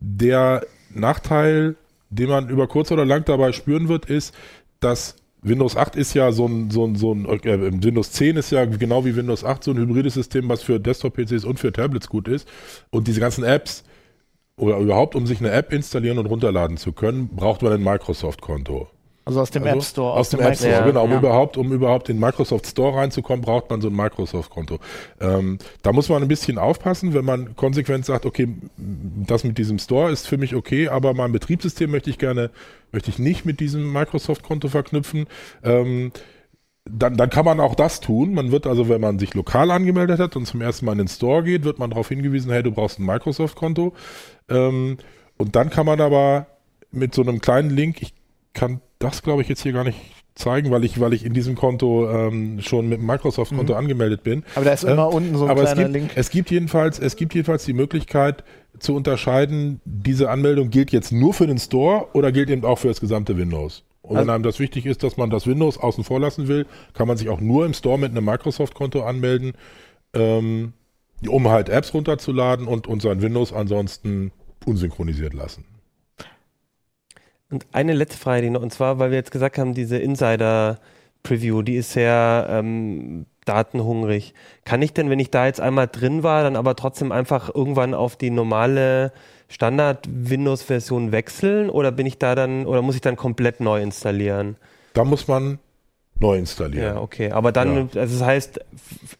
Der 0.00 0.66
Nachteil, 0.94 1.76
den 2.10 2.28
man 2.28 2.50
über 2.50 2.66
kurz 2.68 2.92
oder 2.92 3.06
lang 3.06 3.24
dabei 3.24 3.52
spüren 3.52 3.88
wird, 3.88 4.04
ist, 4.04 4.34
dass 4.80 5.16
Windows 5.40 5.74
8 5.74 5.96
ist 5.96 6.12
ja 6.12 6.30
so 6.30 6.44
ein, 6.44 6.70
so 6.70 6.84
ein, 6.84 6.94
so 6.96 7.14
ein 7.14 7.24
äh, 7.24 7.82
Windows 7.82 8.12
10 8.12 8.36
ist 8.36 8.52
ja 8.52 8.66
genau 8.66 9.06
wie 9.06 9.16
Windows 9.16 9.44
8 9.44 9.64
so 9.64 9.70
ein 9.70 9.78
hybrides 9.78 10.12
System, 10.12 10.50
was 10.50 10.62
für 10.62 10.78
Desktop-PCs 10.78 11.46
und 11.46 11.58
für 11.58 11.72
Tablets 11.72 12.06
gut 12.06 12.28
ist. 12.28 12.46
Und 12.90 13.08
diese 13.08 13.20
ganzen 13.20 13.44
Apps, 13.44 13.82
oder 14.56 14.78
überhaupt, 14.78 15.14
um 15.14 15.26
sich 15.26 15.40
eine 15.40 15.50
App 15.50 15.72
installieren 15.72 16.18
und 16.18 16.26
runterladen 16.26 16.76
zu 16.76 16.92
können, 16.92 17.28
braucht 17.28 17.62
man 17.62 17.72
ein 17.72 17.82
Microsoft-Konto. 17.82 18.88
Also 19.24 19.40
aus 19.40 19.50
dem 19.50 19.62
Also 19.62 19.76
App 19.76 19.84
Store. 19.84 20.12
Aus, 20.14 20.30
dem 20.30 20.40
App 20.40 20.56
Store, 20.56 20.72
Ja, 20.72 20.84
genau. 20.84 21.04
Um, 21.04 21.10
ja. 21.12 21.18
überhaupt, 21.18 21.56
um 21.56 21.72
überhaupt 21.72 22.08
in 22.08 22.16
den 22.16 22.20
Microsoft 22.20 22.66
Store 22.66 22.96
reinzukommen, 22.96 23.44
braucht 23.44 23.70
man 23.70 23.80
so 23.80 23.88
ein 23.88 23.94
Microsoft-Konto. 23.94 24.80
Ähm, 25.20 25.58
da 25.82 25.92
muss 25.92 26.08
man 26.08 26.22
ein 26.22 26.28
bisschen 26.28 26.58
aufpassen, 26.58 27.14
wenn 27.14 27.24
man 27.24 27.54
konsequent 27.54 28.04
sagt, 28.04 28.26
okay, 28.26 28.48
das 28.76 29.44
mit 29.44 29.58
diesem 29.58 29.78
Store 29.78 30.10
ist 30.10 30.26
für 30.26 30.38
mich 30.38 30.56
okay, 30.56 30.88
aber 30.88 31.14
mein 31.14 31.30
Betriebssystem 31.30 31.90
möchte 31.90 32.10
ich 32.10 32.18
gerne, 32.18 32.50
möchte 32.90 33.10
ich 33.10 33.20
nicht 33.20 33.44
mit 33.44 33.60
diesem 33.60 33.92
Microsoft-Konto 33.92 34.68
verknüpfen. 34.68 35.26
Ähm, 35.62 36.10
dann, 36.84 37.16
dann 37.16 37.30
kann 37.30 37.44
man 37.44 37.60
auch 37.60 37.74
das 37.74 38.00
tun. 38.00 38.34
Man 38.34 38.50
wird 38.50 38.66
also, 38.66 38.88
wenn 38.88 39.00
man 39.00 39.18
sich 39.18 39.34
lokal 39.34 39.70
angemeldet 39.70 40.18
hat 40.18 40.36
und 40.36 40.46
zum 40.46 40.60
ersten 40.60 40.84
Mal 40.86 40.92
in 40.92 40.98
den 40.98 41.08
Store 41.08 41.42
geht, 41.42 41.64
wird 41.64 41.78
man 41.78 41.90
darauf 41.90 42.08
hingewiesen, 42.08 42.50
hey, 42.50 42.62
du 42.62 42.72
brauchst 42.72 42.98
ein 42.98 43.06
Microsoft-Konto. 43.06 43.92
Ähm, 44.48 44.98
und 45.36 45.56
dann 45.56 45.70
kann 45.70 45.86
man 45.86 46.00
aber 46.00 46.46
mit 46.90 47.14
so 47.14 47.22
einem 47.22 47.40
kleinen 47.40 47.70
Link, 47.70 48.02
ich 48.02 48.14
kann 48.52 48.80
das, 48.98 49.22
glaube 49.22 49.42
ich, 49.42 49.48
jetzt 49.48 49.62
hier 49.62 49.72
gar 49.72 49.84
nicht 49.84 49.98
zeigen, 50.34 50.70
weil 50.70 50.84
ich, 50.84 50.98
weil 50.98 51.12
ich 51.12 51.24
in 51.24 51.34
diesem 51.34 51.54
Konto 51.54 52.10
ähm, 52.10 52.60
schon 52.60 52.88
mit 52.88 53.00
Microsoft-Konto 53.00 53.74
angemeldet 53.74 54.22
bin. 54.22 54.44
Aber 54.54 54.64
da 54.64 54.72
ist 54.72 54.84
immer 54.84 55.08
Ähm, 55.08 55.14
unten 55.14 55.36
so 55.36 55.44
ein 55.44 55.50
Aber 55.50 55.62
es 55.62 55.72
kleiner 55.72 55.82
gibt, 55.88 55.94
Link. 55.94 56.10
es 56.16 56.30
gibt 56.30 56.50
jedenfalls, 56.50 56.98
es 56.98 57.16
gibt 57.16 57.34
jedenfalls 57.34 57.64
die 57.64 57.74
Möglichkeit 57.74 58.42
zu 58.78 58.96
unterscheiden, 58.96 59.80
diese 59.84 60.30
Anmeldung 60.30 60.70
gilt 60.70 60.90
jetzt 60.90 61.12
nur 61.12 61.34
für 61.34 61.46
den 61.46 61.58
Store 61.58 62.08
oder 62.14 62.32
gilt 62.32 62.50
eben 62.50 62.64
auch 62.64 62.78
für 62.78 62.88
das 62.88 63.00
gesamte 63.00 63.36
Windows. 63.36 63.84
Und 64.02 64.10
wenn 64.10 64.18
Also- 64.18 64.32
einem 64.32 64.42
das 64.42 64.58
wichtig 64.58 64.84
ist, 64.86 65.02
dass 65.02 65.16
man 65.16 65.30
das 65.30 65.46
Windows 65.46 65.78
außen 65.78 66.04
vor 66.04 66.20
lassen 66.20 66.48
will, 66.48 66.66
kann 66.92 67.08
man 67.08 67.16
sich 67.16 67.28
auch 67.28 67.40
nur 67.40 67.64
im 67.64 67.72
Store 67.72 67.98
mit 67.98 68.10
einem 68.10 68.24
Microsoft-Konto 68.24 69.02
anmelden. 69.02 69.54
ähm, 70.14 70.74
um 71.28 71.48
halt 71.48 71.68
Apps 71.70 71.94
runterzuladen 71.94 72.66
und, 72.66 72.86
und 72.86 73.00
sein 73.00 73.22
Windows 73.22 73.52
ansonsten 73.52 74.32
unsynchronisiert 74.66 75.32
lassen. 75.32 75.64
Und 77.50 77.66
eine 77.72 77.92
letzte 77.94 78.18
Frage, 78.18 78.42
die 78.42 78.50
noch, 78.50 78.62
und 78.62 78.72
zwar, 78.72 78.98
weil 78.98 79.10
wir 79.10 79.18
jetzt 79.18 79.30
gesagt 79.30 79.56
haben, 79.58 79.74
diese 79.74 79.98
Insider-Preview, 79.98 81.62
die 81.62 81.76
ist 81.76 81.92
sehr 81.92 82.46
ähm, 82.50 83.26
datenhungrig. 83.44 84.34
Kann 84.64 84.82
ich 84.82 84.92
denn, 84.94 85.10
wenn 85.10 85.18
ich 85.20 85.30
da 85.30 85.46
jetzt 85.46 85.60
einmal 85.60 85.86
drin 85.88 86.22
war, 86.22 86.42
dann 86.42 86.56
aber 86.56 86.76
trotzdem 86.76 87.12
einfach 87.12 87.54
irgendwann 87.54 87.94
auf 87.94 88.16
die 88.16 88.30
normale 88.30 89.12
Standard-Windows-Version 89.52 91.12
wechseln 91.12 91.70
oder 91.70 91.92
bin 91.92 92.06
ich 92.06 92.18
da 92.18 92.34
dann, 92.34 92.66
oder 92.66 92.82
muss 92.82 92.94
ich 92.94 93.00
dann 93.00 93.16
komplett 93.16 93.60
neu 93.60 93.80
installieren? 93.82 94.56
Da 94.94 95.04
muss 95.04 95.28
man 95.28 95.58
neu 96.20 96.36
installieren. 96.38 96.94
Ja, 96.96 97.00
okay. 97.00 97.30
Aber 97.32 97.52
dann, 97.52 97.88
Ja. 97.92 98.00
also 98.00 98.18
das 98.18 98.22
heißt, 98.26 98.60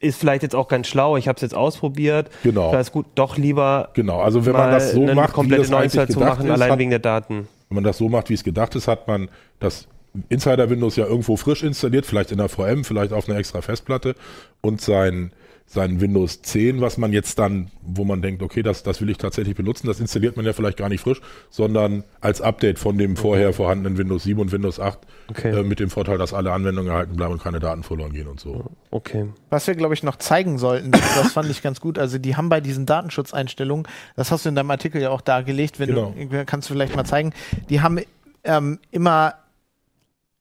ist 0.00 0.18
vielleicht 0.18 0.42
jetzt 0.42 0.54
auch 0.54 0.68
ganz 0.68 0.86
schlau, 0.86 1.16
ich 1.16 1.28
habe 1.28 1.36
es 1.36 1.42
jetzt 1.42 1.54
ausprobiert. 1.54 2.30
Genau. 2.42 2.70
Da 2.72 2.80
ist 2.80 2.92
gut, 2.92 3.06
doch 3.14 3.36
lieber 3.36 3.90
Genau, 3.94 4.20
also 4.20 4.46
wenn 4.46 4.52
man 4.52 4.70
das 4.70 4.92
so 4.92 5.00
macht, 5.02 5.30
wie 5.30 5.32
komplette 5.32 5.62
das 5.62 5.70
eigentlich 5.72 5.78
Neuinstall 5.78 6.08
zu 6.08 6.18
gedacht 6.18 6.38
machen, 6.38 6.46
ist, 6.46 6.52
allein 6.52 6.70
hat, 6.72 6.78
wegen 6.78 6.90
der 6.90 6.98
Daten. 7.00 7.48
wenn 7.68 7.74
man 7.74 7.84
das 7.84 7.98
so 7.98 8.08
macht, 8.08 8.30
wie 8.30 8.34
es 8.34 8.44
gedacht 8.44 8.74
ist, 8.76 8.88
hat 8.88 9.08
man 9.08 9.28
das 9.58 9.88
Insider 10.28 10.68
Windows 10.70 10.96
ja 10.96 11.06
irgendwo 11.06 11.36
frisch 11.36 11.62
installiert, 11.62 12.06
vielleicht 12.06 12.30
in 12.32 12.38
der 12.38 12.48
VM, 12.48 12.84
vielleicht 12.84 13.12
auf 13.12 13.28
einer 13.28 13.38
extra 13.38 13.62
Festplatte 13.62 14.14
und 14.60 14.80
sein, 14.80 15.32
sein 15.72 16.02
Windows 16.02 16.42
10, 16.42 16.82
was 16.82 16.98
man 16.98 17.12
jetzt 17.14 17.38
dann, 17.38 17.70
wo 17.80 18.04
man 18.04 18.20
denkt, 18.20 18.42
okay, 18.42 18.62
das, 18.62 18.82
das 18.82 19.00
will 19.00 19.08
ich 19.08 19.16
tatsächlich 19.16 19.56
benutzen, 19.56 19.86
das 19.86 20.00
installiert 20.00 20.36
man 20.36 20.44
ja 20.44 20.52
vielleicht 20.52 20.76
gar 20.76 20.90
nicht 20.90 21.00
frisch, 21.00 21.20
sondern 21.48 22.04
als 22.20 22.42
Update 22.42 22.78
von 22.78 22.98
dem 22.98 23.16
vorher 23.16 23.54
vorhandenen 23.54 23.96
Windows 23.96 24.24
7 24.24 24.38
und 24.38 24.52
Windows 24.52 24.78
8 24.78 24.98
Okay. 25.30 25.60
äh, 25.60 25.62
mit 25.62 25.80
dem 25.80 25.88
Vorteil, 25.88 26.18
dass 26.18 26.34
alle 26.34 26.52
Anwendungen 26.52 26.90
erhalten 26.90 27.16
bleiben 27.16 27.32
und 27.32 27.42
keine 27.42 27.58
Daten 27.58 27.82
verloren 27.84 28.12
gehen 28.12 28.26
und 28.28 28.38
so. 28.38 28.66
Okay. 28.90 29.28
Was 29.48 29.66
wir, 29.66 29.74
glaube 29.74 29.94
ich, 29.94 30.02
noch 30.02 30.16
zeigen 30.16 30.58
sollten, 30.58 30.90
das 30.90 31.32
fand 31.32 31.48
ich 31.50 31.62
ganz 31.62 31.80
gut. 31.80 31.98
Also, 31.98 32.18
die 32.18 32.36
haben 32.36 32.50
bei 32.50 32.60
diesen 32.60 32.84
Datenschutzeinstellungen, 32.84 33.86
das 34.14 34.30
hast 34.30 34.44
du 34.44 34.50
in 34.50 34.54
deinem 34.54 34.70
Artikel 34.70 35.00
ja 35.00 35.08
auch 35.08 35.22
dargelegt, 35.22 35.78
wenn 35.80 35.88
Genau. 35.88 36.14
du, 36.18 36.44
kannst 36.44 36.68
du 36.68 36.74
vielleicht 36.74 36.94
mal 36.96 37.04
zeigen, 37.04 37.32
die 37.70 37.80
haben 37.80 37.98
ähm, 38.44 38.78
immer 38.90 39.34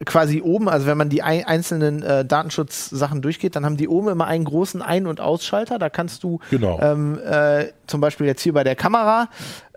quasi 0.05 0.41
oben, 0.41 0.67
also 0.69 0.87
wenn 0.87 0.97
man 0.97 1.09
die 1.09 1.23
ei- 1.23 1.45
einzelnen 1.45 2.01
äh, 2.03 2.25
Datenschutzsachen 2.25 3.21
durchgeht, 3.21 3.55
dann 3.55 3.65
haben 3.65 3.77
die 3.77 3.87
oben 3.87 4.09
immer 4.09 4.25
einen 4.27 4.45
großen 4.45 4.81
Ein- 4.81 5.07
und 5.07 5.21
Ausschalter. 5.21 5.79
Da 5.79 5.89
kannst 5.89 6.23
du 6.23 6.39
Genau. 6.49 6.79
ähm, 6.81 7.19
äh, 7.19 7.67
zum 7.87 8.01
Beispiel 8.01 8.25
jetzt 8.27 8.41
hier 8.41 8.53
bei 8.53 8.63
der 8.63 8.75
Kamera, 8.75 9.29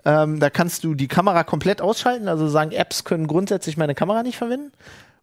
ähm, 0.03 0.39
da 0.39 0.49
kannst 0.49 0.83
du 0.83 0.93
die 0.93 1.07
Kamera 1.07 1.43
komplett 1.43 1.81
ausschalten, 1.81 2.27
also 2.27 2.47
sagen, 2.47 2.71
Apps 2.71 3.03
können 3.03 3.27
grundsätzlich 3.27 3.77
meine 3.77 3.95
Kamera 3.95 4.23
nicht 4.23 4.37
verwenden. 4.37 4.71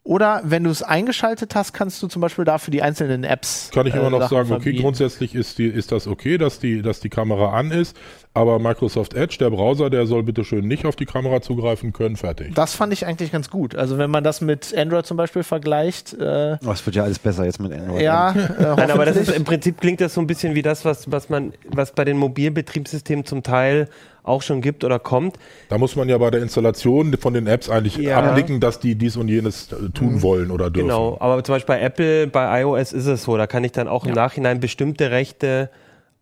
Oder 0.05 0.41
wenn 0.43 0.65
du 0.65 0.71
es 0.71 0.83
eingeschaltet 0.83 1.55
hast, 1.55 1.73
kannst 1.75 2.03
du 2.03 2.09
zum 2.09 2.21
Beispiel 2.21 2.45
dafür 2.45 2.73
die 2.73 2.83
einzelnen 2.83 3.23
Apps. 3.23 3.71
Kann 3.73 3.87
ich 3.87 3.95
immer 3.95 4.09
äh, 4.09 4.11
noch 4.11 4.23
Sachen 4.23 4.31
sagen, 4.37 4.53
okay, 4.53 4.63
verbieten. 4.63 4.83
grundsätzlich 4.83 5.33
ist, 5.37 5.59
die, 5.59 5.67
ist 5.69 5.93
das 5.93 6.09
okay, 6.09 6.39
dass 6.39 6.59
die, 6.59 6.83
dass 6.83 6.99
die 6.99 7.09
Kamera 7.09 7.57
an 7.57 7.71
ist, 7.71 7.97
aber 8.35 8.59
Microsoft 8.59 9.15
Edge, 9.15 9.37
der 9.39 9.51
Browser, 9.51 9.91
der 9.91 10.07
soll 10.07 10.25
bitte 10.25 10.43
schön 10.45 10.67
nicht 10.67 10.87
auf 10.87 10.97
die 10.97 11.05
Kamera 11.07 11.41
zugreifen 11.41 11.93
können, 11.93 12.17
fertig. 12.17 12.53
Das 12.57 12.75
fand 12.75 12.93
ich 12.93 13.07
eigentlich 13.07 13.31
ganz 13.31 13.49
gut. 13.49 13.77
Also 13.77 13.97
wenn 13.97 14.11
man 14.11 14.25
das 14.25 14.41
mit 14.41 14.77
Android 14.77 15.07
zum 15.07 15.17
Beispiel 15.17 15.45
vergleicht, 15.45 16.15
äh, 16.15 16.57
Oh, 16.67 16.73
es 16.73 16.85
wird 16.85 16.97
ja 16.97 17.05
alles 17.05 17.21
besser 17.21 17.45
jetzt 17.45 17.61
mit 17.61 17.73
Android. 17.73 18.03
ja, 18.03 18.33
äh, 18.33 18.35
Nein, 18.77 18.91
aber 18.91 19.05
das 19.05 19.17
ist 19.17 19.31
im 19.31 19.45
Prinzip 19.45 19.81
klingt 19.81 20.01
das 20.01 20.15
so 20.15 20.21
ein 20.21 20.27
bisschen 20.27 20.57
wie 20.57 20.63
das, 20.63 20.85
was, 20.85 21.13
was 21.13 21.29
man, 21.29 21.53
was 21.69 21.93
bei 21.93 22.05
den 22.05 22.17
Mobilbetriebssystemen 22.17 23.25
zum 23.25 23.45
Teil 23.45 23.89
auch 24.25 24.43
schon 24.43 24.61
gibt 24.61 24.85
oder 24.85 24.99
kommt. 24.99 25.37
Da 25.69 25.79
muss 25.79 25.97
man 25.97 26.09
ja 26.09 26.17
bei 26.19 26.31
der 26.31 26.43
Installation 26.43 27.17
von 27.17 27.35
den 27.35 27.47
Apps 27.47 27.69
eigentlich 27.69 27.97
Ja. 27.97 28.19
abnicken, 28.19 28.61
dass 28.61 28.79
die 28.79 28.95
dies 28.95 29.17
und 29.17 29.29
jenes 29.29 29.73
äh, 29.73 29.91
tun 29.91 30.23
wollen 30.23 30.51
oder 30.51 30.71
dürfen. 30.71 30.89
Genau, 30.89 31.17
aber 31.21 31.43
zum 31.43 31.55
Beispiel 31.57 31.75
bei 31.77 31.81
Apple, 31.83 32.27
bei 32.29 32.63
iOS 32.63 32.93
ist 32.93 33.07
es 33.07 33.25
so, 33.25 33.37
da 33.37 33.47
kann 33.47 33.65
ich 33.65 33.73
dann 33.73 33.89
auch 33.89 34.07
im 34.07 34.13
Nachhinein 34.15 34.61
bestimmte 34.61 35.11
Rechte 35.11 35.71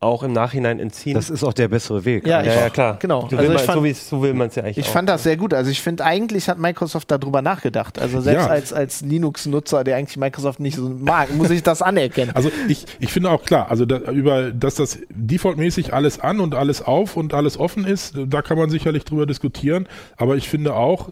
auch 0.02 0.22
im 0.22 0.32
Nachhinein 0.32 0.80
entziehen. 0.80 1.12
Das 1.12 1.28
ist 1.28 1.44
auch 1.44 1.52
der 1.52 1.68
bessere 1.68 2.06
Weg. 2.06 2.26
Ja, 2.26 2.42
ja, 2.42 2.54
ja, 2.54 2.70
klar. 2.70 2.96
genau. 2.98 3.28
So, 3.30 3.36
Also 3.36 3.38
will 3.38 3.44
ich 3.44 3.48
man, 3.50 3.58
fand- 3.66 3.78
so, 3.78 3.84
wie, 3.84 3.92
so 3.92 4.22
will 4.22 4.32
man 4.32 4.48
es 4.48 4.54
ja 4.54 4.62
eigentlich 4.62 4.78
Ich 4.78 4.88
auch. 4.88 4.92
fand 4.92 5.08
das 5.10 5.22
sehr 5.24 5.36
gut. 5.36 5.52
Also 5.52 5.70
ich 5.70 5.82
finde, 5.82 6.04
eigentlich 6.06 6.48
hat 6.48 6.58
Microsoft 6.58 7.10
darüber 7.10 7.42
nachgedacht. 7.42 7.98
Also 7.98 8.22
selbst 8.22 8.46
Ja. 8.46 8.50
als, 8.50 8.72
als 8.72 9.02
Linux-Nutzer, 9.02 9.84
der 9.84 9.96
eigentlich 9.98 10.16
Microsoft 10.16 10.58
nicht 10.58 10.76
so 10.76 10.88
mag, 10.88 11.34
muss 11.36 11.50
ich 11.50 11.62
das 11.62 11.82
anerkennen. 11.82 12.30
Also 12.34 12.50
ich, 12.66 12.86
ich 12.98 13.12
finde 13.12 13.30
auch 13.30 13.44
klar, 13.44 13.70
also 13.70 13.84
da, 13.84 13.98
über, 14.10 14.52
dass 14.52 14.76
das 14.76 15.00
defaultmäßig 15.10 15.92
alles 15.92 16.18
an 16.18 16.40
und 16.40 16.54
alles 16.54 16.80
auf 16.80 17.18
und 17.18 17.34
alles 17.34 17.58
offen 17.58 17.84
ist, 17.84 18.14
da 18.26 18.40
kann 18.40 18.56
man 18.56 18.70
sicherlich 18.70 19.04
drüber 19.04 19.26
diskutieren. 19.26 19.86
Aber 20.16 20.36
ich 20.36 20.48
finde 20.48 20.74
auch 20.76 21.10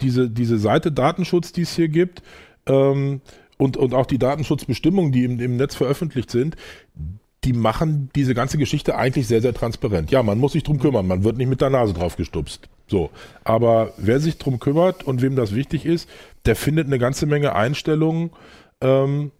diese, 0.00 0.30
diese 0.30 0.56
Seite 0.58 0.90
Datenschutz, 0.92 1.52
die 1.52 1.62
es 1.62 1.74
hier 1.76 1.88
gibt, 1.88 2.22
ähm, 2.66 3.20
und, 3.58 3.76
und 3.76 3.92
auch 3.92 4.06
die 4.06 4.18
Datenschutzbestimmungen, 4.18 5.12
die 5.12 5.24
im, 5.24 5.38
im 5.40 5.56
Netz 5.58 5.74
veröffentlicht 5.74 6.30
sind, 6.30 6.56
die 7.44 7.52
machen 7.52 8.10
diese 8.14 8.34
ganze 8.34 8.58
Geschichte 8.58 8.96
eigentlich 8.96 9.26
sehr, 9.26 9.40
sehr 9.40 9.54
transparent. 9.54 10.10
Ja, 10.10 10.22
man 10.22 10.38
muss 10.38 10.52
sich 10.52 10.62
drum 10.62 10.78
kümmern, 10.78 11.06
man 11.06 11.24
wird 11.24 11.38
nicht 11.38 11.48
mit 11.48 11.60
der 11.60 11.70
Nase 11.70 11.94
drauf 11.94 12.16
gestupst. 12.16 12.68
So. 12.86 13.10
Aber 13.44 13.94
wer 13.96 14.20
sich 14.20 14.36
drum 14.38 14.58
kümmert 14.58 15.04
und 15.04 15.22
wem 15.22 15.36
das 15.36 15.54
wichtig 15.54 15.86
ist, 15.86 16.08
der 16.44 16.56
findet 16.56 16.86
eine 16.86 16.98
ganze 16.98 17.26
Menge 17.26 17.54
Einstellungen, 17.54 18.30
ähm, 18.80 19.32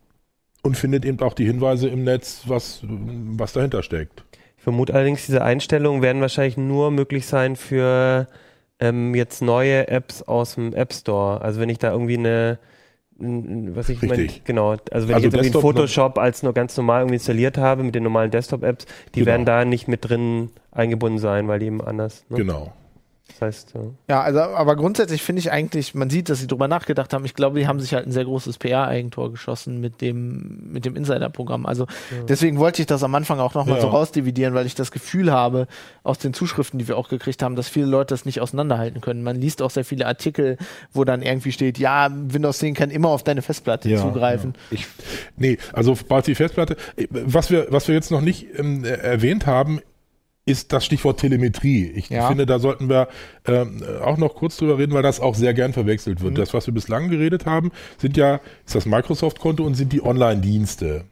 und 0.63 0.77
findet 0.77 1.05
eben 1.05 1.21
auch 1.21 1.35
die 1.35 1.47
Hinweise 1.47 1.89
im 1.89 2.05
Netz, 2.05 2.43
was, 2.47 2.81
was 2.83 3.53
dahinter 3.53 3.83
steckt. 3.83 4.25
Ich 4.57 4.63
vermute 4.63 4.95
allerdings, 4.95 5.27
diese 5.27 5.43
Einstellungen 5.43 6.03
werden 6.03 6.21
wahrscheinlich 6.21 6.59
nur 6.59 6.91
möglich 6.91 7.27
sein 7.27 7.57
für 7.57 8.29
ähm, 8.79 9.15
jetzt 9.15 9.41
neue 9.41 9.89
Apps 9.89 10.23
aus 10.23 10.57
dem 10.57 10.75
App 10.75 10.93
Store. 10.93 11.41
Also 11.41 11.61
wenn 11.61 11.71
ich 11.71 11.79
da 11.79 11.93
irgendwie 11.93 12.19
eine, 12.19 12.59
was 13.21 13.89
ich 13.91 14.01
mein, 14.03 14.11
Richtig. 14.13 14.45
genau, 14.45 14.71
also 14.91 15.09
wenn 15.09 15.15
Also 15.15 15.29
ich 15.29 15.33
jetzt 15.35 15.35
irgendwie 15.35 15.61
Photoshop 15.61 16.19
als 16.19 16.43
nur 16.43 16.55
ganz 16.55 16.77
normal 16.77 17.03
irgendwie 17.03 17.15
installiert 17.17 17.59
habe 17.59 17.83
mit 17.83 17.95
den 17.95 18.03
normalen 18.03 18.31
Desktop-Apps, 18.31 18.87
die 19.15 19.21
Genau. 19.21 19.27
werden 19.31 19.45
da 19.47 19.65
nicht 19.65 19.89
mit 19.89 20.09
drin 20.09 20.51
eingebunden 20.73 21.19
sein, 21.19 21.47
weil 21.49 21.59
die 21.59 21.67
eben 21.67 21.81
anders. 21.83 22.25
Ne? 22.31 22.39
Genau. 22.39 22.73
Das 23.33 23.41
heißt, 23.43 23.75
ja. 23.75 23.81
Ja, 24.09 24.21
also, 24.23 24.41
aber 24.41 24.77
grundsätzlich 24.77 25.23
finde 25.23 25.41
ich 25.41 25.51
eigentlich, 25.51 25.95
man 25.95 26.11
sieht, 26.11 26.29
dass 26.29 26.39
sie 26.41 26.47
drüber 26.47 26.69
nachgedacht 26.69 27.13
haben. 27.13 27.25
Ich 27.25 27.35
glaube, 27.35 27.59
die 27.59 27.67
haben 27.67 27.81
sich 27.81 27.95
halt 27.95 28.07
ein 28.07 28.13
sehr 28.13 28.25
großes 28.25 28.59
PR-Eigentor 28.59 29.31
geschossen 29.31 29.81
mit 29.81 30.01
dem, 30.01 30.73
mit 30.73 30.85
dem 30.85 30.97
Insider-Programm. 30.97 31.67
Also, 31.67 31.87
deswegen 32.29 32.59
wollte 32.59 32.83
ich 32.83 32.87
das 32.87 33.03
am 33.03 33.15
Anfang 33.15 33.41
auch 33.41 33.55
nochmal 33.55 33.77
Ja. 33.77 33.83
so 33.83 33.89
rausdividieren, 33.89 34.55
weil 34.55 34.67
ich 34.67 34.75
das 34.75 34.91
Gefühl 34.93 35.33
habe, 35.33 35.67
aus 36.03 36.19
den 36.19 36.33
Zuschriften, 36.35 36.79
die 36.79 36.89
wir 36.89 36.97
auch 36.97 37.09
gekriegt 37.09 37.43
haben, 37.43 37.57
dass 37.57 37.69
viele 37.69 37.87
Leute 37.87 38.15
das 38.15 38.25
nicht 38.25 38.41
auseinanderhalten 38.41 39.01
können. 39.01 39.23
Man 39.23 39.37
liest 39.41 39.63
auch 39.63 39.71
sehr 39.71 39.85
viele 39.85 40.07
Artikel, 40.07 40.57
wo 40.93 41.05
dann 41.05 41.23
irgendwie 41.23 41.53
steht, 41.53 41.79
ja, 41.79 42.09
Windows 42.11 42.59
10 42.59 42.75
kann 42.75 42.91
immer 42.91 43.09
auf 43.09 43.23
deine 43.23 43.43
Festplatte 43.43 43.89
Ja, 43.89 44.01
zugreifen. 44.01 44.55
Ich, 44.71 44.87
Nee, 45.37 45.59
also 45.73 45.97
bei 46.09 46.21
die 46.21 46.35
Festplatte, 46.35 46.77
äh, 46.97 47.07
was 47.11 47.51
wir, 47.51 47.67
was 47.71 47.89
wir 47.89 47.95
jetzt 47.95 48.11
noch 48.11 48.21
nicht 48.21 48.47
ähm, 48.59 48.85
äh, 48.85 48.89
erwähnt 48.89 49.47
haben, 49.47 49.81
ist 50.47 50.73
das 50.73 50.85
Stichwort 50.85 51.21
Telemetrie. 51.21 51.91
Ich 51.95 52.09
Ja. 52.09 52.29
finde, 52.29 52.47
da 52.47 52.59
sollten 52.59 52.89
wir 52.89 53.09
ähm, 53.47 53.83
auch 54.03 54.17
noch 54.17 54.35
kurz 54.35 54.57
drüber 54.57 54.79
reden, 54.79 54.93
weil 54.93 55.03
das 55.03 55.21
auch 55.21 55.35
sehr 55.35 55.55
gern 55.55 55.73
verwechselt 55.73 56.23
wird. 56.23 56.39
Das, 56.39 56.55
was 56.55 56.67
wir 56.67 56.75
bislang 56.75 57.09
geredet 57.09 57.47
haben, 57.47 57.71
sind 57.99 58.17
ja, 58.17 58.41
ist 58.67 58.75
das 58.75 58.87
Microsoft-Konto 58.87 59.63
und 59.65 59.75
sind 59.75 59.93
die 59.93 60.03
Online-Dienste. 60.03 61.05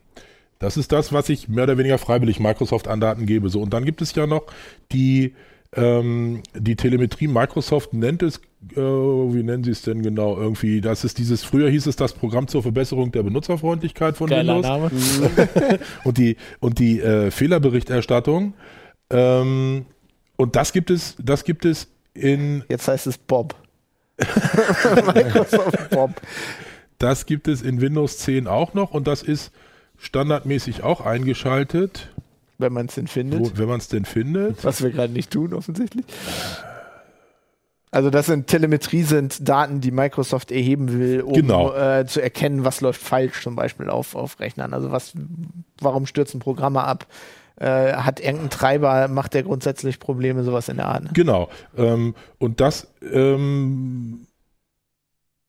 Das 0.58 0.76
ist 0.76 0.90
das, 0.90 1.12
was 1.12 1.28
ich 1.28 1.48
mehr 1.48 1.64
oder 1.64 1.78
weniger 1.78 1.98
freiwillig 1.98 2.40
Microsoft 2.40 2.88
an 2.88 3.00
Daten 3.00 3.26
gebe. 3.26 3.48
So, 3.48 3.60
und 3.60 3.72
dann 3.72 3.84
gibt 3.84 4.02
es 4.02 4.14
ja 4.16 4.26
noch 4.26 4.44
die, 4.90 5.34
ähm, 5.76 6.42
die 6.56 6.74
Telemetrie. 6.74 7.28
Microsoft 7.28 7.92
nennt 7.92 8.24
es, 8.24 8.38
äh, 8.74 8.80
wie 8.80 9.42
nennen 9.44 9.62
sie 9.62 9.70
es 9.70 9.82
denn 9.82 10.02
genau? 10.02 10.36
Irgendwie, 10.36 10.80
das 10.80 11.04
ist 11.04 11.18
dieses, 11.18 11.44
früher 11.44 11.70
hieß 11.70 11.86
es 11.86 11.94
das 11.94 12.12
Programm 12.12 12.48
zur 12.48 12.62
Verbesserung 12.62 13.12
der 13.12 13.22
Benutzerfreundlichkeit 13.22 14.16
von 14.16 14.30
Geiler 14.30 14.56
Windows 14.56 14.66
Name. 14.66 15.78
und 16.04 16.18
die 16.18 16.36
und 16.58 16.80
die 16.80 17.00
äh, 17.00 17.30
Fehlerberichterstattung. 17.30 18.54
Ähm, 19.10 19.86
und 20.36 20.56
das 20.56 20.72
gibt 20.72 20.90
es, 20.90 21.16
das 21.18 21.44
gibt 21.44 21.64
es 21.64 21.88
in, 22.14 22.64
Jetzt 22.68 22.88
heißt 22.88 23.06
es 23.06 23.18
Bob. 23.18 23.54
Microsoft 25.14 25.90
Bob. 25.90 26.10
das 26.98 27.26
gibt 27.26 27.46
es 27.48 27.62
in 27.62 27.80
Windows 27.80 28.18
10 28.18 28.46
auch 28.48 28.74
noch 28.74 28.92
und 28.92 29.06
das 29.06 29.22
ist 29.22 29.52
standardmäßig 29.98 30.82
auch 30.82 31.00
eingeschaltet, 31.00 32.08
Wenn 32.58 32.72
man 32.72 32.86
es 32.86 32.94
denn 32.96 33.06
findet. 33.06 33.40
wo, 33.40 33.50
wenn 33.58 33.68
man 33.68 33.78
es 33.78 33.88
denn 33.88 34.04
findet. 34.04 34.64
Was 34.64 34.82
wir 34.82 34.90
gerade 34.90 35.12
nicht 35.12 35.30
tun, 35.30 35.54
offensichtlich. 35.54 36.04
Also 37.90 38.10
das 38.10 38.26
sind 38.26 38.48
Telemetrie 38.48 39.02
sind 39.02 39.48
Daten, 39.48 39.80
die 39.80 39.90
Microsoft 39.92 40.50
erheben 40.52 40.92
will, 40.92 41.22
um 41.22 41.32
Genau. 41.32 41.72
äh, 41.74 42.04
zu 42.06 42.20
erkennen, 42.20 42.64
was 42.64 42.80
läuft 42.82 43.00
falsch, 43.00 43.42
zum 43.42 43.56
Beispiel 43.56 43.88
auf, 43.88 44.14
auf 44.14 44.40
Rechnern. 44.40 44.74
Also 44.74 44.90
was, 44.92 45.14
warum 45.80 46.04
stürzen 46.06 46.38
Programme 46.40 46.84
ab? 46.84 47.06
Äh, 47.60 47.94
hat 47.94 48.20
irgendein 48.20 48.50
Treiber, 48.50 49.08
macht 49.08 49.34
der 49.34 49.42
grundsätzlich 49.42 49.98
Probleme, 49.98 50.44
sowas 50.44 50.68
in 50.68 50.76
der 50.76 50.86
Art. 50.86 51.04
ne? 51.04 51.10
Genau. 51.12 51.48
Ähm, 51.76 52.14
und 52.38 52.60
das 52.60 52.86
ähm, 53.02 54.26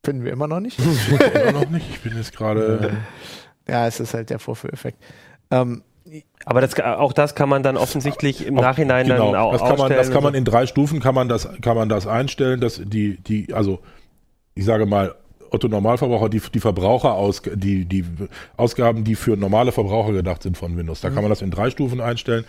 Finden 0.04 0.24
wir 0.24 0.32
immer 0.32 0.48
noch 0.48 0.60
nicht. 0.60 0.80
oder 1.14 1.52
noch 1.52 1.70
nicht. 1.70 1.88
Ich 1.90 2.02
bin 2.02 2.16
jetzt 2.18 2.36
gerade. 2.36 2.98
ja, 3.68 3.86
es 3.86 4.00
ist 4.00 4.14
halt 4.14 4.30
der 4.30 4.40
Vorführeffekt. 4.40 4.98
Ähm, 5.52 5.84
Aber 6.46 6.62
das, 6.62 6.80
auch 6.80 7.14
das 7.14 7.36
kann 7.36 7.50
man 7.50 7.62
dann 7.64 7.78
offensichtlich 7.78 8.46
im 8.46 8.58
Auch- 8.58 8.62
Nachhinein 8.64 9.06
genau, 9.08 9.32
dann 9.34 9.42
auch 9.42 9.52
das 9.52 9.62
kann 9.62 9.78
man, 9.78 9.90
das 9.92 10.12
kann 10.12 10.24
man 10.24 10.34
in 10.34 10.46
drei 10.46 10.66
Stufen 10.66 11.00
kann 11.02 11.14
man 11.14 11.28
das 11.28 11.48
kann 11.62 11.76
man 11.76 11.90
das 11.90 12.08
einstellen, 12.08 12.60
dass 12.62 12.82
die 12.84 13.18
die 13.18 13.54
also 13.54 13.80
ich 14.56 14.66
sage 14.66 14.86
mal 14.86 15.14
Otto 15.52 15.68
Normalverbraucher 15.68 16.30
die, 16.30 16.42
die 16.54 16.60
Verbraucheraus 16.60 17.42
die, 17.56 17.86
die 17.86 18.06
Ausgaben, 18.58 19.04
die 19.04 19.16
für 19.16 19.38
normale 19.38 19.72
Verbraucher 19.72 20.14
gedacht 20.14 20.44
sind 20.44 20.58
von 20.58 20.78
Windows. 20.78 21.02
Da 21.02 21.10
kann 21.10 21.24
man 21.24 21.30
das 21.30 21.42
in 21.42 21.52
drei 21.52 21.70
Stufen 21.70 22.02
einstellen. 22.02 22.46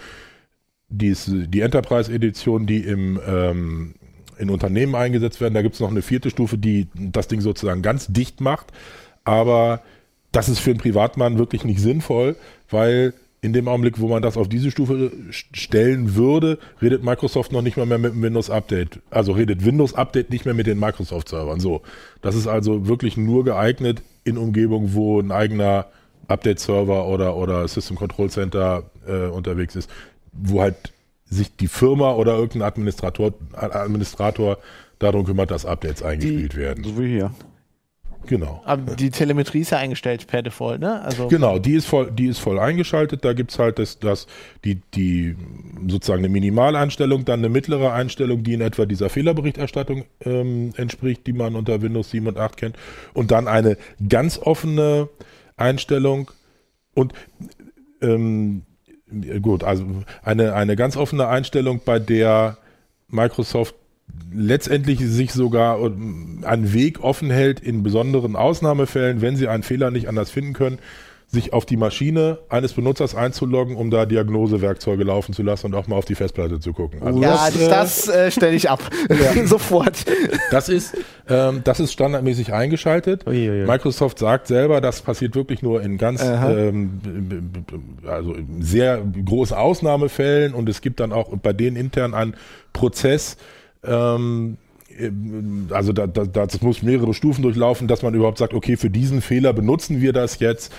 Die, 0.88 1.14
die 1.46 1.60
Enterprise-Edition, 1.60 2.66
die 2.66 2.78
im 2.78 3.20
ähm, 3.26 3.94
in 4.40 4.50
Unternehmen 4.50 4.94
eingesetzt 4.94 5.40
werden. 5.40 5.54
Da 5.54 5.62
gibt 5.62 5.74
es 5.74 5.80
noch 5.80 5.90
eine 5.90 6.02
vierte 6.02 6.30
Stufe, 6.30 6.56
die 6.56 6.88
das 6.94 7.28
Ding 7.28 7.40
sozusagen 7.40 7.82
ganz 7.82 8.06
dicht 8.08 8.40
macht. 8.40 8.72
Aber 9.22 9.82
das 10.32 10.48
ist 10.48 10.60
für 10.60 10.70
einen 10.70 10.80
Privatmann 10.80 11.38
wirklich 11.38 11.64
nicht 11.64 11.80
sinnvoll, 11.80 12.36
weil 12.70 13.12
in 13.42 13.52
dem 13.52 13.68
Augenblick, 13.68 13.98
wo 14.00 14.08
man 14.08 14.22
das 14.22 14.36
auf 14.36 14.48
diese 14.48 14.70
Stufe 14.70 15.12
stellen 15.30 16.14
würde, 16.14 16.58
redet 16.82 17.02
Microsoft 17.02 17.52
noch 17.52 17.62
nicht 17.62 17.76
mal 17.76 17.86
mehr 17.86 17.98
mit 17.98 18.12
dem 18.12 18.22
Windows 18.22 18.50
Update. 18.50 19.00
Also 19.10 19.32
redet 19.32 19.64
Windows 19.64 19.94
Update 19.94 20.30
nicht 20.30 20.44
mehr 20.44 20.54
mit 20.54 20.66
den 20.66 20.78
Microsoft 20.78 21.28
Servern. 21.28 21.58
So. 21.58 21.82
Das 22.20 22.34
ist 22.34 22.46
also 22.46 22.86
wirklich 22.86 23.16
nur 23.16 23.44
geeignet 23.44 24.02
in 24.24 24.36
Umgebungen, 24.36 24.94
wo 24.94 25.20
ein 25.20 25.32
eigener 25.32 25.86
Update 26.28 26.60
Server 26.60 27.06
oder, 27.06 27.36
oder 27.36 27.66
System 27.66 27.96
Control 27.96 28.30
Center 28.30 28.84
äh, 29.06 29.26
unterwegs 29.26 29.74
ist, 29.74 29.90
wo 30.32 30.60
halt 30.60 30.92
sich 31.24 31.56
die 31.56 31.68
Firma 31.68 32.12
oder 32.12 32.34
irgendein 32.34 32.62
Administrator, 32.62 33.32
Administrator 33.52 34.58
darum 34.98 35.24
kümmert, 35.24 35.50
dass 35.50 35.64
Updates 35.64 36.02
eingespielt 36.02 36.52
die, 36.52 36.56
werden. 36.58 36.84
So 36.84 36.98
wie 36.98 37.08
hier. 37.08 37.30
Genau. 38.26 38.62
Aber 38.64 38.94
die 38.96 39.10
Telemetrie 39.10 39.60
ist 39.60 39.70
ja 39.70 39.78
eingestellt 39.78 40.26
per 40.26 40.42
Default, 40.42 40.80
ne? 40.80 41.00
Also 41.02 41.28
genau, 41.28 41.58
die 41.58 41.74
ist 41.74 41.86
voll, 41.86 42.10
die 42.10 42.26
ist 42.26 42.38
voll 42.38 42.58
eingeschaltet. 42.58 43.24
Da 43.24 43.32
gibt's 43.32 43.58
halt 43.58 43.78
das, 43.78 43.98
das, 43.98 44.26
die, 44.64 44.76
die 44.94 45.36
sozusagen 45.88 46.20
eine 46.20 46.28
Minimaleinstellung, 46.28 47.24
dann 47.24 47.40
eine 47.40 47.48
mittlere 47.48 47.92
Einstellung, 47.92 48.42
die 48.42 48.54
in 48.54 48.60
etwa 48.60 48.86
dieser 48.86 49.08
Fehlerberichterstattung 49.08 50.04
ähm, 50.24 50.72
entspricht, 50.76 51.26
die 51.26 51.32
man 51.32 51.56
unter 51.56 51.82
Windows 51.82 52.10
7 52.10 52.26
und 52.26 52.38
8 52.38 52.56
kennt. 52.56 52.76
Und 53.14 53.30
dann 53.30 53.48
eine 53.48 53.76
ganz 54.06 54.38
offene 54.38 55.08
Einstellung. 55.56 56.30
Und 56.94 57.14
ähm, 58.02 58.62
gut, 59.42 59.64
also 59.64 59.84
eine, 60.22 60.54
eine 60.54 60.76
ganz 60.76 60.96
offene 60.96 61.26
Einstellung, 61.28 61.80
bei 61.84 61.98
der 61.98 62.58
Microsoft 63.08 63.74
letztendlich 64.32 65.00
sich 65.00 65.32
sogar 65.32 65.78
einen 65.78 66.72
Weg 66.72 67.02
offen 67.02 67.30
hält, 67.30 67.60
in 67.60 67.82
besonderen 67.82 68.36
Ausnahmefällen, 68.36 69.20
wenn 69.20 69.36
sie 69.36 69.48
einen 69.48 69.62
Fehler 69.62 69.90
nicht 69.90 70.08
anders 70.08 70.30
finden 70.30 70.52
können, 70.52 70.78
sich 71.32 71.52
auf 71.52 71.64
die 71.64 71.76
Maschine 71.76 72.38
eines 72.48 72.72
Benutzers 72.72 73.14
einzuloggen, 73.14 73.76
um 73.76 73.90
da 73.90 74.04
Diagnosewerkzeuge 74.04 75.04
laufen 75.04 75.32
zu 75.32 75.44
lassen 75.44 75.66
und 75.66 75.74
auch 75.74 75.86
mal 75.86 75.94
auf 75.94 76.04
die 76.04 76.16
Festplatte 76.16 76.58
zu 76.58 76.72
gucken. 76.72 77.02
Also 77.02 77.22
ja, 77.22 77.48
das, 77.50 78.06
das 78.06 78.08
äh, 78.08 78.30
stelle 78.32 78.56
ich 78.56 78.68
ab. 78.68 78.80
Ja. 79.08 79.46
Sofort. 79.46 80.04
Das 80.50 80.68
ist, 80.68 80.96
ähm, 81.28 81.60
das 81.62 81.78
ist 81.78 81.92
standardmäßig 81.92 82.52
eingeschaltet. 82.52 83.28
Uiuiui. 83.28 83.64
Microsoft 83.64 84.18
sagt 84.18 84.48
selber, 84.48 84.80
das 84.80 85.02
passiert 85.02 85.36
wirklich 85.36 85.62
nur 85.62 85.82
in 85.82 85.98
ganz 85.98 86.20
ähm, 86.20 87.00
also 88.04 88.34
sehr 88.58 89.00
großen 89.24 89.56
Ausnahmefällen 89.56 90.52
und 90.52 90.68
es 90.68 90.80
gibt 90.80 90.98
dann 90.98 91.12
auch 91.12 91.28
bei 91.36 91.52
denen 91.52 91.76
intern 91.76 92.12
einen 92.12 92.34
Prozess, 92.72 93.36
ähm, 93.84 94.56
also 95.70 95.92
da, 95.92 96.06
da, 96.06 96.24
das 96.24 96.60
muss 96.62 96.82
mehrere 96.82 97.14
Stufen 97.14 97.42
durchlaufen, 97.42 97.86
dass 97.88 98.02
man 98.02 98.14
überhaupt 98.14 98.38
sagt, 98.38 98.54
okay, 98.54 98.76
für 98.76 98.90
diesen 98.90 99.22
Fehler 99.22 99.52
benutzen 99.52 100.00
wir 100.00 100.12
das 100.12 100.40
jetzt. 100.40 100.72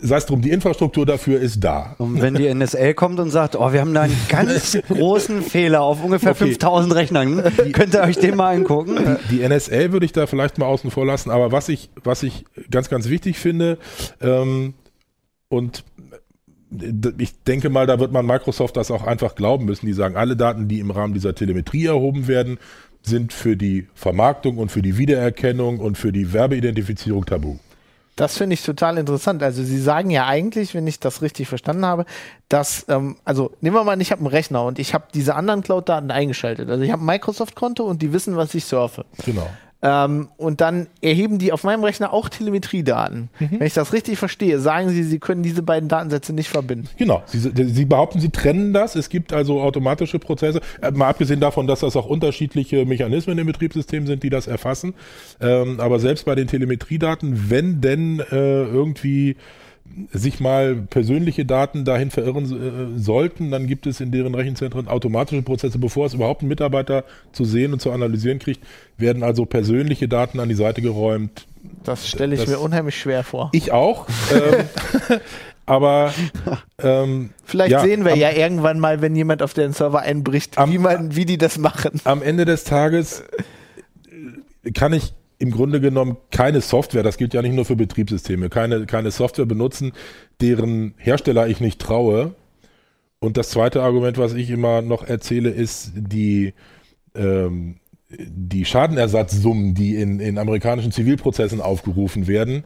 Sei 0.00 0.16
es 0.16 0.26
drum, 0.26 0.40
die 0.40 0.50
Infrastruktur 0.50 1.06
dafür 1.06 1.38
ist 1.40 1.62
da. 1.62 1.94
Und 1.98 2.20
wenn 2.20 2.34
die 2.34 2.52
NSA 2.52 2.94
kommt 2.94 3.20
und 3.20 3.30
sagt, 3.30 3.56
oh, 3.56 3.72
wir 3.72 3.80
haben 3.80 3.94
da 3.94 4.02
einen 4.02 4.16
ganz 4.28 4.78
großen 4.88 5.42
Fehler 5.42 5.82
auf 5.82 6.02
ungefähr 6.02 6.32
okay. 6.32 6.46
5000 6.46 6.94
Rechnern, 6.94 7.42
könnt 7.72 7.94
ihr 7.94 8.02
euch 8.02 8.18
den 8.18 8.36
mal 8.36 8.54
angucken? 8.54 9.18
Die, 9.30 9.38
die, 9.38 9.48
NSA 9.48 9.92
würde 9.92 10.06
ich 10.06 10.12
da 10.12 10.26
vielleicht 10.26 10.58
mal 10.58 10.66
außen 10.66 10.90
vor 10.90 11.06
lassen, 11.06 11.30
aber 11.30 11.52
was 11.52 11.68
ich, 11.68 11.90
was 12.02 12.22
ich 12.22 12.44
ganz, 12.70 12.88
ganz 12.88 13.08
wichtig 13.08 13.38
finde, 13.38 13.78
ähm, 14.20 14.74
und 15.50 15.84
ich 17.18 17.42
denke 17.44 17.70
mal, 17.70 17.86
da 17.86 17.98
wird 17.98 18.12
man 18.12 18.26
Microsoft 18.26 18.76
das 18.76 18.90
auch 18.90 19.04
einfach 19.04 19.34
glauben 19.34 19.64
müssen. 19.64 19.86
Die 19.86 19.92
sagen, 19.92 20.16
alle 20.16 20.36
Daten, 20.36 20.68
die 20.68 20.80
im 20.80 20.90
Rahmen 20.90 21.14
dieser 21.14 21.34
Telemetrie 21.34 21.86
erhoben 21.86 22.28
werden, 22.28 22.58
sind 23.02 23.32
für 23.32 23.56
die 23.56 23.88
Vermarktung 23.94 24.58
und 24.58 24.70
für 24.70 24.82
die 24.82 24.98
Wiedererkennung 24.98 25.78
und 25.80 25.96
für 25.96 26.12
die 26.12 26.32
Werbeidentifizierung 26.32 27.24
tabu. 27.24 27.56
Das 28.16 28.36
finde 28.36 28.54
ich 28.54 28.64
total 28.64 28.98
interessant. 28.98 29.44
Also 29.44 29.62
Sie 29.62 29.80
sagen 29.80 30.10
ja 30.10 30.26
eigentlich, 30.26 30.74
wenn 30.74 30.88
ich 30.88 30.98
das 30.98 31.22
richtig 31.22 31.46
verstanden 31.46 31.86
habe, 31.86 32.04
dass, 32.48 32.84
ähm, 32.88 33.16
also 33.24 33.52
nehmen 33.60 33.76
wir 33.76 33.84
mal, 33.84 34.00
ich 34.00 34.10
habe 34.10 34.20
einen 34.20 34.26
Rechner 34.26 34.64
und 34.64 34.80
ich 34.80 34.92
habe 34.92 35.04
diese 35.14 35.36
anderen 35.36 35.62
Cloud-Daten 35.62 36.10
eingeschaltet. 36.10 36.68
Also 36.68 36.82
ich 36.82 36.90
habe 36.90 37.02
ein 37.02 37.06
Microsoft-Konto 37.06 37.84
und 37.84 38.02
die 38.02 38.12
wissen, 38.12 38.36
was 38.36 38.54
ich 38.54 38.64
surfe. 38.64 39.04
Genau. 39.24 39.48
Ähm, 39.80 40.28
und 40.36 40.60
dann 40.60 40.88
erheben 41.00 41.38
die 41.38 41.52
auf 41.52 41.62
meinem 41.62 41.84
Rechner 41.84 42.12
auch 42.12 42.28
Telemetriedaten. 42.28 43.28
Mhm. 43.38 43.60
Wenn 43.60 43.66
ich 43.66 43.74
das 43.74 43.92
richtig 43.92 44.18
verstehe, 44.18 44.58
sagen 44.58 44.88
sie, 44.88 45.04
sie 45.04 45.20
können 45.20 45.44
diese 45.44 45.62
beiden 45.62 45.88
Datensätze 45.88 46.32
nicht 46.32 46.48
verbinden. 46.48 46.88
Genau. 46.96 47.22
Sie, 47.26 47.38
sie 47.38 47.84
behaupten, 47.84 48.18
sie 48.20 48.30
trennen 48.30 48.72
das. 48.72 48.96
Es 48.96 49.08
gibt 49.08 49.32
also 49.32 49.60
automatische 49.60 50.18
Prozesse. 50.18 50.60
Äh, 50.82 50.90
mal 50.90 51.08
abgesehen 51.08 51.38
davon, 51.38 51.68
dass 51.68 51.80
das 51.80 51.94
auch 51.94 52.06
unterschiedliche 52.06 52.86
Mechanismen 52.86 53.38
im 53.38 53.46
Betriebssystem 53.46 54.06
sind, 54.06 54.24
die 54.24 54.30
das 54.30 54.48
erfassen. 54.48 54.94
Ähm, 55.40 55.78
aber 55.78 56.00
selbst 56.00 56.24
bei 56.24 56.34
den 56.34 56.48
Telemetriedaten, 56.48 57.48
wenn 57.48 57.80
denn 57.80 58.18
äh, 58.18 58.64
irgendwie 58.64 59.36
sich 60.12 60.40
mal 60.40 60.76
persönliche 60.76 61.44
Daten 61.44 61.84
dahin 61.84 62.10
verirren 62.10 62.44
äh, 62.44 62.98
sollten, 62.98 63.50
dann 63.50 63.66
gibt 63.66 63.86
es 63.86 64.00
in 64.00 64.12
deren 64.12 64.34
Rechenzentren 64.34 64.88
automatische 64.88 65.42
Prozesse, 65.42 65.78
bevor 65.78 66.06
es 66.06 66.14
überhaupt 66.14 66.42
ein 66.42 66.48
Mitarbeiter 66.48 67.04
zu 67.32 67.44
sehen 67.44 67.72
und 67.72 67.80
zu 67.80 67.90
analysieren 67.90 68.38
kriegt, 68.38 68.64
werden 68.96 69.22
also 69.22 69.44
persönliche 69.44 70.08
Daten 70.08 70.40
an 70.40 70.48
die 70.48 70.54
Seite 70.54 70.82
geräumt. 70.82 71.46
Das 71.84 72.08
stelle 72.08 72.34
ich 72.34 72.42
das, 72.42 72.50
mir 72.50 72.58
unheimlich 72.58 72.98
schwer 72.98 73.24
vor. 73.24 73.50
Ich 73.52 73.72
auch. 73.72 74.06
ähm, 74.32 75.20
aber 75.66 76.12
ähm, 76.82 77.30
vielleicht 77.44 77.72
ja, 77.72 77.80
sehen 77.80 78.04
wir 78.04 78.12
am, 78.12 78.18
ja 78.18 78.30
irgendwann 78.30 78.78
mal, 78.78 79.00
wenn 79.00 79.16
jemand 79.16 79.42
auf 79.42 79.54
den 79.54 79.72
Server 79.72 80.00
einbricht, 80.00 80.58
am, 80.58 80.72
wie 80.72 80.78
man, 80.78 81.16
wie 81.16 81.24
die 81.24 81.38
das 81.38 81.58
machen. 81.58 82.00
Am 82.04 82.22
Ende 82.22 82.44
des 82.44 82.64
Tages 82.64 83.24
kann 84.74 84.92
ich 84.92 85.14
im 85.38 85.50
Grunde 85.50 85.80
genommen 85.80 86.16
keine 86.30 86.60
Software, 86.60 87.02
das 87.02 87.16
gilt 87.16 87.34
ja 87.34 87.42
nicht 87.42 87.54
nur 87.54 87.64
für 87.64 87.76
Betriebssysteme, 87.76 88.48
keine, 88.48 88.86
keine 88.86 89.10
Software 89.10 89.46
benutzen, 89.46 89.92
deren 90.40 90.94
Hersteller 90.96 91.48
ich 91.48 91.60
nicht 91.60 91.80
traue. 91.80 92.34
Und 93.20 93.36
das 93.36 93.50
zweite 93.50 93.82
Argument, 93.82 94.18
was 94.18 94.34
ich 94.34 94.50
immer 94.50 94.82
noch 94.82 95.04
erzähle, 95.04 95.50
ist 95.50 95.92
die, 95.94 96.54
ähm, 97.14 97.76
die 98.08 98.64
Schadenersatzsummen, 98.64 99.74
die 99.74 99.96
in, 99.96 100.18
in 100.20 100.38
amerikanischen 100.38 100.92
Zivilprozessen 100.92 101.60
aufgerufen 101.60 102.26
werden. 102.26 102.64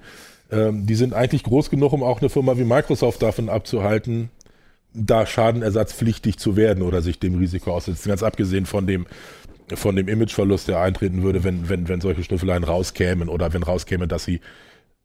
Ähm, 0.50 0.87
die 0.87 0.94
sind 0.94 1.14
eigentlich 1.14 1.42
groß 1.42 1.70
genug, 1.70 1.92
um 1.92 2.02
auch 2.02 2.20
eine 2.20 2.30
Firma 2.30 2.56
wie 2.56 2.64
Microsoft 2.64 3.22
davon 3.22 3.48
abzuhalten, 3.48 4.30
da 4.94 5.26
schadenersatzpflichtig 5.26 6.38
zu 6.38 6.56
werden 6.56 6.82
oder 6.82 7.00
sich 7.00 7.18
dem 7.18 7.37
Risiko 7.37 7.72
aussetzen. 7.72 8.08
Ganz 8.08 8.22
abgesehen 8.22 8.66
von 8.66 8.87
dem 8.87 9.06
von 9.76 9.96
dem 9.96 10.08
Imageverlust, 10.08 10.68
der 10.68 10.80
eintreten 10.80 11.22
würde, 11.22 11.44
wenn, 11.44 11.68
wenn, 11.68 11.88
wenn 11.88 12.00
solche 12.00 12.22
Schnüffeleien 12.22 12.64
rauskämen 12.64 13.28
oder 13.28 13.52
wenn 13.52 13.62
rauskäme, 13.62 14.08
dass 14.08 14.24
sie 14.24 14.40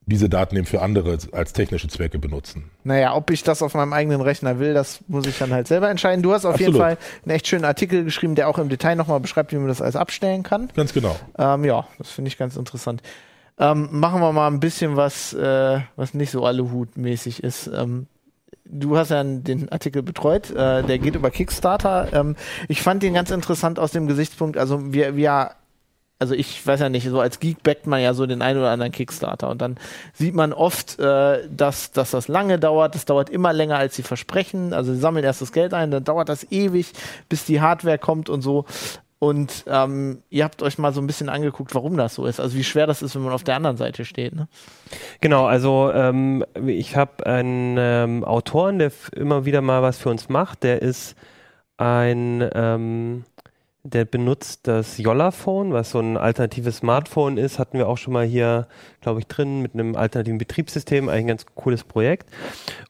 diese 0.08 0.30
Daten 0.30 0.56
eben 0.56 0.65
für 0.65 0.82
andere 0.82 1.17
als 1.34 1.53
technische 1.53 1.89
Zwecke 1.89 2.17
benutzen. 2.17 2.71
Naja, 2.86 3.13
ob 3.13 3.30
ich 3.30 3.43
das 3.43 3.62
auf 3.62 3.73
meinem 3.73 3.91
eigenen 3.91 4.21
Rechner 4.21 4.58
will, 4.58 4.73
das 4.73 5.01
muss 5.08 5.27
ich 5.27 5.38
dann 5.38 5.51
halt 5.51 5.67
selber 5.67 5.89
entscheiden. 5.89 6.23
Du 6.23 6.32
hast 6.32 6.45
auf 6.45 6.53
Absolut. 6.53 6.73
jeden 6.73 6.82
Fall 6.82 6.97
einen 7.25 7.36
echt 7.36 7.47
schönen 7.47 7.65
Artikel 7.65 8.06
geschrieben, 8.06 8.36
der 8.36 8.47
auch 8.47 8.58
im 8.58 8.69
Detail 8.69 8.95
nochmal 8.95 9.19
beschreibt, 9.19 9.51
wie 9.51 9.58
man 9.58 9.67
das 9.67 9.82
alles 9.82 9.97
abstellen 9.97 10.43
kann. 10.43 10.69
Ganz 10.75 10.93
genau. 10.93 11.17
Ähm, 11.38 11.65
ja, 11.65 11.86
das 11.97 12.10
finde 12.10 12.30
ich 12.30 12.38
ganz 12.38 12.56
interessant. 12.56 13.01
Ähm, 13.60 13.89
machen 13.91 14.21
wir 14.21 14.32
mal 14.32 14.47
ein 14.47 14.62
bisschen 14.62 14.95
was, 14.95 15.34
äh, 15.34 15.82
was 15.97 16.13
nicht 16.13 16.32
so 16.32 16.45
Aluhut-mäßig 16.45 17.43
ist. 17.43 17.67
Ähm, 17.67 18.08
du 18.65 18.97
hast 18.97 19.12
ja 19.12 19.23
den 19.23 19.69
Artikel 19.71 20.03
betreut, 20.03 20.51
äh, 20.51 20.83
der 20.83 20.99
geht 20.99 21.15
über 21.15 21.31
Kickstarter. 21.31 22.10
Ähm, 22.13 22.36
ich 22.67 22.81
fand 22.81 23.03
den 23.03 23.13
ganz 23.13 23.31
interessant 23.31 23.79
aus 23.79 23.91
dem 23.91 24.07
Gesichtspunkt, 24.07 24.57
also 24.57 24.93
wir, 24.93 25.15
wir 25.15 25.51
also 26.19 26.33
ich 26.33 26.65
weiß 26.65 26.79
ja 26.79 26.89
nicht, 26.89 27.07
so 27.07 27.19
als 27.19 27.39
Geek 27.39 27.62
backt 27.62 27.86
man 27.86 28.01
ja 28.01 28.13
so 28.13 28.25
den 28.25 28.41
einen 28.41 28.60
oder 28.60 28.71
anderen 28.71 28.91
Kickstarter 28.91 29.49
und 29.49 29.62
dann 29.62 29.77
sieht 30.13 30.33
man 30.33 30.51
oft, 30.51 30.99
äh, 30.99 31.47
dass, 31.49 31.91
dass 31.91 32.12
das 32.12 32.27
lange 32.27 32.57
dauert, 32.57 32.95
das 32.95 33.05
dauert 33.05 33.29
immer 33.29 33.53
länger 33.53 33.77
als 33.77 33.95
sie 33.95 34.03
versprechen, 34.03 34.73
also 34.73 34.93
sie 34.93 34.99
sammeln 34.99 35.23
erst 35.23 35.41
das 35.41 35.51
Geld 35.51 35.73
ein, 35.73 35.91
dann 35.91 36.03
dauert 36.03 36.29
das 36.29 36.51
ewig, 36.51 36.93
bis 37.29 37.45
die 37.45 37.62
Hardware 37.62 37.99
kommt 37.99 38.29
und 38.29 38.41
so 38.41 38.65
und 39.19 39.65
ähm, 39.67 40.21
ihr 40.30 40.43
habt 40.43 40.62
euch 40.62 40.77
mal 40.77 40.93
so 40.93 41.01
ein 41.01 41.08
bisschen 41.08 41.30
angeguckt, 41.30 41.73
warum 41.73 41.97
das 41.97 42.15
so 42.15 42.25
ist. 42.25 42.39
Also 42.39 42.56
wie 42.56 42.63
schwer 42.63 42.86
das 42.86 43.01
ist, 43.01 43.15
wenn 43.15 43.23
man 43.23 43.34
auf 43.34 43.43
der 43.43 43.56
anderen 43.56 43.77
Seite 43.77 44.06
steht. 44.06 44.36
Ne? 44.36 44.47
Genau, 45.21 45.47
also 45.47 45.91
ähm, 45.91 46.45
ich 46.65 46.95
habe 46.95 47.25
einen 47.25 47.77
ähm, 47.80 48.23
Autoren, 48.23 48.77
der 48.77 48.91
immer 49.15 49.45
wieder 49.45 49.62
mal 49.62 49.82
was 49.82 49.97
für 49.97 50.10
uns 50.10 50.30
macht. 50.30 50.63
Der 50.63 50.82
ist 50.84 51.15
ein 51.77 52.47
ähm, 52.53 53.23
der 53.93 54.04
benutzt 54.06 54.67
das 54.67 54.97
Yolla-Phone, 54.97 55.71
was 55.71 55.91
so 55.91 56.00
ein 56.00 56.17
alternatives 56.17 56.78
Smartphone 56.78 57.38
ist. 57.38 57.58
Hatten 57.58 57.78
wir 57.78 57.88
auch 57.88 57.97
schon 57.97 58.13
mal 58.13 58.26
hier, 58.26 58.67
glaube 59.02 59.19
ich, 59.19 59.28
drin 59.28 59.62
mit 59.62 59.73
einem 59.73 59.95
alternativen 59.95 60.38
Betriebssystem. 60.38 61.08
Eigentlich 61.08 61.23
ein 61.23 61.28
ganz 61.28 61.45
cooles 61.56 61.84
Projekt. 61.86 62.30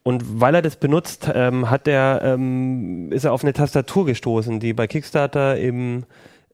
Und 0.04 0.42
weil 0.42 0.56
er 0.56 0.64
das 0.64 0.78
benutzt, 0.78 1.30
ähm, 1.34 1.70
hat 1.70 1.88
er, 1.88 2.22
ähm, 2.24 3.12
ist 3.12 3.26
er 3.26 3.34
auf 3.34 3.44
eine 3.44 3.54
Tastatur 3.54 4.06
gestoßen, 4.08 4.60
die 4.60 4.74
bei 4.74 4.88
Kickstarter 4.88 5.58
eben 5.58 6.06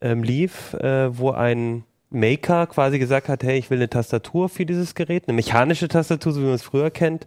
ähm, 0.01 0.23
lief, 0.23 0.73
äh, 0.73 1.17
wo 1.17 1.31
ein 1.31 1.85
Maker 2.09 2.67
quasi 2.67 2.99
gesagt 2.99 3.29
hat, 3.29 3.43
hey, 3.43 3.57
ich 3.57 3.69
will 3.69 3.77
eine 3.77 3.89
Tastatur 3.89 4.49
für 4.49 4.65
dieses 4.65 4.93
Gerät, 4.93 5.27
eine 5.27 5.35
mechanische 5.35 5.87
Tastatur, 5.87 6.33
so 6.33 6.41
wie 6.41 6.45
man 6.45 6.55
es 6.55 6.63
früher 6.63 6.91
kennt. 6.91 7.25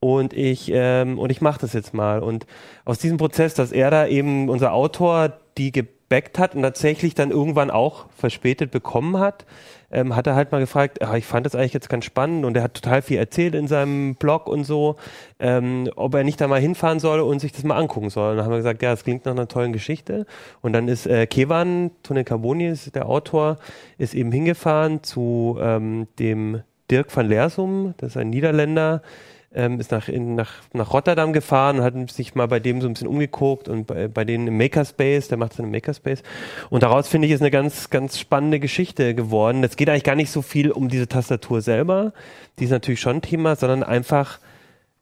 Und 0.00 0.32
ich, 0.32 0.70
ähm, 0.74 1.18
und 1.18 1.30
ich 1.30 1.40
mache 1.40 1.60
das 1.60 1.74
jetzt 1.74 1.94
mal. 1.94 2.20
Und 2.20 2.46
aus 2.84 2.98
diesem 2.98 3.18
Prozess, 3.18 3.54
dass 3.54 3.70
er 3.70 3.90
da 3.90 4.06
eben, 4.06 4.48
unser 4.48 4.72
Autor, 4.72 5.32
die 5.56 5.72
gebackt 6.10 6.38
hat 6.38 6.54
und 6.54 6.62
tatsächlich 6.62 7.14
dann 7.14 7.30
irgendwann 7.30 7.70
auch 7.70 8.06
verspätet 8.16 8.70
bekommen 8.70 9.18
hat, 9.18 9.46
ähm, 9.92 10.14
hat 10.16 10.26
er 10.26 10.34
halt 10.34 10.52
mal 10.52 10.58
gefragt, 10.58 11.02
ah, 11.02 11.16
ich 11.16 11.24
fand 11.24 11.46
das 11.46 11.54
eigentlich 11.54 11.72
jetzt 11.72 11.88
ganz 11.88 12.04
spannend 12.04 12.44
und 12.44 12.56
er 12.56 12.64
hat 12.64 12.74
total 12.74 13.00
viel 13.02 13.16
erzählt 13.16 13.54
in 13.54 13.68
seinem 13.68 14.16
Blog 14.16 14.48
und 14.48 14.64
so, 14.64 14.96
ähm, 15.38 15.88
ob 15.96 16.14
er 16.14 16.24
nicht 16.24 16.40
da 16.40 16.48
mal 16.48 16.60
hinfahren 16.60 16.98
soll 16.98 17.20
und 17.20 17.38
sich 17.38 17.52
das 17.52 17.62
mal 17.62 17.76
angucken 17.76 18.10
soll. 18.10 18.32
Und 18.32 18.36
dann 18.36 18.44
haben 18.44 18.52
wir 18.52 18.58
gesagt, 18.58 18.82
ja, 18.82 18.90
das 18.90 19.04
klingt 19.04 19.24
nach 19.24 19.32
einer 19.32 19.48
tollen 19.48 19.72
Geschichte. 19.72 20.26
Und 20.62 20.72
dann 20.72 20.88
ist 20.88 21.06
äh, 21.06 21.26
Kevan, 21.26 21.92
Tone 22.02 22.24
Carboni 22.24 22.66
ist 22.68 22.94
der 22.94 23.08
Autor, 23.08 23.58
ist 23.96 24.14
eben 24.14 24.32
hingefahren 24.32 25.02
zu 25.02 25.58
ähm, 25.60 26.08
dem 26.18 26.62
Dirk 26.90 27.14
van 27.16 27.28
Leersum, 27.28 27.94
das 27.98 28.10
ist 28.10 28.16
ein 28.16 28.30
Niederländer, 28.30 29.02
ähm, 29.52 29.80
ist 29.80 29.90
nach, 29.90 30.08
in, 30.08 30.34
nach, 30.34 30.52
nach 30.72 30.92
Rotterdam 30.92 31.32
gefahren 31.32 31.78
und 31.78 31.84
hat 31.84 32.10
sich 32.10 32.34
mal 32.34 32.46
bei 32.46 32.60
dem 32.60 32.80
so 32.80 32.86
ein 32.86 32.94
bisschen 32.94 33.08
umgeguckt 33.08 33.68
und 33.68 33.86
bei, 33.86 34.08
bei 34.08 34.24
denen 34.24 34.46
im 34.46 34.56
Makerspace, 34.56 35.28
der 35.28 35.38
macht 35.38 35.54
seinen 35.54 35.70
Makerspace. 35.70 36.22
Und 36.70 36.82
daraus 36.82 37.08
finde 37.08 37.26
ich, 37.26 37.32
ist 37.32 37.40
eine 37.40 37.50
ganz, 37.50 37.90
ganz 37.90 38.18
spannende 38.18 38.60
Geschichte 38.60 39.14
geworden. 39.14 39.64
Es 39.64 39.76
geht 39.76 39.88
eigentlich 39.88 40.04
gar 40.04 40.14
nicht 40.14 40.30
so 40.30 40.42
viel 40.42 40.70
um 40.70 40.88
diese 40.88 41.08
Tastatur 41.08 41.62
selber, 41.62 42.12
die 42.58 42.64
ist 42.64 42.70
natürlich 42.70 43.00
schon 43.00 43.22
Thema, 43.22 43.56
sondern 43.56 43.82
einfach 43.82 44.38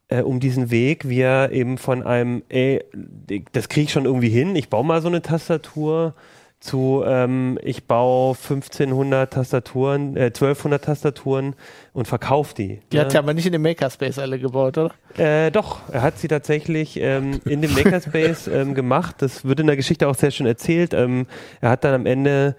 äh, 0.08 0.22
um 0.22 0.40
diesen 0.40 0.70
Weg, 0.70 1.08
wie 1.08 1.20
er 1.20 1.52
eben 1.52 1.76
von 1.76 2.02
einem, 2.02 2.42
ey, 2.48 2.84
das 3.52 3.68
kriege 3.68 3.84
ich 3.84 3.92
schon 3.92 4.06
irgendwie 4.06 4.30
hin, 4.30 4.56
ich 4.56 4.70
baue 4.70 4.84
mal 4.84 5.02
so 5.02 5.08
eine 5.08 5.22
Tastatur, 5.22 6.14
zu, 6.60 7.04
ähm, 7.06 7.58
ich 7.62 7.86
baue 7.86 8.34
1500 8.34 9.32
Tastaturen, 9.32 10.16
äh, 10.16 10.26
1200 10.26 10.84
Tastaturen 10.84 11.54
und 11.92 12.08
verkaufe 12.08 12.54
die. 12.54 12.80
Die 12.90 12.96
ne? 12.96 13.04
hat 13.04 13.14
er 13.14 13.20
aber 13.20 13.34
nicht 13.34 13.46
in 13.46 13.52
dem 13.52 13.62
Makerspace 13.62 14.18
alle 14.18 14.38
gebaut, 14.38 14.76
oder? 14.76 14.92
Äh, 15.16 15.50
doch, 15.50 15.80
er 15.92 16.02
hat 16.02 16.18
sie 16.18 16.28
tatsächlich 16.28 16.98
ähm, 17.00 17.40
in 17.44 17.62
dem 17.62 17.72
Makerspace 17.74 18.48
ähm, 18.52 18.74
gemacht. 18.74 19.16
Das 19.18 19.44
wird 19.44 19.60
in 19.60 19.66
der 19.68 19.76
Geschichte 19.76 20.08
auch 20.08 20.16
sehr 20.16 20.30
schön 20.30 20.46
erzählt. 20.46 20.94
Ähm, 20.94 21.26
er 21.60 21.70
hat 21.70 21.84
dann 21.84 21.94
am 21.94 22.06
Ende 22.06 22.56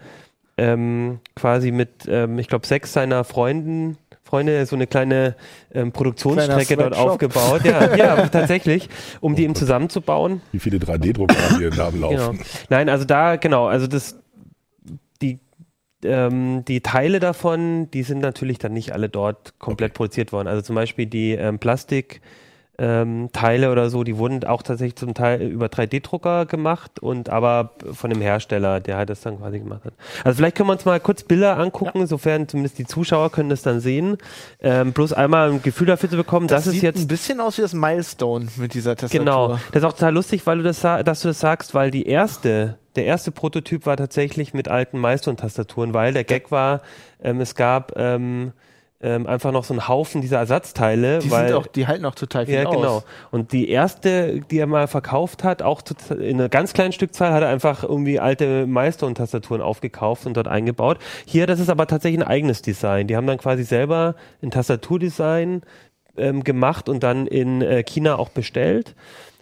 ähm, 0.57 1.19
quasi 1.35 1.71
mit, 1.71 2.07
ähm, 2.07 2.39
ich 2.39 2.47
glaube, 2.47 2.67
sechs 2.67 2.93
seiner 2.93 3.23
Freunden 3.23 3.97
Freunde 4.29 4.65
so 4.67 4.75
eine 4.75 4.85
kleine 4.85 5.35
ähm, 5.73 5.91
Produktionsstrecke 5.91 6.77
dort 6.77 6.95
aufgebaut. 6.95 7.65
Ja, 7.65 7.95
ja, 7.95 8.27
tatsächlich, 8.31 8.87
um 9.21 9.35
die 9.35 9.43
eben 9.43 9.55
zusammenzubauen. 9.55 10.41
Wie 10.51 10.59
viele 10.59 10.77
3D-Drucker 10.77 11.35
haben 11.35 11.57
hier 11.57 11.71
da 11.71 11.89
Genau. 11.89 12.11
laufen? 12.11 12.39
Nein, 12.69 12.89
also 12.89 13.05
da, 13.05 13.37
genau, 13.37 13.65
also 13.65 13.87
das, 13.87 14.19
die, 15.23 15.39
ähm, 16.03 16.63
die 16.67 16.81
Teile 16.81 17.19
davon, 17.19 17.89
die 17.89 18.03
sind 18.03 18.19
natürlich 18.19 18.59
dann 18.59 18.73
nicht 18.73 18.93
alle 18.93 19.09
dort 19.09 19.57
komplett 19.57 19.95
produziert 19.95 20.31
worden. 20.31 20.47
Also 20.47 20.61
zum 20.61 20.75
Beispiel 20.75 21.07
die 21.07 21.31
ähm, 21.31 21.57
Plastik. 21.57 22.21
Ähm, 22.81 23.29
Teile 23.33 23.71
oder 23.71 23.89
so, 23.89 24.05
die 24.05 24.17
wurden 24.17 24.45
auch 24.45 24.61
tatsächlich 24.61 24.95
zum 24.95 25.13
Teil 25.13 25.41
über 25.41 25.65
3D-Drucker 25.65 26.45
gemacht 26.45 26.99
und 26.99 27.29
aber 27.29 27.71
von 27.91 28.09
dem 28.09 28.21
Hersteller, 28.21 28.79
der 28.79 28.95
halt 28.95 29.09
das 29.09 29.19
dann 29.19 29.37
quasi 29.39 29.59
gemacht 29.59 29.83
hat. 29.83 29.93
Also 30.23 30.37
vielleicht 30.37 30.55
können 30.55 30.69
wir 30.69 30.73
uns 30.73 30.85
mal 30.85 30.99
kurz 31.01 31.23
Bilder 31.23 31.57
angucken, 31.57 32.07
sofern 32.07 32.47
zumindest 32.47 32.77
die 32.77 32.85
Zuschauer 32.85 33.31
können 33.31 33.49
das 33.49 33.63
dann 33.63 33.81
sehen. 33.81 34.17
Ähm, 34.61 34.93
bloß 34.93 35.11
einmal 35.11 35.51
ein 35.51 35.61
Gefühl 35.61 35.87
dafür 35.87 36.09
zu 36.09 36.15
bekommen, 36.15 36.47
das, 36.47 36.67
ist 36.67 36.73
sieht 36.73 36.83
jetzt 36.83 37.01
ein 37.01 37.07
bisschen 37.07 37.41
aus 37.41 37.57
wie 37.57 37.63
das 37.63 37.73
Milestone 37.73 38.47
mit 38.55 38.73
dieser 38.73 38.95
Tastatur. 38.95 39.19
Genau. 39.25 39.59
Das 39.71 39.83
ist 39.83 39.83
auch 39.83 39.93
total 39.93 40.13
lustig, 40.13 40.47
weil 40.47 40.57
du 40.57 40.63
das, 40.63 40.79
dass 40.79 41.21
du 41.21 41.27
das 41.27 41.39
sagst, 41.41 41.73
weil 41.73 41.91
die 41.91 42.07
erste, 42.07 42.77
der 42.95 43.05
erste 43.05 43.31
Prototyp 43.31 43.85
war 43.87 43.97
tatsächlich 43.97 44.53
mit 44.53 44.69
alten 44.69 45.01
Milestone-Tastaturen, 45.01 45.93
weil 45.93 46.13
der 46.13 46.23
Gag 46.23 46.49
war, 46.49 46.81
ähm, 47.21 47.41
es 47.41 47.55
gab 47.55 47.93
ähm, 47.97 48.53
ähm, 49.01 49.27
einfach 49.27 49.51
noch 49.51 49.63
so 49.63 49.73
einen 49.73 49.87
Haufen 49.87 50.21
dieser 50.21 50.39
Ersatzteile, 50.39 51.19
Die, 51.19 51.31
weil 51.31 51.47
sind 51.47 51.57
auch, 51.57 51.67
die 51.67 51.87
halten 51.87 52.05
auch 52.05 52.15
total 52.15 52.45
viel 52.45 52.55
ja, 52.55 52.65
aus. 52.65 52.75
genau. 52.75 53.03
Und 53.31 53.53
die 53.53 53.69
erste, 53.69 54.41
die 54.41 54.59
er 54.59 54.67
mal 54.67 54.87
verkauft 54.87 55.43
hat, 55.43 55.61
auch 55.61 55.81
zu, 55.81 55.95
in 56.15 56.39
einer 56.39 56.49
ganz 56.49 56.73
kleinen 56.73 56.91
Stückzahl, 56.91 57.31
hat 57.31 57.41
er 57.41 57.49
einfach 57.49 57.83
irgendwie 57.83 58.19
alte 58.19 58.67
Milestone-Tastaturen 58.67 59.61
aufgekauft 59.61 60.25
und 60.25 60.35
dort 60.35 60.49
eingebaut. 60.49 60.97
Hier, 61.25 61.47
das 61.47 61.61
ist 61.61 61.69
aber 61.69 61.87
tatsächlich 61.87 62.19
ein 62.19 62.27
eigenes 62.27 62.61
Design. 62.61 63.07
Die 63.07 63.15
haben 63.15 63.27
dann 63.27 63.37
quasi 63.37 63.63
selber 63.63 64.15
ein 64.41 64.51
Tastaturdesign 64.51 65.61
ähm, 66.17 66.43
gemacht 66.43 66.89
und 66.89 67.01
dann 67.01 67.25
in 67.25 67.61
äh, 67.61 67.83
China 67.83 68.17
auch 68.17 68.29
bestellt. 68.29 68.95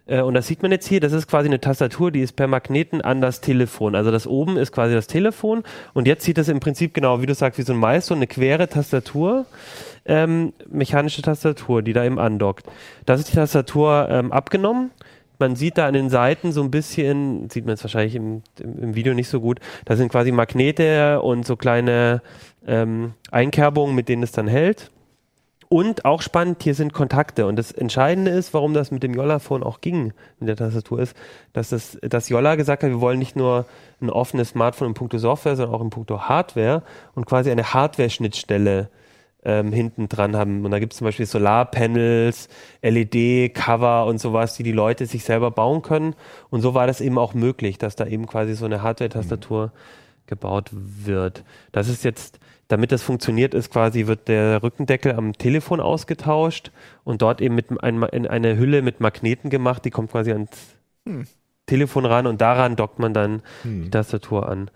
Äh, 0.07 0.21
Und 0.21 0.33
das 0.33 0.47
sieht 0.47 0.61
man 0.61 0.71
jetzt 0.71 0.87
hier, 0.87 0.99
das 0.99 1.13
ist 1.13 1.27
quasi 1.27 1.47
eine 1.47 1.59
Tastatur, 1.59 2.11
die 2.11 2.21
ist 2.21 2.35
per 2.35 2.47
Magneten 2.47 3.01
an 3.01 3.21
das 3.21 3.41
Telefon. 3.41 3.95
Also 3.95 4.11
das 4.11 4.25
oben 4.25 4.57
ist 4.57 4.71
quasi 4.71 4.93
das 4.93 5.07
Telefon 5.07 5.63
und 5.93 6.07
jetzt 6.07 6.23
sieht 6.23 6.37
das 6.37 6.47
im 6.47 6.59
Prinzip 6.59 6.93
genau, 6.93 7.21
wie 7.21 7.25
du 7.25 7.35
sagst, 7.35 7.59
wie 7.59 7.63
so 7.63 7.73
ein 7.73 7.79
Milestone, 7.79 8.19
eine 8.19 8.27
quere 8.27 8.67
Tastatur, 8.67 9.45
ähm, 10.05 10.53
mechanische 10.69 11.21
Tastatur, 11.21 11.81
die 11.81 11.93
da 11.93 12.03
eben 12.03 12.19
andockt. 12.19 12.65
Das 13.05 13.19
ist 13.19 13.31
die 13.31 13.35
Tastatur 13.35 14.07
ähm, 14.09 14.31
abgenommen. 14.31 14.91
Man 15.39 15.55
sieht 15.55 15.77
da 15.77 15.85
an 15.85 15.93
den 15.93 16.09
Seiten 16.09 16.51
so 16.51 16.63
ein 16.63 16.71
bisschen, 16.71 17.49
sieht 17.51 17.65
man 17.65 17.73
jetzt 17.73 17.83
wahrscheinlich 17.83 18.15
im, 18.15 18.41
im, 18.59 18.79
im 18.81 18.95
Video 18.95 19.13
nicht 19.13 19.29
so 19.29 19.39
gut, 19.39 19.59
da 19.85 19.95
sind 19.95 20.11
quasi 20.11 20.31
Magnete 20.31 21.21
und 21.21 21.45
so 21.45 21.55
kleine 21.55 22.23
ähm, 22.65 23.13
Einkerbungen, 23.29 23.93
mit 23.93 24.09
denen 24.09 24.23
es 24.23 24.31
dann 24.31 24.47
hält. 24.47 24.89
Und 25.69 26.05
auch 26.05 26.21
spannend, 26.21 26.63
hier 26.63 26.75
sind 26.75 26.93
Kontakte. 26.93 27.45
Und 27.45 27.57
das 27.57 27.71
Entscheidende 27.71 28.31
ist, 28.31 28.53
warum 28.53 28.73
das 28.73 28.91
mit 28.91 29.03
dem 29.03 29.13
Yolla-Phone 29.13 29.63
auch 29.63 29.81
ging, 29.81 30.13
mit 30.39 30.47
der 30.47 30.55
Tastatur, 30.55 30.99
ist, 30.99 31.15
dass, 31.51 31.69
das, 31.69 31.97
dass 32.01 32.29
Yolla 32.29 32.55
gesagt 32.55 32.83
hat, 32.83 32.89
wir 32.89 33.01
wollen 33.01 33.19
nicht 33.19 33.35
nur 33.35 33.65
ein 34.01 34.09
offenes 34.09 34.49
Smartphone 34.49 34.89
in 34.89 34.93
puncto 34.93 35.17
Software, 35.17 35.57
sondern 35.57 35.75
auch 35.75 35.81
in 35.81 35.89
puncto 35.89 36.21
Hardware 36.21 36.83
und 37.15 37.25
quasi 37.25 37.51
eine 37.51 37.73
Hardware-Schnittstelle 37.73 38.89
ähm, 39.43 39.73
hinten 39.73 40.07
dran 40.07 40.37
haben. 40.37 40.63
Und 40.63 40.71
da 40.71 40.79
gibt 40.79 40.93
es 40.93 40.99
zum 40.99 41.05
Beispiel 41.05 41.25
Solarpanels, 41.25 42.47
LED-Cover 42.81 44.05
und 44.05 44.19
sowas, 44.19 44.55
die 44.55 44.63
die 44.63 44.71
Leute 44.71 45.05
sich 45.05 45.25
selber 45.25 45.51
bauen 45.51 45.81
können. 45.81 46.15
Und 46.49 46.61
so 46.61 46.75
war 46.75 46.87
das 46.87 47.01
eben 47.01 47.17
auch 47.17 47.33
möglich, 47.33 47.77
dass 47.77 47.97
da 47.97 48.05
eben 48.05 48.25
quasi 48.25 48.55
so 48.55 48.65
eine 48.65 48.83
Hardware-Tastatur 48.83 49.71
gebaut 50.27 50.69
wird. 50.71 51.43
Das 51.71 51.87
ist 51.87 52.03
jetzt, 52.03 52.39
damit 52.67 52.91
das 52.91 53.03
funktioniert, 53.03 53.53
ist 53.53 53.71
quasi, 53.71 54.07
wird 54.07 54.27
der 54.27 54.61
Rückendeckel 54.61 55.13
am 55.13 55.33
Telefon 55.33 55.79
ausgetauscht 55.79 56.71
und 57.03 57.21
dort 57.21 57.41
eben 57.41 57.55
mit 57.55 57.67
ein, 57.81 58.03
in 58.03 58.27
eine 58.27 58.57
Hülle 58.57 58.81
mit 58.81 58.99
Magneten 58.99 59.49
gemacht, 59.49 59.85
die 59.85 59.91
kommt 59.91 60.11
quasi 60.11 60.31
ans 60.31 60.49
Telefon 61.65 62.05
ran 62.05 62.27
und 62.27 62.41
daran 62.41 62.75
dockt 62.75 62.99
man 62.99 63.13
dann 63.13 63.41
die 63.63 63.89
Tastatur 63.89 64.49
an. 64.49 64.69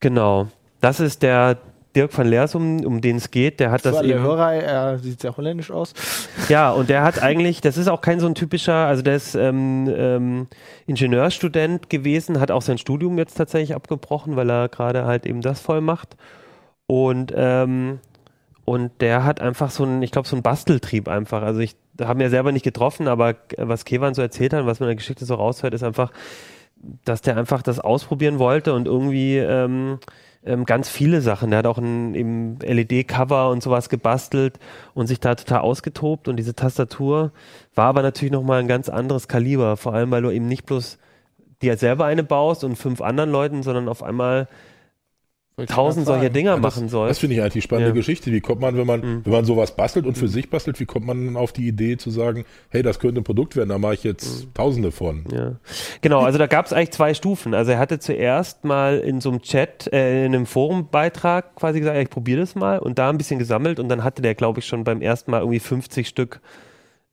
Genau. 0.00 0.48
Das 0.80 1.00
ist 1.00 1.22
der 1.22 1.58
Dirk 1.96 2.16
van 2.16 2.28
Leersum, 2.28 2.84
um 2.84 3.00
den 3.00 3.16
es 3.16 3.30
geht. 3.30 3.58
Der 3.58 3.70
hat 3.70 3.80
Für 3.80 3.88
das 3.88 3.98
alle 3.98 4.14
eben. 4.14 4.22
Hörer, 4.22 4.52
er 4.52 4.98
sieht 4.98 5.20
sehr 5.20 5.34
holländisch 5.34 5.70
aus. 5.70 5.94
Ja, 6.50 6.70
und 6.70 6.90
der 6.90 7.02
hat 7.02 7.22
eigentlich, 7.22 7.62
das 7.62 7.78
ist 7.78 7.88
auch 7.88 8.02
kein 8.02 8.20
so 8.20 8.26
ein 8.26 8.34
typischer, 8.34 8.74
also 8.74 9.00
der 9.00 9.16
ist 9.16 9.34
ähm, 9.34 9.90
ähm, 9.96 10.46
Ingenieurstudent 10.86 11.88
gewesen, 11.88 12.38
hat 12.38 12.50
auch 12.50 12.60
sein 12.60 12.76
Studium 12.76 13.16
jetzt 13.16 13.34
tatsächlich 13.34 13.74
abgebrochen, 13.74 14.36
weil 14.36 14.50
er 14.50 14.68
gerade 14.68 15.06
halt 15.06 15.24
eben 15.24 15.40
das 15.40 15.60
voll 15.60 15.80
macht. 15.80 16.16
Und, 16.86 17.32
ähm, 17.36 18.00
und 18.64 18.92
der 19.00 19.24
hat 19.24 19.40
einfach 19.40 19.70
so 19.70 19.84
ein, 19.84 20.02
ich 20.02 20.10
glaube, 20.10 20.28
so 20.28 20.36
ein 20.36 20.42
Basteltrieb 20.42 21.08
einfach. 21.08 21.42
Also 21.42 21.60
ich 21.60 21.76
habe 22.00 22.18
mir 22.18 22.30
selber 22.30 22.52
nicht 22.52 22.64
getroffen, 22.64 23.08
aber 23.08 23.36
was 23.56 23.84
Kevan 23.84 24.14
so 24.14 24.22
erzählt 24.22 24.52
hat, 24.52 24.66
was 24.66 24.80
man 24.80 24.88
in 24.88 24.90
der 24.90 24.96
Geschichte 24.96 25.24
so 25.24 25.34
raushört, 25.34 25.74
ist 25.74 25.82
einfach, 25.82 26.12
dass 27.04 27.22
der 27.22 27.36
einfach 27.36 27.62
das 27.62 27.80
ausprobieren 27.80 28.38
wollte 28.38 28.74
und 28.74 28.86
irgendwie 28.86 29.38
ähm, 29.38 29.98
ähm, 30.44 30.64
ganz 30.64 30.88
viele 30.88 31.20
Sachen. 31.20 31.50
Der 31.50 31.58
hat 31.60 31.66
auch 31.66 31.78
ein 31.78 32.58
LED-Cover 32.60 33.50
und 33.50 33.62
sowas 33.62 33.88
gebastelt 33.88 34.58
und 34.94 35.06
sich 35.08 35.20
da 35.20 35.34
total 35.34 35.60
ausgetobt. 35.60 36.28
Und 36.28 36.36
diese 36.36 36.54
Tastatur 36.54 37.32
war 37.74 37.86
aber 37.86 38.02
natürlich 38.02 38.32
nochmal 38.32 38.60
ein 38.60 38.68
ganz 38.68 38.88
anderes 38.88 39.28
Kaliber. 39.28 39.76
Vor 39.76 39.92
allem, 39.92 40.10
weil 40.10 40.22
du 40.22 40.30
eben 40.30 40.46
nicht 40.46 40.64
bloß 40.64 40.98
dir 41.62 41.76
selber 41.76 42.04
eine 42.04 42.22
baust 42.22 42.64
und 42.64 42.76
fünf 42.76 43.00
anderen 43.00 43.30
Leuten, 43.30 43.62
sondern 43.62 43.88
auf 43.88 44.02
einmal 44.02 44.46
tausend 45.64 46.04
solcher 46.06 46.28
Dinger 46.28 46.50
Ja, 46.50 46.56
das- 46.58 46.76
machen 46.76 46.90
sollst. 46.90 47.12
Das 47.12 47.18
finde 47.18 47.34
ich 47.36 47.40
eigentlich 47.40 47.54
die 47.54 47.62
spannende 47.62 47.88
Ja. 47.90 47.94
Geschichte. 47.94 48.30
Wie 48.30 48.40
kommt 48.42 48.60
man, 48.60 48.76
wenn 48.76 48.86
man, 48.86 49.00
Mhm. 49.00 49.20
wenn 49.24 49.32
man 49.32 49.44
sowas 49.46 49.74
bastelt 49.74 50.04
und 50.04 50.18
für 50.18 50.28
sich 50.28 50.50
bastelt, 50.50 50.78
wie 50.80 50.84
kommt 50.84 51.06
man 51.06 51.24
dann 51.24 51.36
auf 51.36 51.52
die 51.54 51.66
Idee 51.66 51.96
zu 51.96 52.10
sagen, 52.10 52.44
hey, 52.68 52.82
das 52.82 52.98
könnte 52.98 53.22
ein 53.22 53.24
Produkt 53.24 53.56
werden, 53.56 53.70
da 53.70 53.78
mache 53.78 53.94
ich 53.94 54.04
jetzt 54.04 54.44
Mhm. 54.44 54.54
tausende 54.54 54.92
von. 54.92 55.24
Ja, 55.32 55.52
genau. 56.02 56.20
Also 56.20 56.38
da 56.38 56.46
gab 56.46 56.66
es 56.66 56.74
eigentlich 56.74 56.90
zwei 56.90 57.14
Stufen. 57.14 57.54
Also 57.54 57.70
er 57.72 57.78
hatte 57.78 57.98
zuerst 57.98 58.64
mal 58.66 58.98
in 58.98 59.22
so 59.22 59.30
einem 59.30 59.40
Chat, 59.40 59.90
äh, 59.94 60.26
in 60.26 60.34
einem 60.34 60.44
Forumbeitrag 60.44 61.54
quasi 61.56 61.78
gesagt, 61.80 61.96
ja, 61.96 62.02
ich 62.02 62.10
probiere 62.10 62.40
das 62.40 62.54
mal 62.54 62.78
und 62.78 62.98
da 62.98 63.08
ein 63.08 63.16
bisschen 63.16 63.38
gesammelt 63.38 63.80
und 63.80 63.88
dann 63.88 64.04
hatte 64.04 64.20
der, 64.20 64.34
glaube 64.34 64.58
ich, 64.60 64.66
schon 64.66 64.84
beim 64.84 65.00
ersten 65.00 65.30
Mal 65.30 65.40
irgendwie 65.40 65.60
50 65.60 66.06
Stück 66.06 66.40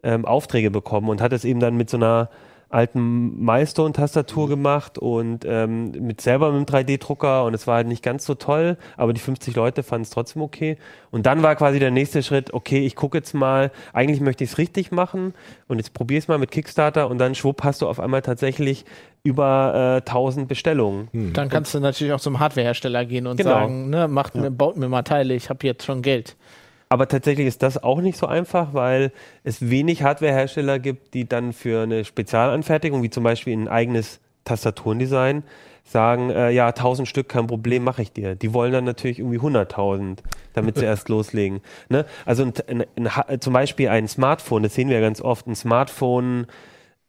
ähm, 0.04 0.26
Aufträge 0.26 0.70
bekommen 0.70 1.08
und 1.08 1.22
hat 1.22 1.32
es 1.32 1.46
eben 1.46 1.62
dann 1.62 1.78
mit 1.78 1.90
so 1.90 1.96
einer 1.96 2.30
alten 2.74 3.40
Milestone-Tastatur 3.44 4.50
gemacht 4.50 4.98
und 4.98 5.46
ähm, 5.46 5.92
mit 5.92 6.22
selber 6.22 6.52
mit 6.52 6.74
einem 6.74 6.86
3D-Drucker 6.86 7.46
und 7.46 7.54
es 7.54 7.68
war 7.68 7.76
halt 7.76 7.88
nicht 7.88 8.04
ganz 8.04 8.26
so 8.26 8.36
toll, 8.36 8.78
aber 8.98 9.14
die 9.14 9.22
50 9.22 9.56
Leute 9.56 9.84
fanden 9.84 10.04
es 10.04 10.10
trotzdem 10.10 10.42
okay. 10.42 10.78
Und 11.12 11.26
dann 11.26 11.44
war 11.44 11.56
quasi 11.56 11.80
der 11.80 11.92
nächste 11.92 12.24
Schritt, 12.24 12.54
okay, 12.54 12.86
ich 12.86 12.96
gucke 12.96 13.18
jetzt 13.18 13.34
mal, 13.34 13.72
eigentlich 13.94 14.22
möchte 14.22 14.44
ich 14.44 14.52
es 14.52 14.58
richtig 14.58 14.92
machen 14.92 15.34
und 15.68 15.78
jetzt 15.78 15.94
probiere 15.94 16.18
ich 16.18 16.26
es 16.26 16.28
mal 16.28 16.40
mit 16.40 16.52
Kickstarter 16.52 17.10
und 17.10 17.20
dann 17.20 17.36
schwupp 17.36 17.64
hast 17.64 17.82
du 17.82 17.88
auf 17.88 18.00
einmal 18.00 18.22
tatsächlich 18.24 18.86
über 19.24 20.02
äh, 20.06 20.10
1000 20.10 20.48
Bestellungen. 20.48 21.08
Hm. 21.12 21.34
Dann 21.34 21.50
kannst 21.50 21.74
du 21.74 21.80
natürlich 21.80 22.12
auch 22.12 22.20
zum 22.20 22.40
Hardwarehersteller 22.40 23.06
gehen 23.06 23.26
und 23.28 23.38
Genau. 23.38 23.52
sagen, 23.52 23.90
ne, 23.90 24.08
macht 24.08 24.36
mir, 24.36 24.52
baut 24.52 24.76
mir 24.76 24.90
mal 24.90 25.04
Teile, 25.04 25.34
ich 25.34 25.50
habe 25.50 25.66
jetzt 25.66 25.86
schon 25.86 26.02
Geld. 26.02 26.36
Aber 26.94 27.08
tatsächlich 27.08 27.48
ist 27.48 27.64
das 27.64 27.82
auch 27.82 28.02
nicht 28.02 28.20
so 28.20 28.28
einfach, 28.28 28.76
weil 28.76 29.12
es 29.44 29.68
wenig 29.72 30.04
Hardwarehersteller 30.04 30.78
gibt, 30.78 31.16
die 31.16 31.28
dann 31.28 31.52
für 31.52 31.82
eine 31.82 32.06
Spezialanfertigung, 32.06 33.02
wie 33.02 33.10
zum 33.10 33.24
Beispiel 33.24 33.58
ein 33.58 33.68
eigenes 33.68 34.20
Tastaturendesign, 34.44 35.42
sagen, 35.84 36.30
äh, 36.30 36.52
ja, 36.52 36.68
1000 36.68 37.08
Stück, 37.08 37.30
kein 37.30 37.48
Problem, 37.48 37.84
mache 37.84 38.04
ich 38.04 38.12
dir. 38.12 38.36
Die 38.36 38.54
wollen 38.54 38.72
dann 38.72 38.84
natürlich 38.84 39.18
irgendwie 39.18 39.40
100.000, 39.40 40.20
damit 40.54 40.78
sie 40.78 40.86
erst 40.86 41.10
loslegen. 41.10 41.62
Ne? 41.90 42.06
Also 42.28 42.44
ein, 42.44 42.54
ein, 42.68 42.86
ein, 43.28 43.42
zum 43.42 43.54
Beispiel 43.54 43.90
ein 43.90 44.08
Smartphone, 44.08 44.62
das 44.62 44.76
sehen 44.76 44.90
wir 44.90 44.98
ja 44.98 45.02
ganz 45.02 45.20
oft, 45.20 45.48
ein 45.48 45.56
Smartphone 45.56 46.46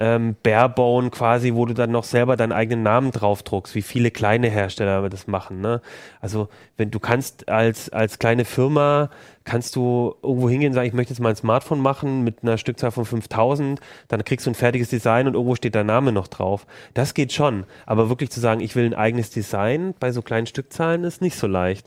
ähm, 0.00 0.34
Barebone 0.42 1.10
quasi, 1.10 1.54
wo 1.54 1.66
du 1.66 1.74
dann 1.74 1.92
noch 1.92 2.04
selber 2.04 2.36
deinen 2.36 2.52
eigenen 2.52 2.82
Namen 2.82 3.12
draufdruckst, 3.12 3.74
wie 3.74 3.82
viele 3.82 4.10
kleine 4.10 4.48
Hersteller 4.48 5.08
das 5.08 5.26
machen. 5.28 5.60
Ne? 5.60 5.80
Also 6.20 6.48
wenn 6.76 6.90
du 6.90 6.98
kannst 6.98 7.48
als, 7.48 7.90
als 7.90 8.18
kleine 8.18 8.44
Firma, 8.44 9.10
kannst 9.44 9.76
du 9.76 10.16
irgendwo 10.22 10.48
hingehen 10.48 10.70
und 10.70 10.74
sagen, 10.74 10.88
ich 10.88 10.94
möchte 10.94 11.12
jetzt 11.12 11.20
mal 11.20 11.28
ein 11.28 11.36
Smartphone 11.36 11.80
machen 11.80 12.24
mit 12.24 12.42
einer 12.42 12.58
Stückzahl 12.58 12.90
von 12.90 13.04
5000, 13.04 13.80
dann 14.08 14.24
kriegst 14.24 14.46
du 14.46 14.50
ein 14.50 14.54
fertiges 14.54 14.88
Design 14.88 15.28
und 15.28 15.34
irgendwo 15.34 15.54
steht 15.54 15.74
dein 15.76 15.86
Name 15.86 16.10
noch 16.10 16.26
drauf. 16.26 16.66
Das 16.94 17.14
geht 17.14 17.32
schon, 17.32 17.64
aber 17.86 18.08
wirklich 18.08 18.30
zu 18.30 18.40
sagen, 18.40 18.60
ich 18.60 18.74
will 18.74 18.86
ein 18.86 18.94
eigenes 18.94 19.30
Design 19.30 19.94
bei 20.00 20.10
so 20.10 20.22
kleinen 20.22 20.46
Stückzahlen 20.46 21.04
ist 21.04 21.22
nicht 21.22 21.36
so 21.36 21.46
leicht. 21.46 21.86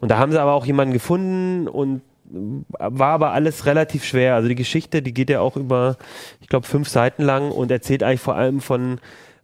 Und 0.00 0.10
da 0.10 0.18
haben 0.18 0.32
sie 0.32 0.40
aber 0.40 0.52
auch 0.52 0.66
jemanden 0.66 0.92
gefunden 0.92 1.66
und 1.68 2.02
war 2.30 3.12
aber 3.14 3.32
alles 3.32 3.66
relativ 3.66 4.04
schwer. 4.04 4.34
Also 4.34 4.48
die 4.48 4.54
Geschichte, 4.54 5.02
die 5.02 5.14
geht 5.14 5.30
ja 5.30 5.40
auch 5.40 5.56
über, 5.56 5.96
ich 6.40 6.48
glaube, 6.48 6.66
fünf 6.66 6.88
Seiten 6.88 7.22
lang 7.22 7.50
und 7.50 7.70
erzählt 7.70 8.02
eigentlich 8.02 8.20
vor 8.20 8.36
allem 8.36 8.60
von 8.60 9.00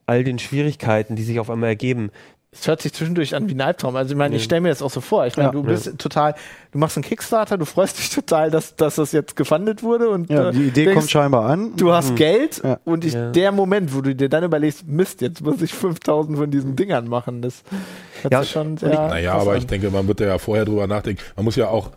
all 0.06 0.22
den 0.24 0.38
Schwierigkeiten, 0.38 1.16
die 1.16 1.22
sich 1.22 1.40
auf 1.40 1.48
einmal 1.50 1.70
ergeben. 1.70 2.10
Es 2.56 2.68
hört 2.68 2.82
sich 2.82 2.92
zwischendurch 2.92 3.34
an 3.34 3.48
wie 3.48 3.54
ein 3.54 3.60
Albtraum. 3.60 3.96
Also 3.96 4.12
ich 4.12 4.16
meine, 4.16 4.36
ich 4.36 4.44
stelle 4.44 4.60
mir 4.60 4.68
das 4.68 4.80
auch 4.80 4.90
so 4.90 5.00
vor. 5.00 5.26
Ich 5.26 5.36
meine, 5.36 5.48
Ja. 5.48 5.52
du 5.52 5.64
bist 5.64 5.98
total, 5.98 6.36
du 6.70 6.78
machst 6.78 6.96
einen 6.96 7.02
Kickstarter, 7.02 7.58
du 7.58 7.64
freust 7.64 7.98
dich 7.98 8.10
total, 8.10 8.48
dass, 8.52 8.76
dass 8.76 8.94
das 8.94 9.10
jetzt 9.10 9.34
gefundet 9.34 9.82
wurde 9.82 10.08
und 10.08 10.30
Ja, 10.30 10.50
äh, 10.50 10.52
die 10.52 10.66
Idee 10.68 10.84
denkst, 10.84 10.94
kommt 11.00 11.10
scheinbar 11.10 11.46
an. 11.46 11.72
Du 11.76 11.90
hast 11.92 12.14
Geld 12.14 12.60
Ja. 12.62 12.78
und 12.84 13.04
ich, 13.04 13.14
Ja. 13.14 13.32
der 13.32 13.50
Moment, 13.50 13.92
wo 13.92 14.02
du 14.02 14.14
dir 14.14 14.28
dann 14.28 14.44
überlegst, 14.44 14.86
Mist, 14.86 15.20
jetzt 15.20 15.40
muss 15.42 15.60
ich 15.62 15.74
5000 15.74 16.38
von 16.38 16.48
diesen 16.52 16.76
Dingern 16.76 17.08
machen, 17.08 17.42
das 17.42 17.64
hört 18.22 18.32
Ja, 18.32 18.42
sich 18.42 18.52
schon 18.52 18.76
sehr 18.76 18.90
Naja, 18.90 19.32
aber 19.34 19.52
an. 19.52 19.58
ich 19.58 19.66
denke, 19.66 19.90
man 19.90 20.06
wird 20.06 20.20
ja 20.20 20.38
vorher 20.38 20.64
drüber 20.64 20.86
nachdenken. 20.86 21.22
Man 21.34 21.44
muss 21.46 21.56
ja 21.56 21.66
auch 21.70 21.90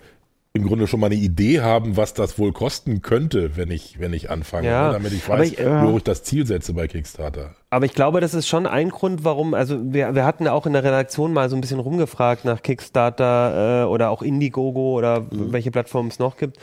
im 0.54 0.66
Grunde 0.66 0.88
schon 0.88 1.00
mal 1.00 1.06
eine 1.08 1.16
Idee 1.16 1.62
haben, 1.62 1.98
was 1.98 2.14
das 2.16 2.40
wohl 2.40 2.52
kosten 2.52 3.02
könnte, 3.04 3.56
wenn 3.58 3.70
ich, 3.70 4.00
wenn 4.00 4.12
ich 4.14 4.30
anfange, 4.32 4.68
Ja, 4.68 4.88
ne? 4.88 4.94
damit 4.94 5.14
ich 5.14 5.28
weiß, 5.30 5.52
ich- 5.52 5.60
wie 5.60 5.64
hoch 5.92 5.98
ich 5.98 6.04
das 6.04 6.24
Ziel 6.24 6.48
setze 6.48 6.74
bei 6.74 6.88
Kickstarter. 6.88 7.52
Aber 7.70 7.86
ich 7.86 7.94
glaube, 7.94 8.22
das 8.22 8.34
ist 8.34 8.48
schon 8.48 8.66
ein 8.66 8.90
Grund, 8.90 9.24
warum, 9.24 9.54
also 9.54 9.78
wir, 9.94 10.16
wir 10.16 10.26
hatten 10.26 10.46
ja 10.46 10.54
auch 10.54 10.66
in 10.66 10.74
der 10.74 10.84
Redaktion 10.84 11.32
mal 11.34 11.50
so 11.50 11.56
ein 11.56 11.62
bisschen 11.62 11.80
rumgefragt 11.80 12.44
nach 12.46 12.62
Kickstarter 12.64 13.84
äh, 13.84 13.86
oder 13.88 14.10
auch 14.10 14.22
Indiegogo 14.24 14.98
oder 14.98 15.26
welche 15.30 15.70
Plattformen 15.70 16.10
es 16.10 16.18
noch 16.20 16.38
gibt, 16.38 16.58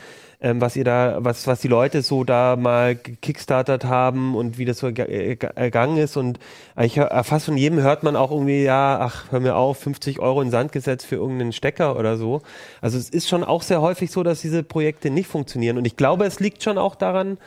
ähm, 0.45 0.61
was 0.61 0.75
ihr 0.75 0.83
da, 0.83 1.17
was, 1.21 1.47
was 1.47 1.59
die 1.59 1.67
Leute 1.67 2.03
so 2.03 2.23
da 2.23 2.55
mal 2.55 2.95
gekickstartert 2.95 3.85
haben 3.85 4.35
und 4.35 4.59
wie 4.59 4.65
das 4.65 4.77
so 4.77 4.91
ge- 4.93 5.33
äh, 5.33 5.37
ergangen 5.55 5.97
ist. 5.97 6.17
Und 6.17 6.37
ich 6.79 6.97
hör, 6.99 7.23
fast 7.23 7.45
von 7.45 7.57
jedem 7.57 7.79
hört 7.81 8.03
man 8.03 8.15
auch 8.15 8.29
irgendwie, 8.29 8.63
ja, 8.63 8.99
ach, 9.01 9.31
hör 9.31 9.39
mir 9.39 9.55
auf, 9.55 9.79
50 9.79 10.19
Euro 10.19 10.43
in 10.43 10.51
Sand 10.51 10.71
gesetzt 10.71 11.07
für 11.07 11.15
irgendeinen 11.15 11.51
Stecker 11.51 11.97
oder 11.97 12.15
so. 12.15 12.43
Also 12.79 12.99
es 12.99 13.09
ist 13.09 13.27
schon 13.27 13.43
auch 13.43 13.63
sehr 13.63 13.81
häufig 13.81 14.11
so, 14.11 14.21
dass 14.21 14.41
diese 14.41 14.61
Projekte 14.61 15.09
nicht 15.09 15.27
funktionieren. 15.27 15.79
Und 15.79 15.85
ich 15.87 15.97
glaube, 15.97 16.25
es 16.25 16.39
liegt 16.39 16.61
schon 16.61 16.77
auch 16.77 16.93
daran, 16.93 17.39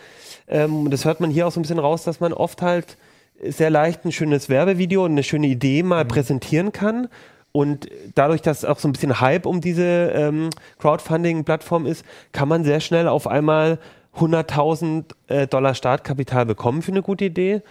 ähm, 0.49 0.87
und 0.87 0.91
das 0.91 1.05
hört 1.05 1.21
man 1.21 1.31
hier 1.31 1.47
auch 1.47 1.53
so 1.53 1.61
ein 1.61 1.63
bisschen 1.63 1.79
raus, 1.79 2.03
dass 2.03 2.19
man 2.19 2.33
oft 2.33 2.63
halt 2.63 2.97
sehr 3.41 3.71
leicht 3.71 4.05
ein 4.05 4.11
schönes 4.11 4.49
Werbevideo 4.49 5.05
und 5.05 5.13
eine 5.13 5.23
schöne 5.23 5.47
Idee 5.47 5.85
mal 5.85 6.05
präsentieren 6.05 6.73
kann. 6.73 7.07
Und 7.53 7.89
dadurch, 8.15 8.43
dass 8.43 8.65
auch 8.65 8.79
so 8.79 8.89
ein 8.89 8.93
bisschen 8.93 9.21
Hype 9.21 9.47
um 9.47 9.61
diese 9.61 10.13
ähm, 10.15 10.51
Crowdfunding-Plattform 10.79 11.87
ist, 11.87 12.05
kann 12.33 12.49
man 12.49 12.65
sehr 12.65 12.81
schnell 12.81 13.09
auf 13.09 13.27
einmal 13.27 13.79
100.000 14.17 15.05
äh, 15.29 15.47
Dollar 15.47 15.75
Startkapital 15.75 16.45
bekommen 16.47 16.83
für 16.83 16.91
eine 16.91 17.03
gute 17.03 17.27
Idee. 17.27 17.63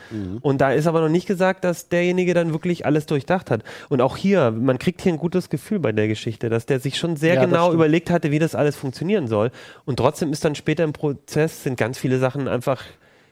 Und 0.42 0.62
da 0.62 0.72
ist 0.72 0.88
aber 0.88 1.02
noch 1.02 1.10
nicht 1.10 1.28
gesagt, 1.28 1.64
dass 1.64 1.90
derjenige 1.90 2.34
dann 2.34 2.54
wirklich 2.54 2.86
alles 2.86 3.06
durchdacht 3.06 3.52
hat. 3.52 3.64
Und 3.90 4.02
auch 4.02 4.18
hier, 4.18 4.52
man 4.52 4.80
kriegt 4.80 5.02
hier 5.02 5.14
ein 5.14 5.18
gutes 5.18 5.50
Gefühl 5.50 5.80
bei 5.80 5.92
der 5.92 6.08
Geschichte, 6.08 6.50
dass 6.50 6.66
der 6.66 6.80
sich 6.80 6.98
schon 6.98 7.18
sehr 7.18 7.36
Ja, 7.36 7.46
genau 7.46 7.74
überlegt 7.74 8.10
hatte, 8.10 8.32
wie 8.32 8.40
das 8.40 8.56
alles 8.56 8.76
funktionieren 8.76 9.28
soll. 9.28 9.52
Und 9.86 9.98
trotzdem 9.98 10.32
ist 10.32 10.46
dann 10.46 10.56
später 10.56 10.84
im 10.84 10.94
Prozess, 10.94 11.64
sind 11.64 11.78
ganz 11.78 11.98
viele 11.98 12.18
Sachen 12.20 12.48
einfach 12.48 12.84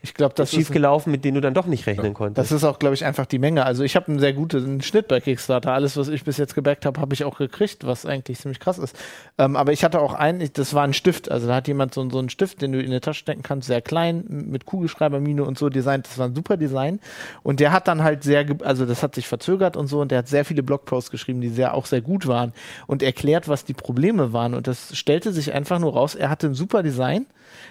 ich 0.06 0.13
glaube, 0.13 0.36
das 0.36 0.52
schief 0.52 0.70
ist, 0.70 0.72
gelaufen, 0.72 1.10
mit 1.10 1.26
denen 1.26 1.36
du 1.36 1.41
dann 1.41 1.56
doch 1.56 1.65
nicht 1.65 1.88
rechnen 1.88 2.13
konntest. 2.13 2.38
das 2.38 2.56
ist 2.56 2.63
auch, 2.63 2.78
glaube 2.78 2.94
ich, 2.94 3.06
einfach 3.06 3.26
die 3.26 3.39
Menge. 3.39 3.65
Also 3.65 3.84
ich 3.84 3.96
habe 3.96 4.08
einen 4.08 4.20
sehr 4.20 4.34
guten 4.34 4.82
Schnitt 4.84 5.08
bei 5.08 5.20
Kickstarter. 5.20 5.74
Alles, 5.74 5.98
was 5.98 6.10
ich 6.10 6.24
bis 6.24 6.38
jetzt 6.38 6.54
gebackt 6.54 6.86
habe, 6.86 7.02
habe 7.02 7.15
ich 7.15 7.24
auch 7.24 7.39
gekriegt, 7.39 7.88
was 7.88 8.06
eigentlich 8.06 8.39
ziemlich 8.39 8.60
krass 8.60 8.78
ist. 8.78 8.96
Ähm, 9.39 9.56
aber 9.56 9.72
ich 9.74 9.84
hatte 9.84 10.00
auch 10.00 10.13
einen, 10.13 10.48
das 10.54 10.76
war 10.76 10.84
ein 10.84 10.94
Stift. 10.94 11.32
Also 11.32 11.48
da 11.48 11.56
hat 11.56 11.68
jemand 11.68 11.96
so, 11.96 12.08
so 12.10 12.20
einen 12.20 12.30
Stift, 12.30 12.62
den 12.62 12.72
du 12.72 12.82
in 12.82 12.91
die 12.91 13.00
Tasche 13.00 13.22
stecken 13.22 13.41
kannst, 13.41 13.68
sehr 13.68 13.82
klein, 13.82 14.24
mit 14.30 14.65
Kugelschreibermine 14.65 15.44
und 15.44 15.58
so 15.58 15.70
designt. 15.70 16.06
Das 16.06 16.20
war 16.20 16.28
ein 16.28 16.36
super 16.36 16.56
Design. 16.56 17.00
Und 17.41 17.60
der 17.60 17.72
hat 17.72 17.88
dann 17.88 18.04
halt 18.04 18.24
sehr, 18.24 18.46
also 18.63 18.86
das 18.86 19.02
hat 19.02 19.15
sich 19.15 19.28
verzögert 19.28 19.76
und 19.76 19.88
so. 19.88 20.02
Und 20.02 20.12
der 20.12 20.20
hat 20.20 20.28
sehr 20.28 20.46
viele 20.46 20.62
Blogposts 20.62 21.10
geschrieben, 21.10 21.41
die 21.41 21.50
sehr 21.50 21.74
auch 21.74 21.88
sehr 21.88 22.02
gut 22.02 22.28
waren 22.28 22.54
und 22.86 23.02
erklärt, 23.02 23.48
was 23.48 23.65
die 23.65 23.74
Probleme 23.74 24.34
waren. 24.34 24.54
Und 24.54 24.68
das 24.68 24.96
stellte 24.96 25.32
sich 25.32 25.52
einfach 25.52 25.80
nur 25.80 25.94
raus. 25.94 26.13
Er 26.13 26.30
hatte 26.30 26.48
ein 26.48 26.54
super 26.54 26.84
Design. 26.84 27.26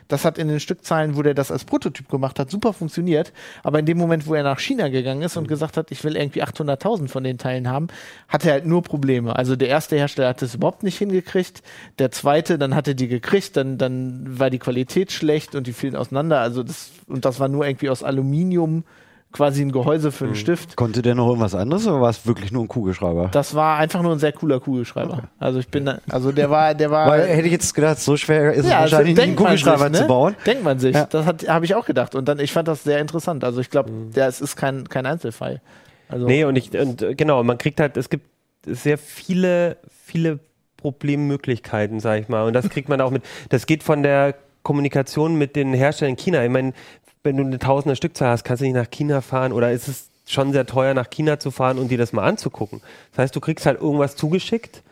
Das 0.09 0.25
hat 0.25 0.39
in 0.39 0.49
den 0.49 0.61
Stückzahlen, 0.61 1.17
wo 1.17 1.23
der 1.23 1.35
das 1.35 1.51
als 1.51 1.65
Prototyp 1.65 2.09
gemacht 2.09 2.39
hat, 2.39 2.51
super 2.51 2.73
funktioniert. 2.73 3.33
Aber 3.63 3.79
in 3.79 3.87
dem 3.87 3.99
Moment, 3.99 4.27
wo 4.27 4.35
er 4.35 4.43
nach 4.43 4.59
China 4.59 4.89
gegangen 4.89 5.23
ist 5.23 5.37
und 5.37 5.49
gesagt 5.49 5.77
hat, 5.77 5.91
ich 5.91 6.03
will 6.05 6.17
irgendwie 6.17 6.43
800.000 6.43 7.09
von 7.09 7.25
den 7.25 7.39
Teilen 7.39 7.69
haben, 7.69 7.89
hat 8.29 8.45
er 8.45 8.53
halt 8.53 8.67
nur 8.67 8.83
Probleme. 8.83 9.37
Also 9.37 9.57
der 9.57 9.69
erste 9.69 9.97
Hersteller 9.97 10.29
hat 10.29 10.43
es 10.43 10.55
überhaupt 10.55 10.83
nicht 10.83 10.99
hingekriegt. 10.99 11.63
Der 11.99 12.11
zweite, 12.11 12.59
dann 12.59 12.75
hat 12.75 12.89
er 12.89 12.95
die 12.95 13.09
gekriegt, 13.09 13.57
dann, 13.57 13.79
dann 13.79 14.39
war 14.39 14.51
die 14.51 14.59
Qualität 14.59 15.13
schlecht 15.13 15.55
und 15.55 15.67
die 15.67 15.73
fielen 15.73 15.97
auseinander. 15.97 16.41
Also 16.41 16.63
das, 16.63 16.91
und 17.07 17.25
das 17.25 17.41
war 17.41 17.49
nur 17.49 17.67
irgendwie 17.67 17.91
aus 17.91 18.03
Aluminium 18.03 18.85
quasi 19.35 19.63
ein 19.63 19.73
Gehäuse 19.73 20.13
für 20.13 20.25
einen 20.27 20.37
Stift. 20.37 20.77
Konnte 20.77 21.03
der 21.03 21.15
noch 21.15 21.27
irgendwas 21.27 21.55
anderes 21.55 21.87
oder 21.87 22.01
war 22.01 22.09
es 22.09 22.25
wirklich 22.27 22.53
nur 22.53 22.63
ein 22.65 22.69
Kugelschreiber? 22.69 23.29
Das 23.33 23.55
war 23.55 23.77
einfach 23.79 24.01
nur 24.01 24.13
ein 24.13 24.19
sehr 24.21 24.33
cooler 24.33 24.61
Kugelschreiber. 24.61 25.25
Also 25.39 25.59
ich 25.59 25.69
bin, 25.69 25.85
da- 25.85 25.99
also 26.09 26.33
der 26.33 26.49
war, 26.51 26.73
der 26.75 26.91
war. 26.91 27.09
Weil 27.09 27.27
hätte 27.27 27.47
ich 27.47 27.53
jetzt 27.53 27.75
gedacht, 27.75 27.99
so 27.99 28.17
schwer 28.17 28.53
ist 28.55 28.65
es 28.65 28.71
Ja, 28.71 28.81
wahrscheinlich 28.81 29.17
nicht, 29.17 29.23
einen 29.23 29.37
Kugelschreiber 29.37 29.85
sich, 29.85 29.91
ne? 29.93 29.99
zu 29.99 30.07
bauen. 30.07 30.37
Denkt 30.47 30.65
man 30.65 30.79
sich. 30.79 30.95
Ja. 30.95 31.07
Das 31.07 31.27
hat- 31.27 31.47
habe 31.49 31.65
ich 31.65 31.75
auch 31.75 31.85
gedacht. 31.85 32.15
Und 32.15 32.27
dann, 32.29 32.39
ich 32.39 32.53
fand 32.53 32.69
das 32.69 32.85
sehr 32.85 33.01
interessant. 33.01 33.45
Also 33.45 33.61
ich 33.61 33.69
glaube, 33.71 33.91
der 34.15 34.29
es 34.29 34.41
ist 34.41 34.57
kein, 34.57 34.89
kein 34.89 35.05
Einzelfall. 35.05 35.61
Also 36.09 36.27
Nee, 36.27 36.45
und 36.45 36.57
ich, 36.57 36.73
und 36.79 37.03
äh, 37.03 37.15
genau, 37.15 37.43
man 37.43 37.59
kriegt 37.59 37.81
halt, 37.81 37.97
es 37.97 38.09
gibt 38.09 38.27
sehr 38.67 38.99
viele, 38.99 39.77
viele 40.05 40.39
Problemmöglichkeiten, 40.77 42.01
sag 42.01 42.21
ich 42.21 42.29
mal. 42.29 42.47
Und 42.47 42.53
das 42.53 42.69
kriegt 42.71 42.89
man 42.89 43.01
auch 43.01 43.11
mit. 43.11 43.23
Das 43.49 43.67
geht 43.67 43.83
von 43.83 44.03
der 44.03 44.35
Kommunikation 44.63 45.37
mit 45.37 45.57
den 45.57 45.75
Herstellern 45.75 46.13
in 46.13 46.17
China. 46.17 46.43
Ich 46.45 46.51
meine, 46.51 46.73
wenn 47.25 47.39
du 47.39 47.43
eine 47.43 47.59
tausender 47.59 47.97
Stückzahl 47.97 48.31
hast, 48.31 48.45
kannst 48.45 48.61
du 48.61 48.67
nicht 48.67 48.75
nach 48.75 48.91
China 48.91 49.23
fahren 49.23 49.53
oder 49.53 49.73
ist 49.73 49.89
es 49.89 50.11
schon 50.27 50.53
sehr 50.53 50.67
teuer, 50.67 50.95
nach 50.95 51.11
China 51.11 51.39
zu 51.39 51.51
fahren 51.51 51.79
und 51.79 51.89
dir 51.89 51.99
das 51.99 52.13
mal 52.13 52.25
anzugucken. 52.25 52.81
Das 53.13 53.25
heißt, 53.25 53.37
du 53.37 53.41
kriegst 53.41 53.67
halt 53.67 53.81
irgendwas 53.81 54.15
zugeschickt 54.15 54.83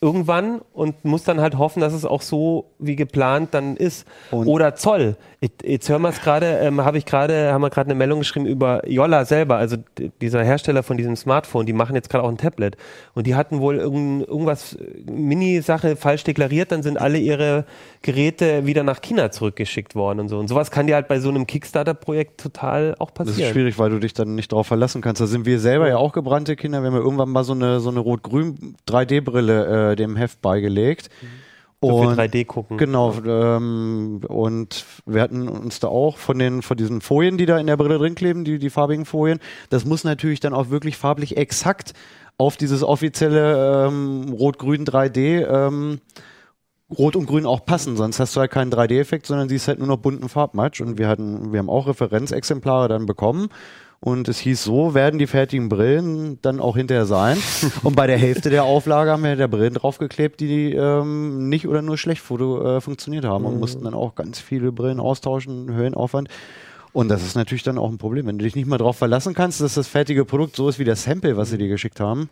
irgendwann 0.00 0.60
und 0.72 1.04
musst 1.04 1.26
dann 1.26 1.40
halt 1.40 1.58
hoffen, 1.58 1.80
dass 1.80 1.92
es 1.92 2.04
auch 2.04 2.22
so 2.22 2.66
wie 2.78 2.94
geplant 2.94 3.48
dann 3.52 3.76
ist. 3.76 4.06
Und- 4.30 4.46
Oder 4.46 4.76
Zoll. 4.76 5.16
Jetzt- 5.40 5.62
Jetzt 5.64 5.88
hören 5.88 6.02
wir 6.02 6.08
es 6.10 6.20
gerade, 6.20 6.46
ähm, 6.58 6.84
habe 6.84 6.98
ich 6.98 7.04
gerade, 7.04 7.52
haben 7.52 7.62
wir 7.62 7.70
gerade 7.70 7.88
eine 7.90 7.94
Meldung 7.96 8.20
geschrieben 8.20 8.46
über 8.46 8.88
Yolla 8.88 9.24
selber, 9.24 9.56
also 9.56 9.76
dieser 10.20 10.42
Hersteller 10.44 10.82
von 10.82 10.96
diesem 10.96 11.16
Smartphone, 11.16 11.66
die 11.66 11.72
machen 11.72 11.94
jetzt 11.96 12.10
gerade 12.10 12.22
auch 12.24 12.28
ein 12.28 12.36
Tablet. 12.38 12.76
Und 13.14 13.26
die 13.26 13.34
hatten 13.34 13.60
wohl 13.60 13.76
irgend, 13.76 14.26
irgendwas, 14.26 14.74
äh, 14.74 15.10
Mini-Sache 15.10 15.96
falsch 15.96 16.24
deklariert, 16.24 16.70
dann 16.72 16.82
sind 16.82 17.00
alle 17.00 17.18
ihre 17.18 17.64
Geräte 18.02 18.66
wieder 18.66 18.82
nach 18.84 19.00
China 19.00 19.30
zurückgeschickt 19.30 19.94
worden 19.96 20.20
und 20.20 20.28
so. 20.28 20.38
Und 20.38 20.48
sowas 20.48 20.70
kann 20.70 20.86
dir 20.86 20.94
halt 20.94 21.08
bei 21.08 21.18
so 21.20 21.28
einem 21.28 21.46
Kickstarter-Projekt 21.46 22.40
total 22.40 22.94
auch 22.98 23.10
Das 23.10 23.26
ist 23.28 23.32
passieren. 23.34 23.52
schwierig, 23.52 23.78
weil 23.78 23.90
du 23.90 23.98
dich 23.98 24.14
dann 24.14 24.34
nicht 24.36 24.52
darauf 24.52 24.66
verlassen 24.68 25.02
kannst. 25.02 25.20
Da 25.20 25.26
sind 25.26 25.44
wir 25.46 25.58
selber 25.60 25.88
ja 25.88 25.96
auch 25.98 26.12
gebrannte 26.12 26.54
Kinder. 26.56 26.82
Wir 26.82 26.86
haben 26.88 26.94
ja 26.96 27.00
irgendwann 27.02 27.30
mal 27.30 27.44
so 27.44 27.52
eine, 27.52 27.80
so 27.80 27.90
eine 27.90 28.00
rot-grün 28.00 28.76
3D-Brille 28.88 29.87
äh, 29.87 29.87
dem 29.96 30.16
Heft 30.16 30.40
beigelegt. 30.40 31.10
Für 31.80 31.86
Und 31.86 32.18
3D 32.18 32.44
gucken. 32.44 32.76
Genau, 32.76 33.14
ähm, 33.24 34.20
und 34.26 34.84
wir 35.06 35.22
hatten 35.22 35.48
uns 35.48 35.78
da 35.78 35.86
auch 35.86 36.18
von 36.18 36.38
den 36.38 36.62
von 36.62 36.76
diesen 36.76 37.00
Folien, 37.00 37.38
die 37.38 37.46
da 37.46 37.58
in 37.58 37.68
der 37.68 37.76
Brille 37.76 37.98
drin 37.98 38.16
kleben, 38.16 38.44
die, 38.44 38.58
die 38.58 38.70
farbigen 38.70 39.04
Folien, 39.04 39.38
das 39.70 39.84
muss 39.84 40.02
natürlich 40.02 40.40
dann 40.40 40.54
auch 40.54 40.70
wirklich 40.70 40.96
farblich 40.96 41.36
exakt 41.36 41.92
auf 42.36 42.56
dieses 42.56 42.82
offizielle 42.82 43.86
ähm, 43.86 44.32
Rot-Grün 44.32 44.84
3D 44.84 45.46
ähm, 45.46 46.00
Rot 46.96 47.16
und 47.16 47.26
Grün 47.26 47.44
auch 47.44 47.64
passen, 47.66 47.96
sonst 47.96 48.18
hast 48.18 48.34
du 48.34 48.40
halt 48.40 48.50
keinen 48.50 48.72
3D-Effekt, 48.72 49.26
sondern 49.26 49.48
siehst 49.48 49.68
halt 49.68 49.78
nur 49.78 49.88
noch 49.88 49.98
bunten 49.98 50.28
Farbmatch. 50.28 50.80
Und 50.80 50.96
wir 50.96 51.06
hatten, 51.06 51.52
wir 51.52 51.58
haben 51.58 51.68
auch 51.68 51.86
Referenzexemplare 51.86 52.88
dann 52.88 53.04
bekommen. 53.04 53.50
Und 54.00 54.28
es 54.28 54.38
hieß, 54.38 54.62
so 54.62 54.94
werden 54.94 55.18
die 55.18 55.26
fertigen 55.26 55.68
Brillen 55.68 56.38
dann 56.40 56.60
auch 56.60 56.76
hinterher 56.76 57.04
sein. 57.04 57.36
und 57.82 57.96
bei 57.96 58.06
der 58.06 58.16
Hälfte 58.16 58.48
der 58.48 58.62
Auflage 58.62 59.10
haben 59.10 59.24
wir 59.24 59.34
der 59.34 59.48
Brillen 59.48 59.74
draufgeklebt, 59.74 60.38
die 60.38 60.72
ähm, 60.72 61.48
nicht 61.48 61.66
oder 61.66 61.82
nur 61.82 61.98
schlecht 61.98 62.22
foto, 62.22 62.76
äh, 62.76 62.80
funktioniert 62.80 63.24
haben 63.24 63.44
und 63.44 63.58
mussten 63.58 63.82
dann 63.84 63.94
auch 63.94 64.14
ganz 64.14 64.38
viele 64.38 64.70
Brillen 64.70 65.00
austauschen, 65.00 65.74
Höhenaufwand. 65.74 66.28
Und 66.92 67.08
das 67.08 67.24
ist 67.24 67.34
natürlich 67.34 67.64
dann 67.64 67.76
auch 67.76 67.90
ein 67.90 67.98
Problem, 67.98 68.26
wenn 68.26 68.38
du 68.38 68.44
dich 68.44 68.54
nicht 68.54 68.68
mal 68.68 68.78
darauf 68.78 68.96
verlassen 68.96 69.34
kannst, 69.34 69.60
dass 69.60 69.74
das 69.74 69.88
fertige 69.88 70.24
Produkt 70.24 70.54
so 70.54 70.68
ist 70.68 70.78
wie 70.78 70.84
das 70.84 71.02
Sample, 71.02 71.36
was 71.36 71.50
sie 71.50 71.58
dir 71.58 71.68
geschickt 71.68 71.98
haben. 71.98 72.30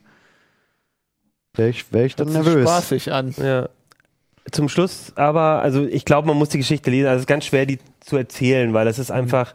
Wäre 1.54 1.70
ich, 1.70 1.92
wär 1.92 2.04
ich 2.04 2.14
dann 2.14 2.28
Hört 2.28 2.44
sich 2.44 2.54
nervös. 2.54 2.68
spaßig 2.68 3.12
an. 3.12 3.34
Ja. 3.38 3.68
Zum 4.52 4.68
Schluss 4.68 5.12
aber, 5.16 5.62
also 5.62 5.84
ich 5.84 6.04
glaube, 6.04 6.28
man 6.28 6.36
muss 6.36 6.50
die 6.50 6.58
Geschichte 6.58 6.90
lesen. 6.90 7.08
Also 7.08 7.16
es 7.16 7.22
ist 7.22 7.26
ganz 7.26 7.44
schwer, 7.44 7.66
die 7.66 7.80
zu 8.00 8.16
erzählen, 8.16 8.72
weil 8.72 8.84
das 8.84 9.00
ist 9.00 9.10
einfach, 9.10 9.54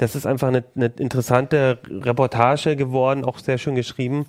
das 0.00 0.16
ist 0.16 0.26
einfach 0.26 0.48
eine, 0.48 0.64
eine 0.74 0.86
interessante 0.98 1.78
Reportage 1.90 2.74
geworden, 2.74 3.22
auch 3.22 3.38
sehr 3.38 3.58
schön 3.58 3.74
geschrieben. 3.74 4.24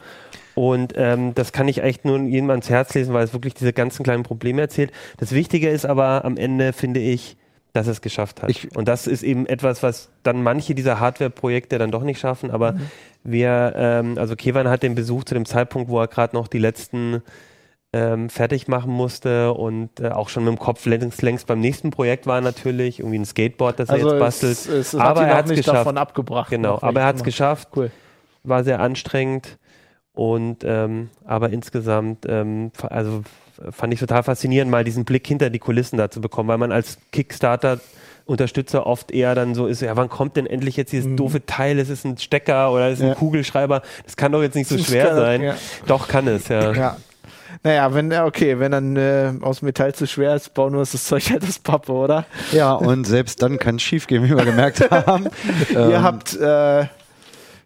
Und 0.53 0.93
ähm, 0.97 1.33
das 1.33 1.53
kann 1.53 1.69
ich 1.69 1.81
echt 1.81 2.03
nur 2.03 2.19
jedem 2.19 2.49
ans 2.49 2.69
Herz 2.69 2.93
lesen, 2.93 3.13
weil 3.13 3.23
es 3.23 3.31
wirklich 3.31 3.53
diese 3.53 3.71
ganzen 3.71 4.03
kleinen 4.03 4.23
Probleme 4.23 4.59
erzählt. 4.59 4.91
Das 5.17 5.31
Wichtige 5.31 5.69
ist 5.69 5.85
aber 5.85 6.25
am 6.25 6.35
Ende, 6.35 6.73
finde 6.73 6.99
ich, 6.99 7.37
dass 7.71 7.87
es 7.87 8.01
geschafft 8.01 8.41
hat. 8.41 8.49
Ich- 8.49 8.75
und 8.75 8.89
das 8.89 9.07
ist 9.07 9.23
eben 9.23 9.45
etwas, 9.45 9.81
was 9.81 10.09
dann 10.23 10.43
manche 10.43 10.75
dieser 10.75 10.99
Hardware-Projekte 10.99 11.77
dann 11.77 11.89
doch 11.89 12.03
nicht 12.03 12.19
schaffen. 12.19 12.51
Aber 12.51 12.75
wir, 13.23 13.71
ähm, 13.77 14.17
also 14.17 14.35
Kevan 14.35 14.67
hat 14.67 14.83
den 14.83 14.93
Besuch 14.93 15.23
zu 15.23 15.35
dem 15.35 15.45
Zeitpunkt, 15.45 15.89
wo 15.89 16.01
er 16.01 16.09
gerade 16.09 16.35
noch 16.35 16.49
die 16.49 16.59
letzten 16.59 17.21
ähm, 17.93 18.29
fertig 18.29 18.67
machen 18.69 18.91
musste 18.91 19.53
und 19.53 19.99
äh, 19.99 20.09
auch 20.09 20.29
schon 20.29 20.45
mit 20.45 20.53
dem 20.53 20.59
Kopf 20.59 20.85
längst, 20.85 21.21
längst 21.21 21.47
beim 21.47 21.59
nächsten 21.59 21.89
Projekt 21.91 22.25
war 22.25 22.39
natürlich, 22.39 22.99
irgendwie 22.99 23.19
ein 23.19 23.25
Skateboard, 23.25 23.79
das 23.79 23.89
er 23.89 23.95
Also 23.95 24.09
jetzt 24.11 24.19
bastelt. 24.19 24.51
es, 24.53 24.67
es, 24.67 24.93
es 24.93 24.95
Aber 24.95 25.21
hat 25.21 25.27
er 25.29 25.35
hat's 25.35 25.49
nicht 25.49 25.57
geschafft. 25.57 25.77
davon 25.79 25.97
abgebracht. 25.97 26.49
Genau, 26.49 26.73
noch, 26.75 26.83
aber 26.83 27.01
er 27.01 27.05
hat 27.07 27.17
es 27.17 27.23
geschafft, 27.23 27.67
Cool. 27.75 27.91
war 28.43 28.63
sehr 28.63 28.79
anstrengend 28.79 29.57
und 30.13 30.63
ähm, 30.63 31.09
aber 31.25 31.49
insgesamt, 31.51 32.25
ähm, 32.29 32.71
also 32.89 33.23
fand 33.71 33.93
ich 33.93 33.99
total 33.99 34.23
faszinierend, 34.23 34.71
mal 34.71 34.83
diesen 34.83 35.03
Blick 35.05 35.27
hinter 35.27 35.49
die 35.49 35.59
Kulissen 35.59 35.97
da 35.97 36.09
zu 36.09 36.21
bekommen, 36.21 36.47
weil 36.49 36.57
man 36.57 36.71
als 36.71 36.97
Kickstarter 37.11 37.79
Unterstützer 38.25 38.85
oft 38.87 39.11
eher 39.11 39.35
dann 39.35 39.55
so 39.55 39.65
ist, 39.67 39.81
ja, 39.81 39.95
wann 39.97 40.07
kommt 40.07 40.37
denn 40.37 40.45
endlich 40.45 40.77
jetzt 40.77 40.93
dieses 40.93 41.15
doofe 41.17 41.45
Teil? 41.45 41.77
Es 41.79 41.89
ist 41.89 42.05
ein 42.05 42.17
Stecker 42.17 42.71
oder 42.71 42.87
es 42.87 42.99
ist 42.99 43.03
ein 43.03 43.09
Ja. 43.09 43.15
Kugelschreiber. 43.15 43.81
Das 44.05 44.15
kann 44.15 44.31
doch 44.31 44.41
jetzt 44.41 44.55
nicht 44.55 44.69
so 44.69 44.77
schwer 44.77 45.15
sein. 45.15 45.41
ja. 45.41 45.55
Doch 45.87 46.07
kann 46.07 46.27
es, 46.27 46.47
ja. 46.47 46.71
Ja. 46.71 46.97
Naja, 47.63 47.93
wenn, 47.93 48.11
okay, 48.13 48.59
wenn 48.59 48.71
dann 48.71 48.95
äh, 48.95 49.33
aus 49.41 49.61
Metall 49.61 49.93
zu 49.93 50.07
schwer 50.07 50.35
ist, 50.35 50.53
bauen 50.53 50.73
wir 50.73 50.79
uns 50.79 50.91
das 50.91 51.05
Zeug 51.05 51.29
halt 51.29 51.43
aus 51.43 51.59
Pappe, 51.59 51.91
oder? 51.91 52.25
Ja, 52.51 52.73
und 52.73 53.05
selbst 53.05 53.41
dann 53.41 53.57
kann 53.59 53.75
es 53.75 53.81
schief 53.83 54.07
gehen, 54.07 54.23
wie 54.23 54.29
wir 54.35 54.45
gemerkt 54.45 54.89
haben. 54.91 55.27
Ihr 55.69 55.77
Ähm, 55.77 56.03
habt, 56.03 56.35
äh, 56.35 56.85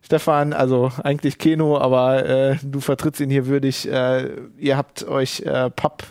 Stefan, 0.01 0.53
also 0.53 0.91
eigentlich 1.03 1.37
Keno, 1.37 1.77
aber 1.79 2.25
äh, 2.25 2.55
du 2.61 2.79
vertrittst 2.79 3.21
ihn 3.21 3.29
hier 3.29 3.47
würdig. 3.47 3.89
Äh, 3.91 4.29
ihr 4.57 4.77
habt 4.77 5.07
euch 5.07 5.41
äh, 5.41 5.69
Papp 5.71 6.03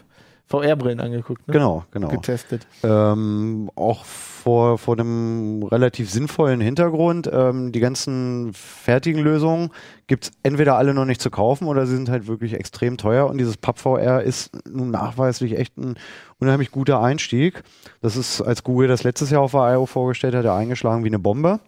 VR-Brillen 0.46 1.00
angeguckt, 1.00 1.46
ne? 1.48 1.52
Genau, 1.52 1.84
genau. 1.90 2.08
Getestet. 2.08 2.66
Ähm, 2.82 3.70
auch 3.76 4.04
vor, 4.04 4.76
vor 4.76 4.94
einem 4.94 5.62
relativ 5.62 6.10
sinnvollen 6.10 6.60
Hintergrund. 6.60 7.30
Ähm, 7.32 7.72
die 7.72 7.80
ganzen 7.80 8.52
fertigen 8.52 9.22
Lösungen 9.22 9.70
gibt's 10.06 10.32
entweder 10.42 10.76
alle 10.76 10.92
noch 10.92 11.06
nicht 11.06 11.22
zu 11.22 11.30
kaufen 11.30 11.66
oder 11.66 11.86
sie 11.86 11.96
sind 11.96 12.10
halt 12.10 12.26
wirklich 12.26 12.52
extrem 12.52 12.98
teuer. 12.98 13.26
Und 13.26 13.38
dieses 13.38 13.56
PubVR 13.56 14.22
ist 14.22 14.50
nun 14.68 14.90
nachweislich 14.90 15.58
echt 15.58 15.78
ein 15.78 15.96
unheimlich 16.38 16.70
guter 16.70 17.00
Einstieg. 17.00 17.62
Das 18.02 18.16
ist, 18.16 18.42
als 18.42 18.62
Google 18.62 18.86
das 18.86 19.02
letztes 19.02 19.30
Jahr 19.30 19.40
auf 19.40 19.52
der 19.52 19.74
I.O. 19.74 19.86
vorgestellt 19.86 20.34
hat, 20.34 20.44
ja 20.44 20.54
eingeschlagen 20.54 21.04
wie 21.04 21.08
eine 21.08 21.18
Bombe. 21.18 21.60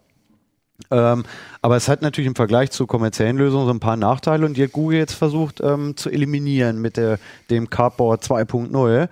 Ähm, 0.91 1.24
aber 1.62 1.77
es 1.77 1.89
hat 1.89 2.03
natürlich 2.03 2.29
im 2.29 2.35
Vergleich 2.35 2.70
zu 2.70 2.87
kommerziellen 2.87 3.37
Lösungen 3.37 3.66
so 3.66 3.72
ein 3.72 3.81
paar 3.81 3.97
Nachteile 3.97 4.47
und 4.47 4.57
die 4.57 4.64
hat 4.64 4.72
Google 4.72 4.99
jetzt 4.99 5.14
versucht 5.14 5.61
ähm, 5.61 5.97
zu 5.97 6.11
eliminieren 6.11 6.81
mit 6.81 6.97
der, 6.97 7.18
dem 7.51 7.70
Cardboard 7.70 8.22
2.0. 8.22 9.09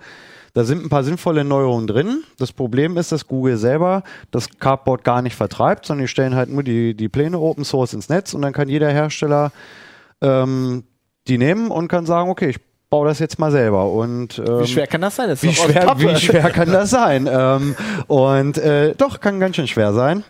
Da 0.53 0.63
sind 0.63 0.85
ein 0.85 0.89
paar 0.89 1.03
sinnvolle 1.03 1.43
Neuerungen 1.43 1.85
drin. 1.85 2.23
Das 2.37 2.53
Problem 2.53 2.95
ist, 2.95 3.11
dass 3.11 3.27
Google 3.27 3.57
selber 3.57 4.03
das 4.31 4.47
Cardboard 4.57 5.03
gar 5.03 5.21
nicht 5.21 5.35
vertreibt, 5.35 5.85
sondern 5.85 6.05
die 6.05 6.07
stellen 6.07 6.35
halt 6.35 6.49
nur 6.49 6.63
die, 6.63 6.93
die 6.93 7.09
Pläne 7.09 7.39
Open 7.39 7.65
Source 7.65 7.93
ins 7.93 8.07
Netz 8.07 8.33
und 8.33 8.41
dann 8.41 8.53
kann 8.53 8.69
jeder 8.69 8.89
Hersteller 8.89 9.51
ähm, 10.21 10.85
die 11.27 11.37
nehmen 11.37 11.71
und 11.71 11.89
kann 11.89 12.05
sagen, 12.05 12.29
okay, 12.29 12.49
ich 12.49 12.59
baue 12.89 13.07
das 13.07 13.19
jetzt 13.19 13.39
mal 13.39 13.51
selber. 13.51 13.91
Und, 13.91 14.39
ähm, 14.39 14.61
Wie 14.61 14.67
schwer 14.67 14.87
kann 14.87 15.01
das 15.01 15.17
sein? 15.17 15.27
Das 15.27 15.43
wie 15.43 15.53
schwer, 15.53 15.93
wie 15.97 16.15
schwer 16.15 16.49
kann 16.51 16.71
das 16.71 16.89
sein? 16.89 17.27
ähm, 17.29 17.75
und 18.07 18.57
äh, 18.57 18.95
doch, 18.95 19.19
kann 19.19 19.41
ganz 19.41 19.57
schön 19.57 19.67
schwer 19.67 19.91
sein. 19.91 20.23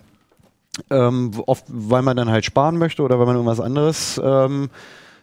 Ähm, 0.90 1.32
oft, 1.46 1.66
weil 1.68 2.02
man 2.02 2.18
dann 2.18 2.30
halt 2.30 2.46
sparen 2.46 2.78
möchte 2.78 3.02
oder 3.02 3.18
weil 3.20 3.26
man 3.26 3.36
irgendwas 3.36 3.60
anderes 3.60 4.20
ähm, 4.24 4.70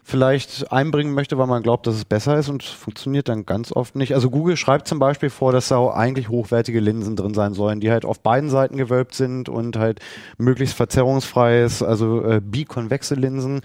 vielleicht 0.04 0.72
einbringen 0.72 1.14
möchte, 1.14 1.38
weil 1.38 1.46
man 1.46 1.62
glaubt, 1.62 1.86
dass 1.86 1.94
es 1.94 2.04
besser 2.04 2.36
ist 2.36 2.48
und 2.48 2.64
funktioniert 2.64 3.28
dann 3.28 3.46
ganz 3.46 3.70
oft 3.70 3.94
nicht. 3.94 4.14
Also 4.14 4.30
Google 4.30 4.56
schreibt 4.56 4.88
zum 4.88 4.98
Beispiel 4.98 5.30
vor, 5.30 5.52
dass 5.52 5.68
da 5.68 5.90
eigentlich 5.90 6.28
hochwertige 6.28 6.80
Linsen 6.80 7.14
drin 7.14 7.34
sein 7.34 7.54
sollen, 7.54 7.78
die 7.80 7.90
halt 7.90 8.04
auf 8.04 8.20
beiden 8.20 8.50
Seiten 8.50 8.76
gewölbt 8.76 9.14
sind 9.14 9.48
und 9.48 9.76
halt 9.76 10.00
möglichst 10.38 10.76
verzerrungsfreies, 10.76 11.82
also 11.82 12.24
äh, 12.24 12.40
bikonvexe 12.40 13.14
Linsen, 13.14 13.60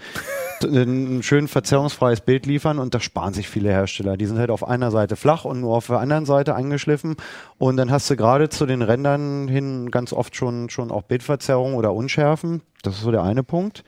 ein 0.62 1.22
schön 1.22 1.48
verzerrungsfreies 1.48 2.20
Bild 2.20 2.46
liefern 2.46 2.78
und 2.78 2.94
das 2.94 3.02
sparen 3.02 3.34
sich 3.34 3.48
viele 3.48 3.70
Hersteller. 3.70 4.16
Die 4.16 4.26
sind 4.26 4.38
halt 4.38 4.50
auf 4.50 4.66
einer 4.66 4.92
Seite 4.92 5.16
flach 5.16 5.44
und 5.44 5.60
nur 5.60 5.74
auf 5.74 5.88
der 5.88 5.98
anderen 5.98 6.24
Seite 6.24 6.54
angeschliffen 6.54 7.16
und 7.58 7.76
dann 7.76 7.90
hast 7.90 8.08
du 8.10 8.16
gerade 8.16 8.48
zu 8.48 8.64
den 8.64 8.82
Rändern 8.82 9.48
hin 9.48 9.90
ganz 9.90 10.12
oft 10.12 10.36
schon, 10.36 10.70
schon 10.70 10.92
auch 10.92 11.02
Bildverzerrung 11.02 11.74
oder 11.74 11.92
Unschärfen. 11.92 12.62
Das 12.82 12.94
ist 12.94 13.02
so 13.02 13.10
der 13.10 13.24
eine 13.24 13.42
Punkt. 13.42 13.82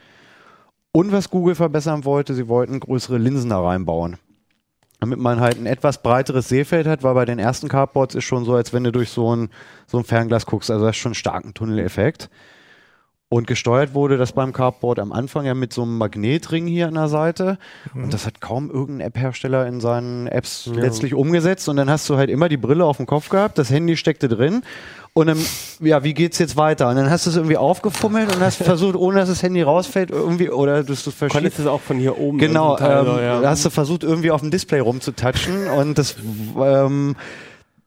Und 0.93 1.11
was 1.11 1.29
Google 1.29 1.55
verbessern 1.55 2.05
wollte, 2.05 2.33
sie 2.33 2.47
wollten 2.47 2.79
größere 2.79 3.17
Linsen 3.17 3.49
da 3.49 3.61
reinbauen. 3.61 4.17
Damit 4.99 5.19
man 5.19 5.39
halt 5.39 5.57
ein 5.57 5.65
etwas 5.65 6.03
breiteres 6.03 6.49
Sehfeld 6.49 6.85
hat, 6.85 7.01
weil 7.01 7.15
bei 7.15 7.25
den 7.25 7.39
ersten 7.39 7.69
Cardboards 7.69 8.13
ist 8.15 8.25
schon 8.25 8.45
so, 8.45 8.53
als 8.53 8.71
wenn 8.71 8.83
du 8.83 8.91
durch 8.91 9.09
so 9.09 9.35
ein, 9.35 9.49
so 9.87 9.97
ein 9.97 10.03
Fernglas 10.03 10.45
guckst. 10.45 10.69
Also 10.69 10.85
das 10.85 10.95
ist 10.95 11.01
schon 11.01 11.11
einen 11.11 11.15
starken 11.15 11.53
Tunneleffekt. 11.53 12.29
Und 13.33 13.47
gesteuert 13.47 13.93
wurde 13.93 14.17
das 14.17 14.33
beim 14.33 14.51
Cardboard 14.51 14.99
am 14.99 15.13
Anfang 15.13 15.45
ja 15.45 15.53
mit 15.53 15.71
so 15.71 15.83
einem 15.83 15.97
Magnetring 15.97 16.67
hier 16.67 16.89
an 16.89 16.95
der 16.95 17.07
Seite. 17.07 17.57
Und 17.95 18.13
das 18.13 18.25
hat 18.25 18.41
kaum 18.41 18.69
irgendein 18.69 19.07
App-Hersteller 19.07 19.65
in 19.67 19.79
seinen 19.79 20.27
Apps 20.27 20.65
letztlich 20.65 21.13
umgesetzt. 21.13 21.69
Und 21.69 21.77
dann 21.77 21.89
hast 21.89 22.09
du 22.09 22.17
halt 22.17 22.29
immer 22.29 22.49
die 22.49 22.57
Brille 22.57 22.83
auf 22.83 22.97
dem 22.97 23.05
Kopf 23.05 23.29
gehabt, 23.29 23.57
das 23.57 23.69
Handy 23.69 23.95
steckte 23.95 24.27
drin. 24.27 24.63
Und 25.13 25.27
dann, 25.27 25.45
ja, 25.81 26.05
wie 26.05 26.13
geht's 26.13 26.39
jetzt 26.39 26.55
weiter? 26.55 26.87
Und 26.87 26.95
dann 26.95 27.09
hast 27.09 27.25
du 27.25 27.31
es 27.31 27.35
irgendwie 27.35 27.57
aufgefummelt 27.57 28.33
und 28.33 28.41
hast 28.41 28.63
versucht, 28.63 28.95
ohne 28.95 29.19
dass 29.19 29.27
das 29.27 29.43
Handy 29.43 29.61
rausfällt, 29.61 30.09
irgendwie, 30.09 30.49
oder 30.49 30.83
du. 30.83 30.93
Konntest 31.29 31.59
es 31.59 31.65
auch 31.65 31.81
von 31.81 31.97
hier 31.97 32.17
oben 32.17 32.37
Genau, 32.37 32.77
ähm, 32.79 33.05
so, 33.05 33.19
ja. 33.19 33.41
da 33.41 33.49
hast 33.49 33.65
du 33.65 33.69
versucht, 33.69 34.03
irgendwie 34.03 34.31
auf 34.31 34.39
dem 34.39 34.51
Display 34.51 34.79
rumzutatschen 34.79 35.67
und 35.67 35.97
das, 35.97 36.15
ähm, 36.57 37.17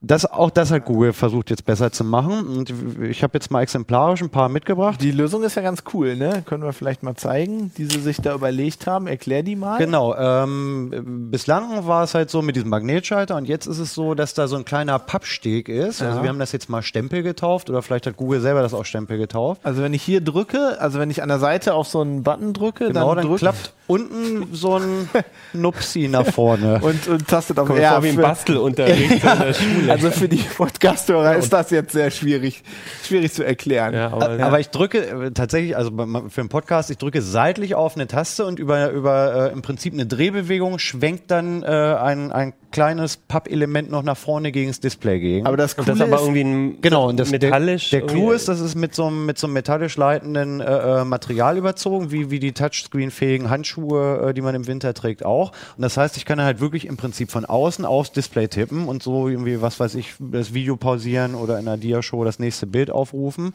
das, 0.06 0.26
auch 0.26 0.50
das 0.50 0.70
hat 0.70 0.84
Google 0.84 1.12
versucht 1.12 1.50
jetzt 1.50 1.64
besser 1.64 1.90
zu 1.92 2.04
machen. 2.04 2.46
Und 2.46 2.72
ich 3.02 3.22
habe 3.22 3.32
jetzt 3.34 3.50
mal 3.50 3.62
exemplarisch 3.62 4.22
ein 4.22 4.30
paar 4.30 4.48
mitgebracht. 4.48 5.00
Die 5.00 5.10
Lösung 5.10 5.42
ist 5.44 5.54
ja 5.54 5.62
ganz 5.62 5.82
cool, 5.92 6.16
ne? 6.16 6.42
Können 6.46 6.62
wir 6.62 6.72
vielleicht 6.72 7.02
mal 7.02 7.14
zeigen, 7.16 7.72
die 7.76 7.84
sie 7.86 8.00
sich 8.00 8.18
da 8.18 8.34
überlegt 8.34 8.86
haben. 8.86 9.06
Erklär 9.06 9.42
die 9.42 9.56
mal. 9.56 9.78
Genau, 9.78 10.14
ähm, 10.16 11.28
bislang 11.30 11.86
war 11.86 12.04
es 12.04 12.14
halt 12.14 12.30
so 12.30 12.42
mit 12.42 12.56
diesem 12.56 12.68
Magnetschalter 12.70 13.36
und 13.36 13.46
jetzt 13.46 13.66
ist 13.66 13.78
es 13.78 13.94
so, 13.94 14.14
dass 14.14 14.34
da 14.34 14.48
so 14.48 14.56
ein 14.56 14.64
kleiner 14.64 14.98
Pappsteg 14.98 15.68
ist. 15.68 16.02
Also 16.02 16.18
Ja. 16.18 16.22
wir 16.22 16.28
haben 16.28 16.38
das 16.38 16.52
jetzt 16.52 16.68
mal 16.68 16.82
Stempel 16.82 17.22
getauft 17.22 17.70
oder 17.70 17.82
vielleicht 17.82 18.06
hat 18.06 18.16
Google 18.16 18.40
selber 18.40 18.62
das 18.62 18.74
auch 18.74 18.84
Stempel 18.84 19.18
getauft. 19.18 19.60
Also 19.64 19.82
wenn 19.82 19.94
ich 19.94 20.02
hier 20.02 20.20
drücke, 20.20 20.76
also 20.80 20.98
wenn 20.98 21.10
ich 21.10 21.22
an 21.22 21.28
der 21.28 21.38
Seite 21.38 21.74
auf 21.74 21.88
so 21.88 22.00
einen 22.00 22.22
Button 22.22 22.52
drücke, 22.52 22.88
Genau, 22.88 23.08
dann, 23.08 23.18
dann 23.18 23.26
drückt 23.26 23.40
klappt 23.40 23.72
unten 23.86 24.48
so 24.54 24.76
ein 24.78 25.08
Nupsi 25.52 26.08
nach 26.08 26.26
vorne. 26.26 26.80
und, 26.82 27.06
und 27.06 27.28
tastet 27.28 27.58
auf 27.58 27.66
Kommt 27.66 27.78
mir 27.80 27.88
vor 27.88 28.02
wie 28.02 28.08
ein 28.08 28.16
Bastelunterricht 28.16 29.22
so 29.22 29.28
in 29.28 29.38
der 29.38 29.52
Schule. 29.54 29.93
Also 29.94 30.10
für 30.10 30.28
die 30.28 30.36
Podcast-Hörer 30.56 31.36
ist 31.36 31.52
das 31.52 31.70
jetzt 31.70 31.92
sehr 31.92 32.10
schwierig, 32.10 32.62
schwierig 33.04 33.32
zu 33.32 33.44
erklären. 33.44 33.94
ja, 33.94 34.12
aber, 34.12 34.42
Aber 34.42 34.60
ich 34.60 34.70
drücke 34.70 34.98
äh, 34.98 35.30
tatsächlich, 35.30 35.76
also 35.76 35.90
für 36.28 36.40
einen 36.40 36.48
Podcast, 36.48 36.90
ich 36.90 36.98
drücke 36.98 37.22
seitlich 37.22 37.74
auf 37.74 37.94
eine 37.94 38.06
Taste 38.06 38.44
und 38.44 38.58
über, 38.58 38.90
über 38.90 39.50
äh, 39.50 39.52
im 39.52 39.62
Prinzip 39.62 39.92
eine 39.92 40.06
Drehbewegung 40.06 40.78
schwenkt 40.78 41.30
dann 41.30 41.62
äh, 41.62 41.66
ein, 41.66 42.32
ein 42.32 42.54
kleines 42.74 43.16
Pappelement 43.16 43.88
noch 43.90 44.02
nach 44.02 44.16
vorne 44.16 44.50
gegen 44.50 44.68
das 44.68 44.80
Display 44.80 45.20
gegen. 45.20 45.46
Aber 45.46 45.56
das 45.56 45.74
und 45.74 45.84
Coole 45.84 45.96
das 45.96 46.08
aber 46.08 46.16
ist, 46.16 46.22
irgendwie 46.22 46.40
ein 46.40 46.80
Genau, 46.80 47.08
und 47.08 47.20
das, 47.20 47.30
metallisch. 47.30 47.90
Der, 47.90 48.00
der 48.00 48.08
Clou 48.08 48.32
ist, 48.32 48.48
dass 48.48 48.58
es 48.58 48.74
mit 48.74 48.94
so 48.94 49.06
einem, 49.06 49.26
mit 49.26 49.38
so 49.38 49.46
einem 49.46 49.54
metallisch 49.54 49.96
leitenden 49.96 50.60
äh, 50.60 50.64
äh, 51.00 51.04
Material 51.04 51.56
überzogen, 51.56 52.10
wie, 52.10 52.30
wie 52.30 52.40
die 52.40 52.52
Touchscreen-fähigen 52.52 53.48
Handschuhe, 53.48 54.30
äh, 54.30 54.34
die 54.34 54.40
man 54.40 54.56
im 54.56 54.66
Winter 54.66 54.92
trägt, 54.92 55.24
auch. 55.24 55.52
Und 55.76 55.82
das 55.82 55.96
heißt, 55.96 56.16
ich 56.16 56.24
kann 56.24 56.38
dann 56.38 56.46
halt 56.46 56.60
wirklich 56.60 56.86
im 56.86 56.96
Prinzip 56.96 57.30
von 57.30 57.44
außen 57.44 57.84
aufs 57.84 58.10
Display 58.10 58.48
tippen 58.48 58.88
und 58.88 59.02
so 59.02 59.28
irgendwie, 59.28 59.62
was 59.62 59.78
weiß 59.78 59.83
ich, 59.92 60.14
das 60.18 60.54
Video 60.54 60.76
pausieren 60.76 61.34
oder 61.34 61.58
in 61.58 61.68
einer 61.68 61.76
Dia-Show 61.76 62.24
das 62.24 62.38
nächste 62.38 62.66
Bild 62.66 62.90
aufrufen. 62.90 63.52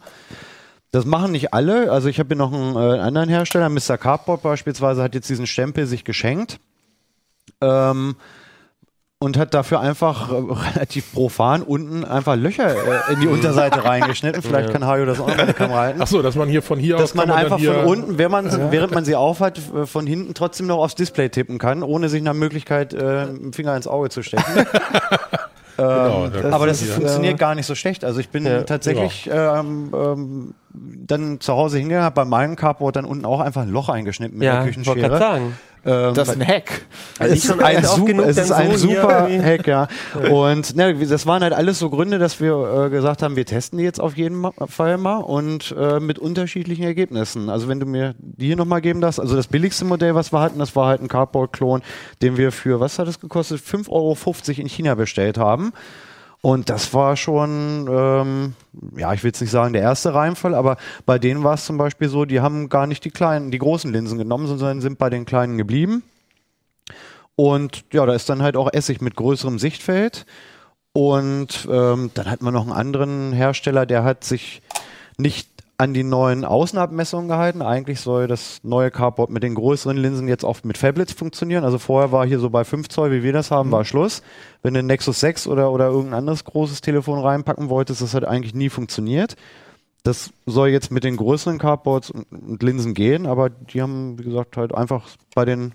Das 0.91 1.05
machen 1.05 1.31
nicht 1.31 1.53
alle. 1.53 1.91
Also 1.91 2.07
ich 2.07 2.19
habe 2.19 2.27
hier 2.27 2.37
noch 2.37 2.53
einen 2.53 2.75
äh, 2.75 2.99
anderen 2.99 3.29
Hersteller, 3.29 3.69
Mr. 3.69 3.97
Cardboard 3.97 4.43
beispielsweise, 4.43 5.01
hat 5.01 5.15
jetzt 5.15 5.29
diesen 5.29 5.47
Stempel 5.47 5.87
sich 5.87 6.03
geschenkt. 6.03 6.59
Ähm, 7.61 8.15
und 9.21 9.37
hat 9.37 9.53
dafür 9.53 9.81
einfach 9.81 10.31
äh, 10.31 10.35
relativ 10.73 11.11
profan 11.11 11.61
unten 11.61 12.05
einfach 12.05 12.37
Löcher 12.37 12.69
äh, 13.09 13.13
in 13.13 13.19
die 13.19 13.27
Unterseite 13.27 13.83
reingeschnitten. 13.83 14.41
Vielleicht 14.41 14.71
kann 14.71 14.85
Hajo 14.85 15.05
das 15.05 15.19
auch 15.19 15.27
noch 15.27 15.37
in 15.37 15.47
die 15.47 15.53
Kamera 15.53 15.79
halten. 15.79 15.99
Ach 16.01 16.07
so, 16.07 16.21
dass 16.21 16.35
man 16.35 16.47
hier 16.47 16.61
von 16.61 16.79
hier 16.79 16.95
Dass 16.95 17.11
aus 17.11 17.15
man 17.15 17.27
kann 17.27 17.37
einfach 17.37 17.59
von 17.59 17.83
unten, 17.85 18.17
während 18.17 18.31
man, 18.31 18.71
während 18.71 18.93
man 18.93 19.03
sie 19.03 19.15
aufhat, 19.15 19.59
äh, 19.75 19.85
von 19.85 20.07
hinten 20.07 20.33
trotzdem 20.33 20.67
noch 20.67 20.77
aufs 20.77 20.95
Display 20.95 21.29
tippen 21.29 21.57
kann, 21.57 21.83
ohne 21.83 22.07
sich 22.07 22.23
nach 22.23 22.33
Möglichkeit 22.33 22.93
äh, 22.93 23.25
einen 23.27 23.51
Finger 23.51 23.75
ins 23.75 23.87
Auge 23.87 24.09
zu 24.09 24.23
stecken. 24.23 24.45
Genau, 25.79 26.27
da 26.27 26.51
Aber 26.51 26.67
das 26.67 26.83
funktioniert 26.83 27.37
gar 27.37 27.55
nicht 27.55 27.65
so 27.65 27.75
schlecht. 27.75 28.03
Also 28.03 28.19
ich 28.19 28.29
bin 28.29 28.45
Ja. 28.45 28.63
tatsächlich 28.63 29.29
ähm, 29.31 29.91
ähm, 29.93 30.53
dann 31.09 31.39
zu 31.39 31.53
Hause 31.53 31.77
hingegangen, 31.77 32.05
habe 32.05 32.15
bei 32.15 32.25
meinem 32.25 32.55
Carport 32.55 32.95
dann 32.95 33.05
unten 33.05 33.25
auch 33.25 33.39
einfach 33.39 33.61
ein 33.63 33.69
Loch 33.69 33.89
eingeschnitten 33.89 34.37
mit 34.37 34.45
Ja, 34.45 34.63
der 34.63 34.69
ich 34.69 34.77
wollte 34.77 35.01
Küchenschere. 35.01 35.09
gerade 35.09 35.19
sagen. 35.19 35.57
Ähm, 35.85 36.13
Das 36.13 36.27
ist 36.29 36.35
ein 36.35 36.45
Hack. 36.47 36.81
Also 37.19 37.33
ist 37.33 37.51
ein, 37.63 37.83
super, 37.85 38.05
genug, 38.05 38.25
es 38.25 38.37
ist 38.37 38.51
ein 38.51 38.71
so 38.77 38.89
super 38.89 39.29
Hack, 39.29 39.65
ja. 39.65 39.87
Und 40.29 40.75
ne, 40.75 40.93
das 40.93 41.25
waren 41.25 41.41
halt 41.41 41.53
alles 41.53 41.79
so 41.79 41.89
Gründe, 41.89 42.19
dass 42.19 42.41
wir 42.41 42.85
äh, 42.85 42.89
gesagt 42.89 43.23
haben, 43.23 43.35
wir 43.37 43.45
testen 43.45 43.77
die 43.79 43.85
jetzt 43.85 44.01
auf 44.01 44.17
jeden 44.17 44.45
Fall 44.67 44.97
mal 44.97 45.17
und 45.17 45.73
äh, 45.77 45.99
mit 46.01 46.19
unterschiedlichen 46.19 46.83
Ergebnissen. 46.83 47.49
Also 47.49 47.69
wenn 47.69 47.79
du 47.79 47.85
mir 47.85 48.13
die 48.19 48.47
hier 48.47 48.57
nochmal 48.57 48.81
geben 48.81 48.99
darfst, 48.99 49.19
also 49.21 49.35
das 49.37 49.47
billigste 49.47 49.85
Modell, 49.85 50.15
was 50.15 50.33
wir 50.33 50.41
hatten, 50.41 50.59
das 50.59 50.75
war 50.75 50.87
halt 50.87 51.01
ein 51.01 51.07
Cardboard-Klon, 51.07 51.81
den 52.21 52.35
wir 52.35 52.51
für, 52.51 52.79
was 52.81 52.99
hat 52.99 53.07
es 53.07 53.19
gekostet, 53.21 53.61
5,50 53.61 53.89
Euro 53.89 54.15
in 54.61 54.67
China 54.67 54.95
bestellt 54.95 55.37
haben. 55.37 55.71
Und 56.41 56.69
das 56.69 56.93
war 56.93 57.17
schon, 57.17 57.87
ähm, 57.91 58.53
ja, 58.95 59.13
ich 59.13 59.23
will 59.23 59.29
jetzt 59.29 59.41
nicht 59.41 59.51
sagen 59.51 59.73
der 59.73 59.81
erste 59.81 60.13
Reihenfall, 60.13 60.55
aber 60.55 60.77
bei 61.05 61.19
denen 61.19 61.43
war 61.43 61.55
es 61.55 61.65
zum 61.65 61.77
Beispiel 61.77 62.07
so, 62.07 62.23
die 62.23 62.39
haben 62.39 62.69
gar 62.69 62.87
nicht 62.87 63.03
die 63.03 63.11
kleinen, 63.11 63.51
die 63.51 63.57
großen 63.57 63.91
Linsen 63.91 64.17
genommen, 64.17 64.47
sondern 64.47 64.79
sind 64.79 64.97
bei 64.97 65.09
den 65.09 65.25
kleinen 65.25 65.57
geblieben. 65.57 66.03
Und 67.35 67.83
ja, 67.91 68.05
da 68.05 68.13
ist 68.13 68.29
dann 68.29 68.41
halt 68.41 68.55
auch 68.55 68.71
Essig 68.71 69.01
mit 69.01 69.15
größerem 69.15 69.59
Sichtfeld. 69.59 70.25
Und 70.93 71.67
ähm, 71.69 72.11
dann 72.13 72.29
hat 72.29 72.41
man 72.41 72.53
noch 72.53 72.63
einen 72.63 72.71
anderen 72.71 73.33
Hersteller, 73.33 73.85
der 73.85 74.03
hat 74.03 74.23
sich 74.23 74.61
nicht 75.17 75.49
an 75.79 75.93
die 75.93 76.03
neuen 76.03 76.43
Außenabmessungen 76.43 77.29
gehalten. 77.29 77.61
Eigentlich 77.61 78.01
soll 78.01 78.27
das 78.27 78.59
neue 78.63 78.91
Carport 78.91 79.29
mit 79.29 79.43
den 79.43 79.55
größeren 79.55 79.95
Linsen 79.95 80.27
jetzt 80.27 80.43
auch 80.43 80.61
mit 80.65 80.77
Phablets 80.77 81.13
funktionieren. 81.13 81.63
Also 81.63 81.77
vorher 81.77 82.11
war 82.11 82.27
hier 82.27 82.39
so 82.39 82.49
bei 82.49 82.65
5 82.65 82.89
Zoll, 82.89 83.13
wie 83.13 83.23
wir 83.23 83.31
das 83.31 83.49
haben, 83.49 83.71
war 83.71 83.85
Schluss. 83.85 84.21
Wenn 84.61 84.73
du 84.73 84.81
ein 84.81 84.87
Nexus 84.87 85.21
6 85.21 85.47
oder, 85.47 85.71
oder 85.71 85.87
irgendein 85.87 86.15
anderes 86.15 86.43
großes 86.43 86.81
Telefon 86.81 87.19
reinpacken 87.19 87.69
wolltest, 87.69 88.01
das 88.01 88.13
hat 88.13 88.25
eigentlich 88.25 88.53
nie 88.53 88.67
funktioniert. 88.67 89.37
Das 90.03 90.31
soll 90.45 90.67
jetzt 90.67 90.91
mit 90.91 91.05
den 91.05 91.15
größeren 91.15 91.59
Cardboards 91.59 92.11
und, 92.11 92.29
und 92.29 92.61
Linsen 92.61 92.93
gehen, 92.93 93.25
aber 93.25 93.49
die 93.49 93.81
haben, 93.81 94.19
wie 94.19 94.23
gesagt, 94.23 94.57
halt 94.57 94.75
einfach 94.75 95.07
bei 95.33 95.45
den 95.45 95.71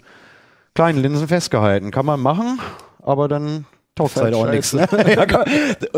kleinen 0.75 1.01
Linsen 1.01 1.29
festgehalten. 1.29 1.91
Kann 1.91 2.05
man 2.05 2.21
machen, 2.21 2.61
aber 3.03 3.27
dann 3.27 3.65
taugt 3.95 4.17
halt 4.17 4.35
auch 4.35 4.49
nichts. 4.51 4.73
Ne? 4.73 4.87
Ja, 5.17 5.45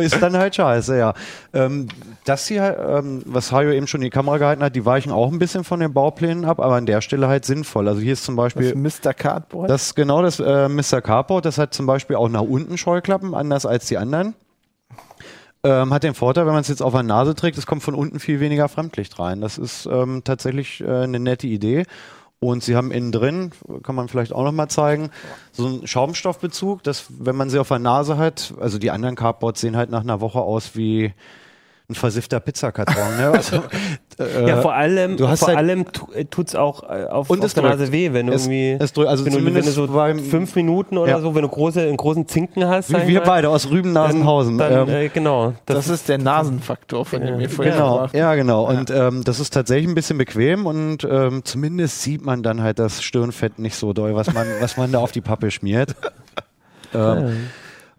ist 0.02 0.20
dann 0.20 0.36
halt 0.36 0.54
scheiße, 0.54 0.98
ja. 0.98 1.14
Ähm, 1.52 1.88
das 2.24 2.46
hier, 2.46 2.76
ähm, 2.78 3.22
was 3.24 3.52
Hajo 3.52 3.70
eben 3.70 3.86
schon 3.86 4.00
in 4.00 4.06
die 4.06 4.10
Kamera 4.10 4.38
gehalten 4.38 4.62
hat, 4.62 4.76
die 4.76 4.84
weichen 4.84 5.12
auch 5.12 5.32
ein 5.32 5.38
bisschen 5.38 5.64
von 5.64 5.80
den 5.80 5.92
Bauplänen 5.92 6.44
ab, 6.44 6.60
aber 6.60 6.74
an 6.74 6.86
der 6.86 7.00
Stelle 7.00 7.28
halt 7.28 7.44
sinnvoll. 7.44 7.88
Also 7.88 8.00
hier 8.00 8.12
ist 8.12 8.24
zum 8.24 8.36
Das 8.36 8.54
Beispiel 8.54 8.74
Mr. 8.74 9.14
Cardboard. 9.14 9.70
das 9.70 9.94
genau 9.94 10.22
das 10.22 10.40
äh, 10.40 10.68
Mr. 10.68 11.00
Carport, 11.00 11.44
das 11.44 11.58
hat 11.58 11.72
zum 11.72 11.86
Beispiel 11.86 12.16
auch 12.16 12.28
nach 12.28 12.42
unten 12.42 12.76
Scheuklappen, 12.76 13.34
anders 13.34 13.64
als 13.66 13.86
die 13.86 13.96
anderen. 13.98 14.34
Ähm, 15.64 15.92
hat 15.92 16.04
den 16.04 16.14
Vorteil, 16.14 16.46
wenn 16.46 16.52
man 16.52 16.60
es 16.60 16.68
jetzt 16.68 16.82
auf 16.82 16.92
der 16.92 17.02
Nase 17.02 17.34
trägt, 17.34 17.58
es 17.58 17.66
kommt 17.66 17.82
von 17.82 17.94
unten 17.94 18.20
viel 18.20 18.40
weniger 18.40 18.68
Fremdlicht 18.68 19.18
rein. 19.18 19.40
Das 19.40 19.58
ist 19.58 19.86
ähm, 19.86 20.22
tatsächlich 20.22 20.80
äh, 20.80 20.86
eine 20.86 21.18
nette 21.18 21.46
Idee. 21.46 21.84
Und 22.38 22.62
sie 22.62 22.76
haben 22.76 22.90
innen 22.90 23.12
drin, 23.12 23.52
kann 23.82 23.94
man 23.94 24.08
vielleicht 24.08 24.32
auch 24.32 24.44
noch 24.44 24.52
mal 24.52 24.68
zeigen, 24.68 25.10
so 25.52 25.66
einen 25.66 25.86
Schaumstoffbezug, 25.86 26.82
dass 26.82 27.06
wenn 27.18 27.34
man 27.34 27.48
sie 27.48 27.58
auf 27.58 27.68
der 27.68 27.78
Nase 27.78 28.18
hat, 28.18 28.52
also 28.60 28.78
die 28.78 28.90
anderen 28.90 29.16
Cardboards 29.16 29.60
sehen 29.60 29.76
halt 29.76 29.90
nach 29.90 30.02
einer 30.02 30.20
Woche 30.20 30.40
aus 30.40 30.76
wie 30.76 31.14
ein 31.88 31.94
versiffter 31.94 32.40
Pizzakarton. 32.40 33.16
Ne? 33.16 33.30
Also, 33.30 33.62
äh, 34.18 34.48
Ja, 34.48 34.60
vor 34.60 34.74
allem, 34.74 35.16
du 35.16 35.28
hast 35.28 35.38
vor 35.40 35.48
halt- 35.48 35.58
allem 35.58 35.84
äh, 36.14 36.24
tut's 36.24 36.56
auch 36.56 36.82
äh, 36.82 37.04
auf, 37.04 37.30
Und 37.30 37.38
auf 37.38 37.44
es 37.44 37.54
der. 37.54 37.62
Nase 37.62 37.92
weh, 37.92 38.12
wenn 38.12 38.26
du 38.26 38.32
Es- 38.32 38.42
irgendwie, 38.46 38.76
es 38.82 38.92
drückt, 38.92 39.08
also 39.08 39.24
wenn, 39.24 39.32
du, 39.32 39.38
wenn 39.38 39.44
du 39.44 39.50
zumindest 39.50 39.74
so 39.76 39.86
beim- 39.86 40.18
fünf 40.18 40.56
Minuten 40.56 40.98
oder 40.98 41.12
Ja. 41.12 41.20
so, 41.20 41.34
wenn 41.36 41.42
du 41.42 41.48
große, 41.48 41.80
einen 41.82 41.96
großen 41.96 42.26
Zinken 42.26 42.66
hast, 42.66 42.90
wie 42.90 43.06
wir 43.06 43.20
mal, 43.20 43.26
beide 43.26 43.50
aus 43.50 43.70
Rüben-Nasenhausen. 43.70 44.58
Dann, 44.58 44.88
Ähm, 44.88 44.94
äh, 44.94 45.08
genau. 45.10 45.54
das 45.66 45.88
ist 45.88 46.08
der 46.08 46.18
Nasenfaktor, 46.18 47.04
von 47.06 47.20
dem 47.20 47.38
wir 47.38 47.48
vorher 47.48 47.74
Genau, 47.74 48.06
ja, 48.12 48.34
genau. 48.34 48.66
Und 48.68 48.90
ähm, 48.90 49.22
das 49.22 49.38
ist 49.38 49.50
tatsächlich 49.54 49.86
ein 49.88 49.94
bisschen 49.94 50.18
bequem 50.18 50.66
und 50.66 51.06
ähm, 51.08 51.42
zumindest 51.44 52.02
sieht 52.02 52.24
man 52.24 52.42
dann 52.42 52.62
halt 52.62 52.80
das 52.80 53.02
Stirnfett 53.04 53.60
nicht 53.60 53.76
so 53.76 53.92
doll, 53.92 54.16
was 54.16 54.32
man, 54.34 54.46
was 54.60 54.76
man 54.76 54.90
da 54.90 54.98
auf 54.98 55.12
die 55.12 55.20
Pappe 55.20 55.50
schmiert. 55.52 55.94
Ähm, 56.94 57.48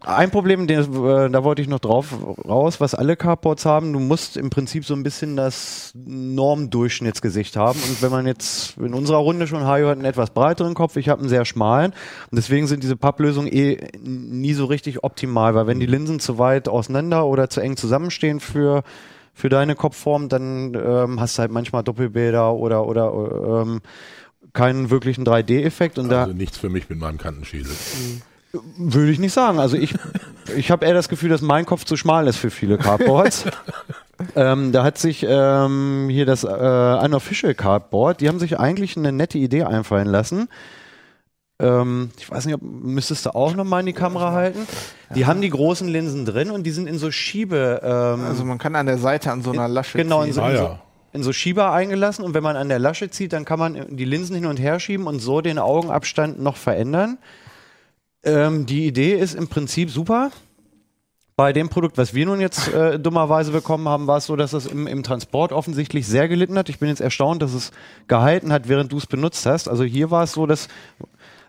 ein 0.00 0.30
Problem, 0.30 0.68
den, 0.68 0.80
äh, 0.80 1.28
da 1.28 1.42
wollte 1.42 1.60
ich 1.60 1.68
noch 1.68 1.80
drauf 1.80 2.14
raus, 2.46 2.80
was 2.80 2.94
alle 2.94 3.16
Carports 3.16 3.66
haben, 3.66 3.92
du 3.92 3.98
musst 3.98 4.36
im 4.36 4.48
Prinzip 4.48 4.84
so 4.84 4.94
ein 4.94 5.02
bisschen 5.02 5.34
das 5.34 5.92
Normdurchschnittsgesicht 5.96 7.56
haben. 7.56 7.80
Und 7.80 8.00
wenn 8.00 8.12
man 8.12 8.26
jetzt 8.26 8.76
in 8.78 8.94
unserer 8.94 9.18
Runde 9.18 9.48
schon 9.48 9.64
Hajo 9.64 9.88
hat 9.88 9.96
einen 9.96 10.04
etwas 10.04 10.30
breiteren 10.30 10.74
Kopf, 10.74 10.96
ich 10.96 11.08
habe 11.08 11.20
einen 11.20 11.28
sehr 11.28 11.44
schmalen. 11.44 11.92
Und 12.30 12.36
deswegen 12.36 12.68
sind 12.68 12.84
diese 12.84 12.96
Papplösungen 12.96 13.52
eh 13.52 13.88
nie 14.00 14.52
so 14.54 14.66
richtig 14.66 15.02
optimal, 15.02 15.56
weil 15.56 15.66
wenn 15.66 15.80
die 15.80 15.86
Linsen 15.86 16.20
zu 16.20 16.38
weit 16.38 16.68
auseinander 16.68 17.26
oder 17.26 17.50
zu 17.50 17.60
eng 17.60 17.76
zusammenstehen 17.76 18.40
für 18.40 18.84
für 19.34 19.48
deine 19.48 19.76
Kopfform, 19.76 20.28
dann 20.28 20.74
ähm, 20.74 21.20
hast 21.20 21.38
du 21.38 21.42
halt 21.42 21.52
manchmal 21.52 21.84
Doppelbilder 21.84 22.54
oder 22.54 22.86
oder 22.86 23.62
ähm, 23.62 23.80
keinen 24.52 24.90
wirklichen 24.90 25.24
3D-Effekt 25.24 25.98
und 25.98 26.08
da 26.08 26.22
Also 26.22 26.34
nichts 26.34 26.58
für 26.58 26.68
mich 26.68 26.88
mit 26.88 26.98
meinem 26.98 27.18
Kantenschädel. 27.18 27.70
Würde 28.52 29.10
ich 29.10 29.18
nicht 29.18 29.32
sagen. 29.32 29.58
Also 29.58 29.76
ich, 29.76 29.94
ich 30.56 30.70
habe 30.70 30.86
eher 30.86 30.94
das 30.94 31.08
Gefühl, 31.08 31.28
dass 31.28 31.42
mein 31.42 31.66
Kopf 31.66 31.84
zu 31.84 31.96
schmal 31.96 32.26
ist 32.26 32.36
für 32.36 32.50
viele 32.50 32.78
Cardboards. 32.78 33.44
ähm, 34.36 34.72
da 34.72 34.84
hat 34.84 34.98
sich 34.98 35.24
ähm, 35.28 36.08
hier 36.10 36.26
das 36.26 36.44
äh, 36.44 36.46
Unofficial 36.46 37.54
Cardboard, 37.54 38.20
die 38.20 38.28
haben 38.28 38.38
sich 38.38 38.58
eigentlich 38.58 38.96
eine 38.96 39.12
nette 39.12 39.38
Idee 39.38 39.64
einfallen 39.64 40.08
lassen. 40.08 40.48
Ähm, 41.60 42.10
ich 42.16 42.30
weiß 42.30 42.46
nicht, 42.46 42.54
ob 42.54 42.62
müsstest 42.62 43.26
du 43.26 43.34
auch 43.34 43.54
noch 43.54 43.64
mal 43.64 43.80
in 43.80 43.86
die 43.86 43.92
Kamera 43.92 44.32
halten. 44.32 44.60
Die 45.14 45.26
haben 45.26 45.40
die 45.40 45.50
großen 45.50 45.88
Linsen 45.88 46.24
drin 46.24 46.50
und 46.50 46.64
die 46.64 46.70
sind 46.70 46.86
in 46.86 46.98
so 46.98 47.10
Schiebe. 47.10 47.80
Ähm, 47.82 48.24
Also 48.24 48.44
man 48.44 48.58
kann 48.58 48.76
an 48.76 48.86
der 48.86 48.98
Seite 48.98 49.32
an 49.32 49.42
so 49.42 49.50
einer 49.50 49.66
Lasche 49.66 49.98
genau, 49.98 50.22
in 50.22 50.32
ziehen. 50.32 50.34
so, 50.34 50.42
Ah 50.42 50.50
in, 50.50 50.56
so, 50.56 50.62
ja. 50.62 50.80
in 51.14 51.22
so 51.24 51.32
Schieber 51.32 51.72
eingelassen 51.72 52.24
und 52.24 52.34
wenn 52.34 52.44
man 52.44 52.56
an 52.56 52.68
der 52.68 52.78
Lasche 52.78 53.10
zieht, 53.10 53.32
dann 53.32 53.44
kann 53.44 53.58
man 53.58 53.96
die 53.96 54.04
Linsen 54.04 54.36
hin 54.36 54.46
und 54.46 54.58
her 54.58 54.78
schieben 54.78 55.06
und 55.08 55.18
so 55.18 55.40
den 55.40 55.58
Augenabstand 55.58 56.40
noch 56.40 56.56
verändern. 56.56 57.18
Ähm, 58.24 58.66
die 58.66 58.86
Idee 58.86 59.14
ist 59.14 59.34
im 59.34 59.48
Prinzip 59.48 59.90
super. 59.90 60.30
Bei 61.36 61.52
dem 61.52 61.68
Produkt, 61.68 61.98
was 61.98 62.14
wir 62.14 62.26
nun 62.26 62.40
jetzt 62.40 62.74
äh, 62.74 62.98
dummerweise 62.98 63.52
bekommen 63.52 63.88
haben, 63.88 64.08
war 64.08 64.16
es 64.16 64.26
so, 64.26 64.34
dass 64.34 64.52
es 64.54 64.66
im, 64.66 64.88
im 64.88 65.04
Transport 65.04 65.52
offensichtlich 65.52 66.04
sehr 66.04 66.26
gelitten 66.26 66.58
hat. 66.58 66.68
Ich 66.68 66.80
bin 66.80 66.88
jetzt 66.88 67.00
erstaunt, 67.00 67.42
dass 67.42 67.54
es 67.54 67.70
gehalten 68.08 68.52
hat, 68.52 68.68
während 68.68 68.90
du 68.90 68.96
es 68.98 69.06
benutzt 69.06 69.46
hast. 69.46 69.68
Also 69.68 69.84
hier 69.84 70.10
war 70.10 70.24
es 70.24 70.32
so, 70.32 70.46
dass 70.46 70.66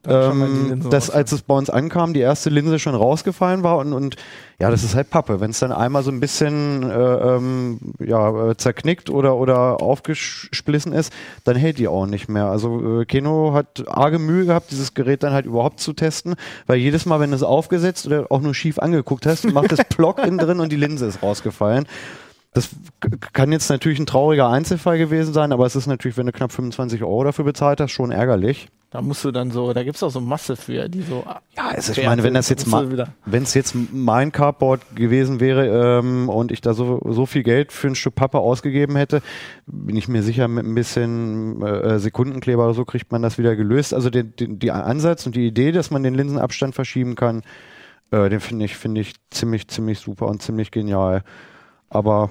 ähm, 0.07 0.89
dass 0.89 1.09
als 1.09 1.31
es 1.31 1.41
bei 1.41 1.53
uns 1.55 1.69
ankam, 1.69 2.13
die 2.13 2.21
erste 2.21 2.49
Linse 2.49 2.79
schon 2.79 2.95
rausgefallen 2.95 3.63
war 3.63 3.77
und, 3.77 3.93
und 3.93 4.15
ja, 4.59 4.69
das 4.69 4.83
ist 4.83 4.95
halt 4.95 5.09
Pappe. 5.09 5.39
Wenn 5.39 5.51
es 5.51 5.59
dann 5.59 5.71
einmal 5.71 6.03
so 6.03 6.11
ein 6.11 6.19
bisschen 6.19 6.83
äh, 6.83 6.95
ähm, 6.95 7.79
ja, 7.99 8.49
äh, 8.49 8.57
zerknickt 8.57 9.09
oder, 9.09 9.37
oder 9.37 9.81
aufgesplissen 9.81 10.91
ist, 10.91 11.13
dann 11.45 11.55
hält 11.55 11.77
die 11.77 11.87
auch 11.87 12.05
nicht 12.05 12.27
mehr. 12.29 12.45
Also 12.45 13.01
äh, 13.01 13.05
Keno 13.05 13.53
hat 13.53 13.85
arge 13.87 14.19
Mühe 14.19 14.45
gehabt, 14.45 14.71
dieses 14.71 14.93
Gerät 14.93 15.23
dann 15.23 15.33
halt 15.33 15.45
überhaupt 15.45 15.79
zu 15.79 15.93
testen, 15.93 16.35
weil 16.67 16.77
jedes 16.77 17.05
Mal, 17.05 17.19
wenn 17.19 17.31
du 17.31 17.35
es 17.37 17.43
aufgesetzt 17.43 18.05
oder 18.05 18.27
auch 18.29 18.41
nur 18.41 18.53
schief 18.53 18.79
angeguckt 18.79 19.25
hast, 19.25 19.51
macht 19.51 19.71
es 19.71 19.79
Plock 19.89 20.19
innen 20.19 20.37
drin 20.37 20.59
und 20.59 20.71
die 20.71 20.77
Linse 20.77 21.05
ist 21.05 21.23
rausgefallen. 21.23 21.85
Das 22.53 22.69
kann 23.33 23.51
jetzt 23.51 23.69
natürlich 23.69 23.99
ein 23.99 24.07
trauriger 24.07 24.49
Einzelfall 24.49 24.97
gewesen 24.97 25.33
sein, 25.33 25.51
aber 25.51 25.67
es 25.67 25.75
ist 25.75 25.85
natürlich, 25.85 26.17
wenn 26.17 26.25
du 26.25 26.31
knapp 26.31 26.51
25 26.51 27.03
Euro 27.03 27.23
dafür 27.23 27.45
bezahlt 27.45 27.79
hast, 27.79 27.91
schon 27.91 28.11
ärgerlich. 28.11 28.69
Da 28.89 29.03
musst 29.03 29.23
du 29.23 29.29
dann 29.29 29.51
so, 29.51 29.71
da 29.71 29.83
gibt 29.83 29.97
es 29.97 30.01
auch 30.03 30.09
so 30.09 30.19
Masse 30.19 30.55
für, 30.55 30.89
die 30.89 31.03
so. 31.03 31.23
Ja, 31.55 31.67
also 31.67 31.91
ich 31.91 32.03
meine, 32.03 32.23
wenn 32.23 32.33
das 32.33 32.49
jetzt 32.49 32.65
wenn 32.71 33.43
es 33.43 33.53
jetzt 33.53 33.75
mein 33.93 34.31
Cardboard 34.31 34.95
gewesen 34.95 35.39
wäre 35.39 35.99
ähm, 35.99 36.27
und 36.27 36.51
ich 36.51 36.61
da 36.61 36.73
so, 36.73 36.99
so 37.07 37.27
viel 37.27 37.43
Geld 37.43 37.71
für 37.71 37.85
ein 37.85 37.93
Stück 37.93 38.15
Pappe 38.15 38.39
ausgegeben 38.39 38.95
hätte, 38.95 39.21
bin 39.67 39.95
ich 39.95 40.07
mir 40.07 40.23
sicher, 40.23 40.47
mit 40.47 40.65
ein 40.65 40.73
bisschen 40.73 41.61
äh, 41.61 41.99
Sekundenkleber 41.99 42.65
oder 42.65 42.73
so 42.73 42.83
kriegt 42.83 43.11
man 43.11 43.21
das 43.21 43.37
wieder 43.37 43.55
gelöst. 43.55 43.93
Also 43.93 44.09
den, 44.09 44.35
den, 44.35 44.57
die 44.57 44.71
Ansatz 44.71 45.23
und 45.27 45.35
die 45.35 45.45
Idee, 45.45 45.71
dass 45.71 45.91
man 45.91 46.01
den 46.01 46.15
Linsenabstand 46.15 46.73
verschieben 46.73 47.13
kann, 47.13 47.43
äh, 48.09 48.27
den 48.27 48.39
finde 48.39 48.65
ich, 48.65 48.75
finde 48.75 49.01
ich 49.01 49.13
ziemlich, 49.29 49.67
ziemlich 49.67 49.99
super 49.99 50.25
und 50.25 50.41
ziemlich 50.41 50.71
genial. 50.71 51.23
Aber 51.89 52.29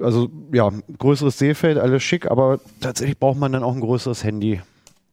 also 0.00 0.28
ja, 0.52 0.70
größeres 0.98 1.38
Sehfeld, 1.38 1.78
alles 1.78 2.02
schick, 2.02 2.30
aber 2.30 2.60
tatsächlich 2.80 3.18
braucht 3.18 3.38
man 3.38 3.52
dann 3.52 3.62
auch 3.62 3.74
ein 3.74 3.80
größeres 3.80 4.24
Handy. 4.24 4.60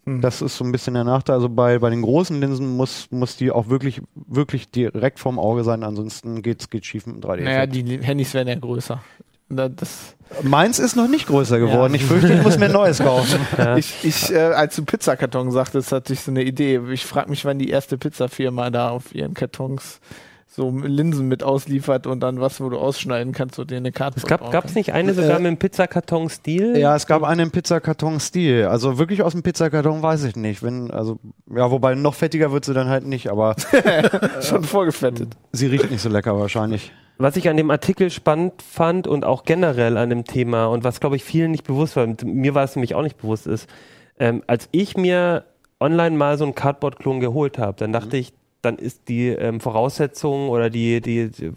Hm. 0.05 0.21
Das 0.21 0.41
ist 0.41 0.57
so 0.57 0.63
ein 0.63 0.71
bisschen 0.71 0.93
der 0.93 1.03
Nachteil. 1.03 1.35
Also 1.35 1.49
bei, 1.49 1.79
bei 1.79 1.89
den 1.89 2.01
großen 2.01 2.39
Linsen 2.39 2.75
muss, 2.75 3.07
muss 3.11 3.35
die 3.35 3.51
auch 3.51 3.69
wirklich, 3.69 4.01
wirklich 4.15 4.71
direkt 4.71 5.19
vorm 5.19 5.39
Auge 5.39 5.63
sein, 5.63 5.83
ansonsten 5.83 6.41
geht's, 6.41 6.69
geht 6.69 6.85
schief 6.85 7.05
mit 7.05 7.17
dem 7.17 7.29
3D. 7.29 7.43
Naja, 7.43 7.65
die 7.65 8.01
Handys 8.01 8.33
werden 8.33 8.47
ja 8.47 8.55
größer. 8.55 9.01
Das, 9.51 10.15
Meins 10.43 10.77
ist 10.77 10.95
noch 10.95 11.07
nicht 11.07 11.25
größer 11.25 11.57
geworden. 11.57 11.95
Ich 11.95 12.05
fürchte, 12.05 12.31
ich 12.31 12.43
muss 12.43 12.59
mir 12.59 12.65
ein 12.65 12.71
neues 12.71 12.99
kaufen. 13.03 13.39
Ich, 13.77 13.95
ich 14.03 14.31
äh, 14.31 14.37
als 14.37 14.75
du 14.75 14.85
Pizzakarton 14.85 15.49
sagtest, 15.49 15.91
hatte 15.91 16.13
ich 16.13 16.19
so 16.19 16.29
eine 16.29 16.43
Idee. 16.43 16.79
Ich 16.91 17.03
frage 17.03 17.31
mich, 17.31 17.45
wann 17.45 17.57
die 17.57 17.69
erste 17.69 17.97
Pizzafirma 17.97 18.69
da 18.69 18.91
auf 18.91 19.15
ihren 19.15 19.33
Kartons 19.33 20.01
so 20.51 20.71
Linsen 20.71 21.27
mit 21.27 21.43
ausliefert 21.43 22.07
und 22.07 22.21
dann 22.21 22.41
was, 22.41 22.59
wo 22.59 22.69
du 22.69 22.79
ausschneiden 22.79 23.33
kannst 23.33 23.59
und 23.59 23.69
dir 23.69 23.77
eine 23.77 23.91
Karte 23.91 24.17
Es 24.17 24.25
gab 24.25 24.65
es 24.65 24.73
nicht 24.73 24.93
eine 24.93 25.13
sogar 25.13 25.37
mit 25.37 25.45
dem 25.45 25.57
Pizzakarton-Stil? 25.57 26.75
Ja, 26.75 26.95
es 26.95 27.05
gab 27.05 27.21
einen 27.21 27.51
Pizzakarton-Stil. 27.51 28.65
Also 28.65 28.97
wirklich 28.97 29.21
aus 29.21 29.33
dem 29.33 29.43
Pizzakarton 29.43 30.01
weiß 30.01 30.23
ich 30.23 30.35
nicht. 30.35 30.63
Wenn, 30.63 30.89
also, 30.89 31.19
ja, 31.55 31.69
wobei 31.69 31.93
noch 31.93 32.15
fettiger 32.15 32.51
wird 32.51 32.65
sie 32.65 32.73
dann 32.73 32.89
halt 32.89 33.05
nicht, 33.05 33.29
aber 33.29 33.55
schon 34.41 34.63
vorgefettet. 34.63 35.29
sie 35.51 35.67
riecht 35.67 35.91
nicht 35.91 36.01
so 36.01 36.09
lecker 36.09 36.39
wahrscheinlich. 36.39 36.91
Was 37.19 37.35
ich 37.35 37.47
an 37.47 37.57
dem 37.57 37.69
Artikel 37.69 38.09
spannend 38.09 38.61
fand 38.63 39.05
und 39.05 39.25
auch 39.25 39.43
generell 39.43 39.97
an 39.97 40.09
dem 40.09 40.23
Thema 40.23 40.65
und 40.65 40.83
was, 40.83 40.99
glaube 40.99 41.15
ich, 41.15 41.23
vielen 41.23 41.51
nicht 41.51 41.63
bewusst 41.63 41.95
war, 41.95 42.05
und 42.05 42.23
mir 42.23 42.55
war 42.55 42.63
es 42.63 42.75
nämlich 42.75 42.95
auch 42.95 43.03
nicht 43.03 43.17
bewusst 43.17 43.45
ist, 43.45 43.69
ähm, 44.17 44.41
als 44.47 44.67
ich 44.71 44.97
mir 44.97 45.43
online 45.79 46.17
mal 46.17 46.39
so 46.39 46.43
einen 46.43 46.55
Cardboard-Klon 46.55 47.19
geholt 47.19 47.59
habe, 47.59 47.77
dann 47.77 47.93
dachte 47.93 48.17
ich, 48.17 48.33
dann 48.61 48.77
ist 48.77 49.07
die 49.07 49.27
ähm, 49.29 49.59
Voraussetzung 49.61 50.49
oder 50.49 50.69
die, 50.69 50.99
die, 51.01 51.29
die, 51.29 51.51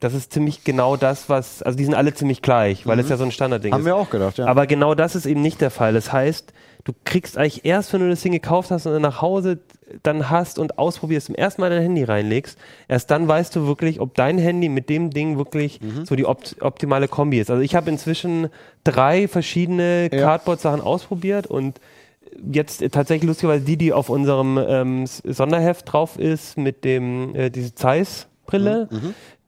das 0.00 0.14
ist 0.14 0.32
ziemlich 0.32 0.64
genau 0.64 0.96
das, 0.96 1.28
was, 1.28 1.62
also 1.62 1.76
die 1.76 1.84
sind 1.84 1.94
alle 1.94 2.14
ziemlich 2.14 2.40
gleich, 2.42 2.86
weil 2.86 2.98
es 2.98 3.08
ja 3.10 3.16
so 3.16 3.24
ein 3.24 3.32
Standardding 3.32 3.72
Haben 3.72 3.80
ist. 3.80 3.86
wir 3.86 3.96
auch 3.96 4.08
gedacht, 4.10 4.38
ja. 4.38 4.46
Aber 4.46 4.66
genau 4.66 4.94
das 4.94 5.14
ist 5.14 5.26
eben 5.26 5.42
nicht 5.42 5.60
der 5.60 5.70
Fall. 5.70 5.92
Das 5.92 6.12
heißt, 6.12 6.52
du 6.84 6.92
kriegst 7.04 7.36
eigentlich 7.36 7.64
erst, 7.66 7.92
wenn 7.92 8.00
du 8.00 8.08
das 8.08 8.22
Ding 8.22 8.32
gekauft 8.32 8.70
hast 8.70 8.86
und 8.86 8.92
dann 8.94 9.02
nach 9.02 9.20
Hause 9.20 9.58
dann 10.02 10.30
hast 10.30 10.58
und 10.58 10.78
ausprobierst, 10.78 11.26
zum 11.26 11.34
ersten 11.34 11.60
Mal 11.60 11.68
dein 11.68 11.82
Handy 11.82 12.04
reinlegst, 12.04 12.56
erst 12.88 13.10
dann 13.10 13.26
weißt 13.28 13.54
du 13.56 13.66
wirklich, 13.66 14.00
ob 14.00 14.14
dein 14.14 14.38
Handy 14.38 14.68
mit 14.68 14.88
dem 14.88 15.10
Ding 15.10 15.36
wirklich 15.36 15.80
so 16.04 16.14
die 16.14 16.26
opt 16.26 16.56
optimale 16.60 17.08
Kombi 17.08 17.40
ist. 17.40 17.50
Also 17.50 17.60
ich 17.60 17.74
habe 17.74 17.90
inzwischen 17.90 18.48
drei 18.84 19.26
verschiedene 19.28 20.08
Ja. 20.12 20.20
Cardboard-Sachen 20.22 20.80
ausprobiert 20.80 21.48
und 21.48 21.80
jetzt 22.52 22.82
tatsächlich 22.92 23.26
lustigerweise 23.28 23.64
die, 23.64 23.76
die 23.76 23.92
auf 23.92 24.08
unserem 24.08 24.58
ähm, 24.58 25.06
Sonderheft 25.06 25.92
drauf 25.92 26.18
ist, 26.18 26.56
mit 26.58 26.84
dem 26.84 27.34
äh, 27.34 27.50
diese 27.50 27.74
Zeiss-Brille. 27.74 28.88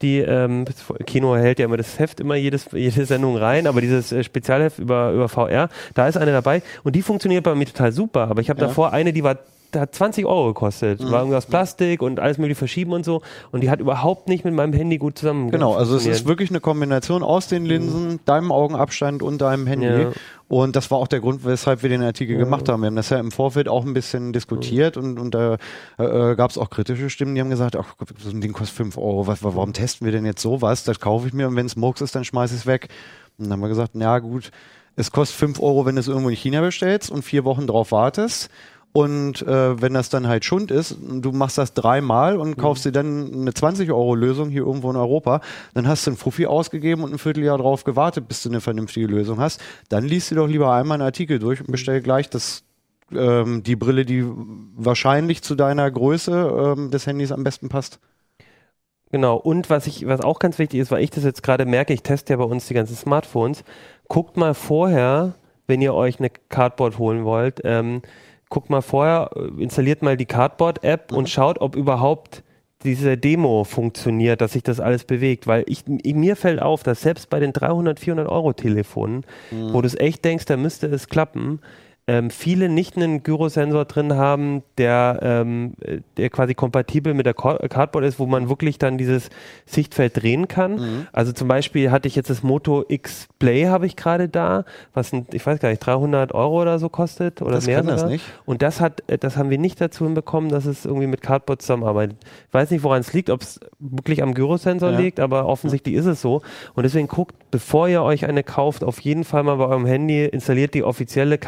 Die 0.00 0.18
ähm, 0.18 0.64
Kino 1.06 1.36
hält 1.36 1.60
ja 1.60 1.64
immer 1.66 1.76
das 1.76 1.98
Heft 2.00 2.18
immer 2.18 2.34
jedes, 2.34 2.66
jede 2.72 3.06
Sendung 3.06 3.36
rein, 3.36 3.66
aber 3.68 3.80
dieses 3.80 4.10
äh, 4.10 4.24
Spezialheft 4.24 4.78
über, 4.80 5.12
über 5.12 5.28
VR, 5.28 5.68
da 5.94 6.08
ist 6.08 6.16
eine 6.16 6.32
dabei 6.32 6.62
und 6.82 6.96
die 6.96 7.02
funktioniert 7.02 7.44
bei 7.44 7.54
mir 7.54 7.66
total 7.66 7.92
super. 7.92 8.28
Aber 8.28 8.40
ich 8.40 8.50
habe 8.50 8.60
Ja. 8.60 8.66
davor 8.66 8.92
eine, 8.92 9.12
die 9.12 9.22
war 9.22 9.38
hat 9.76 9.94
20 9.94 10.26
Euro 10.26 10.48
gekostet. 10.48 11.00
Mhm. 11.00 11.10
War 11.10 11.20
irgendwie 11.20 11.36
aus 11.36 11.46
Plastik 11.46 12.02
und 12.02 12.20
alles 12.20 12.38
mögliche 12.38 12.58
verschieben 12.58 12.92
und 12.92 13.04
so. 13.04 13.22
Und 13.50 13.62
die 13.62 13.70
hat 13.70 13.80
überhaupt 13.80 14.28
nicht 14.28 14.44
mit 14.44 14.54
meinem 14.54 14.72
Handy 14.72 14.98
gut 14.98 15.18
zusammen 15.18 15.50
Genau, 15.50 15.74
also 15.74 15.96
es 15.96 16.06
ist 16.06 16.26
wirklich 16.26 16.50
eine 16.50 16.60
Kombination 16.60 17.22
aus 17.22 17.48
den 17.48 17.64
Linsen, 17.64 18.20
deinem 18.24 18.52
Augenabstand 18.52 19.22
und 19.22 19.40
deinem 19.40 19.66
Handy. 19.66 19.86
Ja. 19.86 20.10
Und 20.48 20.76
das 20.76 20.90
war 20.90 20.98
auch 20.98 21.08
der 21.08 21.20
Grund, 21.20 21.46
weshalb 21.46 21.82
wir 21.82 21.88
den 21.88 22.02
Artikel 22.02 22.36
gemacht 22.36 22.68
haben. 22.68 22.82
Wir 22.82 22.88
haben 22.88 22.96
das 22.96 23.08
ja 23.08 23.18
im 23.18 23.30
Vorfeld 23.30 23.68
auch 23.68 23.86
ein 23.86 23.94
bisschen 23.94 24.34
diskutiert 24.34 24.98
und, 24.98 25.18
und 25.18 25.34
da 25.34 25.56
äh, 25.96 26.34
gab 26.36 26.50
es 26.50 26.58
auch 26.58 26.68
kritische 26.68 27.08
Stimmen, 27.08 27.34
die 27.34 27.40
haben 27.40 27.48
gesagt, 27.48 27.74
ach, 27.74 27.94
so 28.18 28.28
ein 28.28 28.42
Ding 28.42 28.52
kostet 28.52 28.76
5 28.76 28.98
Euro, 28.98 29.26
was, 29.26 29.42
warum 29.42 29.72
testen 29.72 30.04
wir 30.04 30.12
denn 30.12 30.26
jetzt 30.26 30.42
sowas? 30.42 30.84
Das 30.84 31.00
kaufe 31.00 31.26
ich 31.26 31.32
mir 31.32 31.48
und 31.48 31.56
wenn 31.56 31.64
es 31.64 31.76
Murks 31.76 32.02
ist, 32.02 32.14
dann 32.14 32.24
schmeiße 32.24 32.54
ich 32.54 32.60
es 32.60 32.66
weg. 32.66 32.88
Und 33.38 33.46
dann 33.46 33.52
haben 33.52 33.60
wir 33.62 33.68
gesagt, 33.68 33.92
na 33.94 34.18
gut, 34.18 34.50
es 34.94 35.10
kostet 35.10 35.38
5 35.38 35.60
Euro, 35.60 35.86
wenn 35.86 35.94
du 35.94 36.00
es 36.00 36.08
irgendwo 36.08 36.28
in 36.28 36.36
China 36.36 36.60
bestellst 36.60 37.10
und 37.10 37.22
vier 37.22 37.44
Wochen 37.44 37.66
drauf 37.66 37.92
wartest. 37.92 38.50
Und 38.92 39.40
äh, 39.42 39.80
wenn 39.80 39.94
das 39.94 40.10
dann 40.10 40.28
halt 40.28 40.44
Schund 40.44 40.70
ist, 40.70 40.96
du 41.00 41.32
machst 41.32 41.56
das 41.56 41.72
dreimal 41.72 42.36
und 42.36 42.58
kaufst 42.58 42.84
dir 42.84 42.92
dann 42.92 43.32
eine 43.32 43.50
20-Euro-Lösung 43.50 44.50
hier 44.50 44.66
irgendwo 44.66 44.90
in 44.90 44.96
Europa, 44.96 45.40
dann 45.72 45.88
hast 45.88 46.06
du 46.06 46.10
einen 46.10 46.18
Fuffi 46.18 46.44
ausgegeben 46.46 47.02
und 47.02 47.12
ein 47.12 47.18
Vierteljahr 47.18 47.56
drauf 47.56 47.84
gewartet, 47.84 48.28
bis 48.28 48.42
du 48.42 48.50
eine 48.50 48.60
vernünftige 48.60 49.06
Lösung 49.06 49.40
hast. 49.40 49.62
Dann 49.88 50.04
liest 50.04 50.30
dir 50.30 50.34
doch 50.34 50.46
lieber 50.46 50.72
einmal 50.72 50.96
einen 50.96 51.04
Artikel 51.04 51.38
durch 51.38 51.60
und 51.60 51.72
bestell 51.72 52.02
gleich 52.02 52.28
das, 52.28 52.64
ähm, 53.14 53.62
die 53.62 53.76
Brille, 53.76 54.04
die 54.04 54.24
wahrscheinlich 54.76 55.40
zu 55.42 55.54
deiner 55.54 55.90
Größe 55.90 56.74
ähm, 56.76 56.90
des 56.90 57.06
Handys 57.06 57.32
am 57.32 57.44
besten 57.44 57.70
passt. 57.70 57.98
Genau, 59.10 59.36
und 59.36 59.70
was 59.70 59.86
ich, 59.86 60.06
was 60.06 60.20
auch 60.20 60.38
ganz 60.38 60.58
wichtig 60.58 60.80
ist, 60.80 60.90
weil 60.90 61.02
ich 61.02 61.10
das 61.10 61.24
jetzt 61.24 61.42
gerade 61.42 61.64
merke, 61.64 61.94
ich 61.94 62.02
teste 62.02 62.34
ja 62.34 62.36
bei 62.38 62.44
uns 62.44 62.66
die 62.66 62.74
ganzen 62.74 62.96
Smartphones, 62.96 63.64
guckt 64.08 64.36
mal 64.36 64.52
vorher, 64.54 65.34
wenn 65.66 65.80
ihr 65.80 65.94
euch 65.94 66.18
eine 66.18 66.30
Cardboard 66.30 66.98
holen 66.98 67.24
wollt, 67.24 67.60
ähm, 67.64 68.02
guckt 68.52 68.68
mal 68.68 68.82
vorher, 68.82 69.30
äh, 69.34 69.62
installiert 69.62 70.02
mal 70.02 70.16
die 70.16 70.26
Cardboard-App 70.26 71.10
und 71.12 71.30
schaut, 71.30 71.60
ob 71.60 71.74
überhaupt 71.74 72.44
diese 72.84 73.16
Demo 73.16 73.64
funktioniert, 73.64 74.40
dass 74.40 74.52
sich 74.52 74.62
das 74.62 74.78
alles 74.78 75.04
bewegt, 75.04 75.46
weil 75.46 75.64
ich, 75.66 75.84
mir 75.86 76.36
fällt 76.36 76.60
auf, 76.60 76.82
dass 76.82 77.00
selbst 77.00 77.30
bei 77.30 77.40
den 77.40 77.52
300, 77.52 77.98
400 77.98 78.28
Euro 78.28 78.52
Telefonen, 78.52 79.24
wo 79.72 79.80
du 79.80 79.86
es 79.86 79.94
echt 79.94 80.24
denkst, 80.24 80.46
da 80.46 80.56
müsste 80.56 80.88
es 80.88 81.08
klappen, 81.08 81.60
ähm, 82.12 82.28
viele 82.28 82.68
nicht 82.68 82.96
einen 82.96 83.22
Gyrosensor 83.22 83.86
drin 83.86 84.14
haben, 84.16 84.62
der, 84.76 85.18
ähm, 85.22 85.72
äh, 85.80 86.00
der 86.18 86.28
quasi 86.28 86.52
kompatibel 86.54 87.14
mit 87.14 87.24
der 87.24 87.32
Cor- 87.32 87.58
Cardboard 87.70 88.04
ist, 88.04 88.18
wo 88.18 88.26
man 88.26 88.50
wirklich 88.50 88.76
dann 88.76 88.98
dieses 88.98 89.30
Sichtfeld 89.64 90.22
drehen 90.22 90.46
kann. 90.46 90.72
Mhm. 90.74 91.06
Also 91.12 91.32
zum 91.32 91.48
Beispiel 91.48 91.90
hatte 91.90 92.08
ich 92.08 92.14
jetzt 92.16 92.28
das 92.28 92.42
Moto 92.42 92.84
X 92.88 93.28
Play 93.38 93.64
habe 93.66 93.86
ich 93.86 93.96
gerade 93.96 94.28
da, 94.28 94.64
was 94.92 95.12
ein, 95.14 95.26
ich 95.32 95.44
weiß 95.46 95.58
gar 95.60 95.70
nicht 95.70 95.78
300 95.78 96.34
Euro 96.34 96.60
oder 96.60 96.78
so 96.78 96.90
kostet 96.90 97.40
oder 97.40 97.52
Das 97.56 97.66
mehr 97.66 97.78
kann 97.78 97.86
das 97.86 98.04
nicht. 98.04 98.24
Und 98.44 98.60
das 98.60 98.80
hat, 98.80 99.02
äh, 99.08 99.16
das 99.16 99.36
haben 99.38 99.48
wir 99.48 99.58
nicht 99.58 99.80
dazu 99.80 100.04
hinbekommen, 100.04 100.50
dass 100.50 100.66
es 100.66 100.84
irgendwie 100.84 101.06
mit 101.06 101.22
Cardboard 101.22 101.62
zusammenarbeitet. 101.62 102.18
Ich 102.48 102.52
weiß 102.52 102.70
nicht, 102.70 102.82
woran 102.82 103.00
es 103.00 103.12
liegt, 103.14 103.30
ob 103.30 103.40
es 103.40 103.58
wirklich 103.78 104.22
am 104.22 104.34
Gyrosensor 104.34 104.90
Ja. 104.90 104.98
liegt, 104.98 105.18
aber 105.18 105.46
offensichtlich 105.46 105.94
ist 105.94 106.06
es 106.06 106.20
so. 106.20 106.42
Und 106.74 106.82
deswegen 106.82 107.08
guckt, 107.08 107.34
bevor 107.50 107.88
ihr 107.88 108.02
euch 108.02 108.26
eine 108.26 108.42
kauft, 108.42 108.84
auf 108.84 109.00
jeden 109.00 109.24
Fall 109.24 109.42
mal 109.44 109.56
bei 109.56 109.64
eurem 109.66 109.86
Handy, 109.86 110.24
installiert 110.26 110.74
die 110.74 110.82
offizielle 110.84 111.38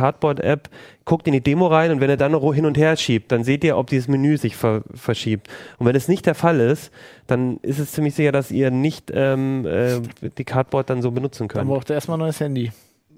Cardboard-App, 0.55 0.71
guckt 1.05 1.27
in 1.27 1.33
die 1.33 1.41
Demo 1.41 1.67
rein 1.67 1.91
und 1.91 2.01
wenn 2.01 2.11
ihr 2.11 2.17
dann 2.17 2.35
hin 2.35 2.65
und 2.67 2.79
her 2.79 2.97
schiebt, 2.97 3.31
dann 3.33 3.45
seht 3.45 3.65
ihr, 3.65 3.77
ob 3.77 3.89
dieses 3.89 4.09
Menü 4.09 4.37
sich 4.39 4.57
ver 4.57 4.83
verschiebt. 4.95 5.49
Und 5.79 5.87
wenn 5.87 5.97
es 5.97 6.09
nicht 6.09 6.27
der 6.27 6.35
Fall 6.35 6.61
ist, 6.61 6.91
dann 7.27 7.59
ist 7.63 7.79
es 7.79 7.93
ziemlich 7.93 8.15
sicher, 8.15 8.33
dass 8.33 8.51
ihr 8.51 8.71
nicht 8.71 9.11
ähm, 9.15 9.67
äh, 9.67 10.01
die 10.39 10.45
Cardboard 10.45 10.91
dann 10.91 11.03
so 11.03 11.11
benutzen 11.11 11.49
Dann 11.49 11.49
könnt. 11.49 11.69
braucht 11.69 11.91
er 11.91 11.97
erstmal 11.97 12.17
ein 12.17 12.21
neues 12.21 12.41
Handy. 12.41 12.73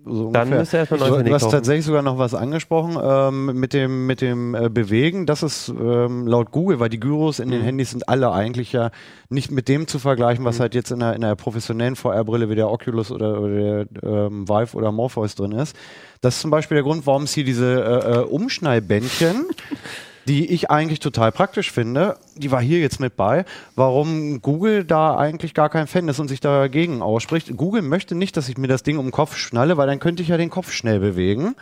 So 0.08 0.30
Dann 0.30 0.42
ungefähr. 0.42 0.58
müsst 0.60 0.72
ihr 0.72 0.78
erstmal 0.78 1.02
ein 1.02 1.08
neues 1.10 1.22
Du, 1.24 1.28
du 1.28 1.34
hast 1.34 1.50
tatsächlich 1.50 1.84
sogar 1.84 2.02
noch 2.02 2.16
was 2.16 2.32
angesprochen 2.32 2.96
ähm, 3.02 3.58
mit 3.58 3.72
dem, 3.72 4.06
mit 4.06 4.20
dem 4.20 4.54
äh, 4.54 4.68
Bewegen. 4.68 5.26
Das 5.26 5.42
ist 5.42 5.68
ähm, 5.68 6.28
laut 6.28 6.52
Google, 6.52 6.78
weil 6.78 6.88
die 6.88 7.00
Gyros 7.00 7.40
in 7.40 7.50
den 7.50 7.60
Handys 7.60 7.90
sind 7.90 8.08
alle 8.08 8.30
eigentlich 8.30 8.70
ja 8.70 8.92
nicht 9.30 9.50
mit 9.50 9.66
dem 9.66 9.88
zu 9.88 9.98
vergleichen, 9.98 10.44
was 10.44 10.60
halt 10.60 10.76
jetzt 10.76 10.92
in 10.92 11.02
einer, 11.02 11.16
in 11.16 11.24
einer 11.24 11.34
professionellen 11.34 11.96
VR-Brille 11.96 12.48
wie 12.48 12.54
der 12.54 12.70
Oculus 12.70 13.10
oder, 13.10 13.40
oder 13.40 13.84
der 13.84 14.02
ähm, 14.04 14.48
Vive 14.48 14.76
oder 14.76 14.92
Morpheus 14.92 15.34
drin 15.34 15.50
ist. 15.50 15.74
Das 16.20 16.36
ist 16.36 16.40
zum 16.40 16.52
Beispiel 16.52 16.76
der 16.76 16.84
Grund, 16.84 17.04
warum 17.06 17.24
es 17.24 17.34
hier 17.34 17.44
diese 17.44 17.82
äh, 17.82 18.12
äh, 18.12 18.18
Umschneidbändchen 18.20 19.46
die 20.26 20.46
ich 20.46 20.70
eigentlich 20.70 21.00
total 21.00 21.30
praktisch 21.30 21.70
finde, 21.70 22.16
die 22.34 22.50
war 22.50 22.60
hier 22.60 22.80
jetzt 22.80 22.98
mit 22.98 23.16
bei, 23.16 23.44
warum 23.76 24.42
Google 24.42 24.84
da 24.84 25.16
eigentlich 25.16 25.54
gar 25.54 25.68
kein 25.68 25.86
Fan 25.86 26.08
ist 26.08 26.18
und 26.18 26.28
sich 26.28 26.40
dagegen 26.40 27.00
ausspricht. 27.00 27.56
Google 27.56 27.82
möchte 27.82 28.14
nicht, 28.14 28.36
dass 28.36 28.48
ich 28.48 28.58
mir 28.58 28.66
das 28.66 28.82
Ding 28.82 28.98
um 28.98 29.06
den 29.06 29.12
Kopf 29.12 29.36
schnalle, 29.36 29.76
weil 29.76 29.86
dann 29.86 30.00
könnte 30.00 30.22
ich 30.22 30.28
ja 30.28 30.36
den 30.36 30.50
Kopf 30.50 30.72
schnell 30.72 30.98
bewegen, 30.98 31.54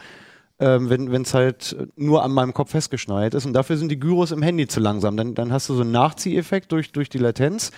ähm, 0.59 0.89
wenn 0.89 1.23
es 1.23 1.35
halt 1.35 1.77
nur 1.97 2.23
an 2.23 2.33
meinem 2.33 2.55
Kopf 2.55 2.71
festgeschnallt 2.71 3.35
ist. 3.35 3.45
Und 3.45 3.53
dafür 3.53 3.77
sind 3.77 3.91
die 3.91 4.01
Gyros 4.01 4.31
im 4.31 4.43
Handy 4.43 4.67
zu 4.67 4.81
langsam. 4.81 5.17
Dann, 5.17 5.35
dann 5.35 5.53
hast 5.53 5.69
du 5.69 5.75
so 5.75 5.83
einen 5.83 5.93
Nachzieheffekt 5.93 6.73
durch, 6.73 6.91
durch 6.93 7.11
die 7.11 7.19
Latenz. 7.19 7.71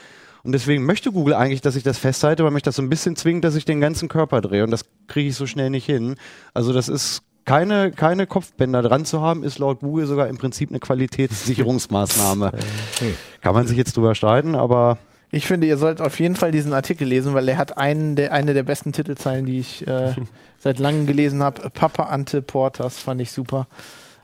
Und 0.44 0.52
deswegen 0.52 0.84
möchte 0.84 1.10
Google 1.10 1.34
eigentlich, 1.34 1.62
dass 1.62 1.74
ich 1.74 1.82
das 1.82 1.98
festhalte, 1.98 2.44
weil 2.44 2.52
mich 2.52 2.62
das 2.62 2.76
so 2.76 2.82
ein 2.82 2.88
bisschen 2.88 3.16
zwingt, 3.16 3.42
dass 3.42 3.56
ich 3.56 3.64
den 3.64 3.80
ganzen 3.80 4.08
Körper 4.08 4.40
drehe. 4.40 4.62
Und 4.62 4.70
das 4.70 4.84
kriege 5.08 5.28
ich 5.30 5.34
so 5.34 5.46
schnell 5.46 5.70
nicht 5.70 5.86
hin. 5.86 6.14
Also 6.54 6.72
das 6.72 6.88
ist 6.88 7.22
keine, 7.46 7.92
keine 7.92 8.26
Kopfbänder 8.26 8.82
dran 8.82 9.04
zu 9.04 9.22
haben, 9.22 9.44
ist 9.44 9.58
laut 9.58 9.80
Google 9.80 10.06
sogar 10.06 10.26
im 10.28 10.36
Prinzip 10.36 10.68
eine 10.68 10.80
Qualitätssicherungsmaßnahme. 10.80 12.52
Kann 13.40 13.54
man 13.54 13.66
sich 13.66 13.78
jetzt 13.78 13.96
drüber 13.96 14.14
streiten, 14.14 14.54
aber 14.56 14.98
Ich 15.30 15.46
finde, 15.46 15.66
ihr 15.68 15.78
sollt 15.78 16.00
auf 16.00 16.18
jeden 16.18 16.34
Fall 16.36 16.50
diesen 16.50 16.72
Artikel 16.72 17.06
lesen, 17.06 17.34
weil 17.34 17.48
er 17.48 17.56
hat 17.56 17.78
einen 17.78 18.16
der, 18.16 18.32
eine 18.32 18.52
der 18.52 18.64
besten 18.64 18.92
Titelzeilen, 18.92 19.46
die 19.46 19.60
ich 19.60 19.86
äh, 19.86 20.14
seit 20.58 20.80
langem 20.80 21.06
gelesen 21.06 21.42
habe. 21.42 21.70
Papa 21.70 22.04
Ante 22.04 22.42
Portas 22.42 22.98
fand 22.98 23.20
ich 23.20 23.30
super. 23.30 23.68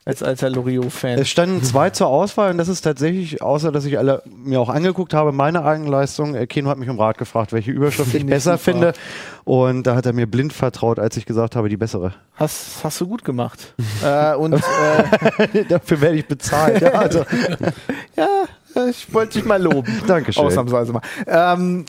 Als 0.05 0.21
alter 0.21 0.51
Loriot-Fan. 0.51 1.17
es 1.21 1.29
standen 1.29 1.63
zwei 1.63 1.91
zur 1.91 2.09
Auswahl 2.09 2.51
und 2.51 2.59
das 2.59 2.67
ist 2.67 2.81
tatsächlich, 2.81 3.41
außer 3.41 3.71
dass 3.71 3.85
ich 3.85 3.99
alle 3.99 4.23
mir 4.27 4.61
auch 4.61 4.69
angeguckt 4.69 5.15
habe, 5.15 5.31
meine 5.31 5.65
Eigenleistung. 5.65 6.35
Äh, 6.35 6.49
Keno 6.49 6.71
hat 6.71 6.79
mich 6.79 6.89
um 6.89 6.99
Rat 6.99 7.19
gefragt, 7.19 7.53
welche 7.53 7.71
Überschrift 7.71 8.13
ich 8.13 8.27
besser 8.27 8.59
super. 8.59 8.65
finde. 8.65 8.93
Und 9.45 9.85
da 9.85 9.95
hat 9.95 10.05
er 10.05 10.13
mir 10.13 10.27
blind 10.27 10.53
vertraut, 10.53 10.99
als 10.99 11.17
ich 11.17 11.25
gesagt 11.25 11.55
habe, 11.55 11.69
die 11.69 11.77
bessere. 11.77 12.15
Hast, 12.35 12.83
hast 12.83 13.01
du 13.01 13.07
gut 13.07 13.25
gemacht. 13.25 13.75
äh, 14.05 14.35
und 14.35 14.55
äh, 14.55 15.65
Dafür 15.69 16.01
werde 16.01 16.17
ich 16.17 16.27
bezahlt. 16.27 16.81
Ja, 16.83 16.91
also, 16.95 17.25
ja, 18.17 18.89
ich 18.91 19.13
wollte 19.15 19.35
dich 19.35 19.45
mal 19.45 19.63
loben. 19.63 20.03
Dankeschön. 20.09 20.45
Ausnahmsweise 20.45 20.93
mal. 20.93 21.03
Ähm, 21.29 21.85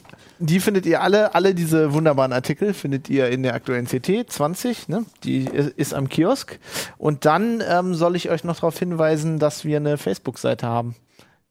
die 0.45 0.59
findet 0.59 0.85
ihr 0.85 1.01
alle, 1.01 1.35
alle 1.35 1.55
diese 1.55 1.93
wunderbaren 1.93 2.33
Artikel 2.33 2.73
findet 2.73 3.09
ihr 3.09 3.29
in 3.29 3.43
der 3.43 3.53
aktuellen 3.53 3.85
CT 3.85 4.29
20, 4.29 4.89
ne? 4.89 5.05
die 5.23 5.45
ist 5.45 5.93
am 5.93 6.09
Kiosk. 6.09 6.59
Und 6.97 7.23
dann 7.23 7.63
ähm, 7.65 7.95
soll 7.95 8.17
ich 8.17 8.29
euch 8.29 8.43
noch 8.43 8.55
darauf 8.55 8.77
hinweisen, 8.77 9.39
dass 9.39 9.63
wir 9.63 9.77
eine 9.77 9.97
Facebook-Seite 9.97 10.67
haben. 10.67 10.95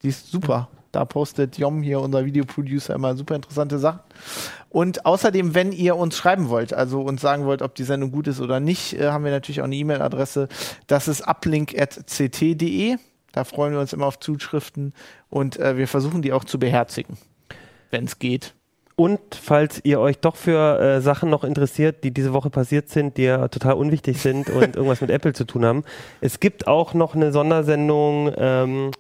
Die 0.03 0.09
ist 0.09 0.31
super. 0.31 0.69
Da 0.91 1.07
postet 1.07 1.57
Jom 1.57 1.83
hier, 1.83 2.01
unser 2.01 2.27
Videoproducer, 2.27 2.95
immer 2.95 3.17
super 3.17 3.35
interessante 3.35 3.79
Sachen. 3.79 4.01
Und 4.69 5.07
außerdem, 5.07 5.55
wenn 5.55 5.73
ihr 5.73 5.97
uns 5.97 6.19
schreiben 6.19 6.51
wollt, 6.51 6.75
also 6.75 7.01
uns 7.01 7.23
sagen 7.23 7.47
wollt, 7.47 7.63
ob 7.63 7.75
die 7.75 7.85
Sendung 7.85 8.13
gut 8.13 8.27
ist 8.27 8.43
oder 8.43 8.61
nicht, 8.61 8.93
äh, 9.01 9.09
haben 9.09 9.25
wir 9.25 9.31
natürlich 9.31 9.63
auch 9.63 9.67
eine 9.67 9.77
E-Mail-Adresse. 9.77 10.49
Das 10.87 11.09
ist 11.09 11.27
uplink.ct.de. 11.27 12.97
Da 13.33 13.45
freuen 13.45 13.73
wir 13.73 13.81
uns 13.81 13.95
immer 13.95 14.05
auf 14.05 14.19
Zuschriften 14.19 14.93
und 15.31 15.59
äh, 15.59 15.79
wir 15.79 15.89
versuchen 15.89 16.21
die 16.21 16.35
auch 16.35 16.45
zu 16.45 16.59
beherzigen, 16.59 17.17
wenn 17.91 18.05
es 18.05 18.19
geht. 18.19 18.55
Und 18.97 19.21
falls 19.31 19.81
ihr 19.85 20.01
euch 20.01 20.19
doch 20.19 20.37
für 20.37 20.79
äh, 20.79 21.01
Sachen 21.01 21.31
noch 21.31 21.45
interessiert, 21.45 22.05
die 22.05 22.11
diese 22.11 22.33
Woche 22.33 22.51
passiert 22.51 22.89
sind, 22.89 23.17
die 23.17 23.25
ja 23.25 23.49
total 23.49 23.75
unwichtig 23.75 24.21
sind 24.21 24.51
und 24.51 24.77
irgendwas 24.77 25.01
mit 25.01 25.11
Apple 25.11 25.33
zu 25.33 25.45
tun 25.45 25.65
haben, 25.65 25.85
es 26.21 26.41
gibt 26.41 26.67
auch 26.67 26.95
noch 26.95 27.15
eine 27.15 27.33
Sondersendung 27.33 28.33
ähm, 28.37 28.91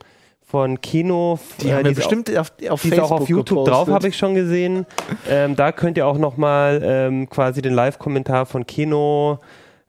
von 0.52 0.80
Kino. 0.80 1.38
Die 1.60 1.68
äh, 1.68 1.74
haben 1.74 1.84
wir 1.84 1.94
bestimmt 1.94 2.34
auf, 2.36 2.52
auf 2.68 2.82
Die 2.82 2.88
Facebook 2.88 3.10
auch 3.10 3.20
auf 3.22 3.28
YouTube 3.28 3.58
gepostet. 3.58 3.74
drauf, 3.74 3.88
habe 3.88 4.08
ich 4.08 4.16
schon 4.16 4.34
gesehen. 4.34 4.86
Ähm, 5.28 5.56
da 5.56 5.72
könnt 5.72 5.96
ihr 5.96 6.06
auch 6.06 6.18
nochmal 6.18 6.80
ähm, 6.84 7.28
quasi 7.28 7.62
den 7.62 7.74
Live-Kommentar 7.74 8.46
von 8.46 8.66
Kino 8.66 9.38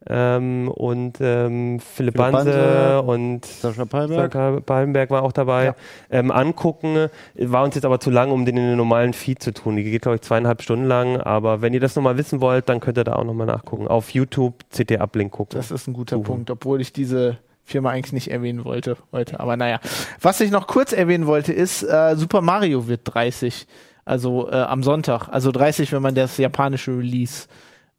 ähm, 0.08 0.68
und 0.70 1.18
ähm, 1.22 1.80
Philipp 1.80 2.16
Philipp 2.16 2.18
Banse 2.18 3.02
und 3.02 3.46
Sascha 3.46 3.86
Palberg. 3.86 4.34
Sascha 4.34 4.60
Pallenberg 4.62 5.10
war 5.10 5.24
auch 5.24 5.32
dabei, 5.32 5.66
Ja. 5.66 5.76
ähm, 6.10 6.32
angucken. 6.32 7.08
War 7.36 7.64
uns 7.64 7.76
jetzt 7.76 7.86
aber 7.86 8.00
zu 8.00 8.10
lang, 8.10 8.32
um 8.32 8.46
den 8.46 8.58
in 8.58 8.68
den 8.68 8.78
normalen 8.78 9.14
Feed 9.14 9.42
zu 9.42 9.54
tun. 9.54 9.76
Die 9.76 9.84
geht, 9.84 10.02
glaube 10.02 10.16
ich, 10.16 10.22
zweieinhalb 10.22 10.62
Stunden 10.62 10.86
lang. 10.86 11.18
Aber 11.22 11.62
wenn 11.62 11.74
ihr 11.74 11.80
das 11.80 11.96
nochmal 11.96 12.18
wissen 12.18 12.42
wollt, 12.42 12.70
dann 12.70 12.80
könnt 12.80 12.98
ihr 12.98 13.04
da 13.04 13.14
auch 13.16 13.24
nochmal 13.24 13.48
nachgucken. 13.48 13.88
Auf 13.88 14.10
YouTube 14.12 14.56
CT 14.70 15.00
Uplink 15.00 15.32
gucken. 15.32 15.58
Das 15.58 15.72
ist 15.72 15.88
ein 15.88 15.94
guter 15.94 16.18
Suchen. 16.18 16.26
Punkt, 16.26 16.52
obwohl 16.52 16.82
ich 16.82 16.92
diese 16.94 17.38
Firma 17.64 17.92
eigentlich 17.92 18.12
nicht 18.14 18.30
erwähnen 18.30 18.66
wollte 18.66 18.98
heute. 19.14 19.40
Aber 19.40 19.56
naja. 19.56 19.80
Was 20.20 20.42
ich 20.42 20.52
noch 20.52 20.68
kurz 20.68 20.92
erwähnen 20.92 21.28
wollte, 21.28 21.54
ist, 21.54 21.82
äh, 21.84 22.16
Super 22.18 22.42
Mario 22.42 22.88
wird 22.88 23.02
30. 23.06 23.68
Also 24.06 24.50
äh, 24.52 24.56
am 24.56 24.84
Sonntag. 24.84 25.30
Also 25.30 25.52
30, 25.54 25.94
wenn 25.94 26.02
man 26.02 26.14
das 26.14 26.38
japanische 26.38 26.92
Release 26.92 27.48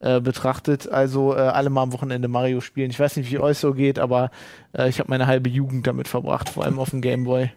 äh, 0.01 0.21
betrachtet. 0.21 0.89
Also 0.89 1.35
äh, 1.35 1.41
alle 1.41 1.71
mal 1.71 1.83
am 1.83 1.93
Wochenende 1.93 2.29
Mario 2.29 2.61
spielen. 2.61 2.91
Ich 2.91 3.01
weiß 3.01 3.17
nicht, 3.17 3.31
wie 3.31 3.39
euch 3.39 3.59
so 3.59 3.75
geht, 3.75 3.99
aber 3.99 4.31
äh, 4.77 4.89
ich 4.89 4.99
habe 4.99 5.11
meine 5.11 5.27
halbe 5.27 5.49
Jugend 5.49 5.87
damit 5.87 6.09
verbracht, 6.09 6.49
vor 6.49 6.65
allem 6.65 6.79
auf 6.79 6.91
dem 6.91 7.01
Gameboy. 7.01 7.51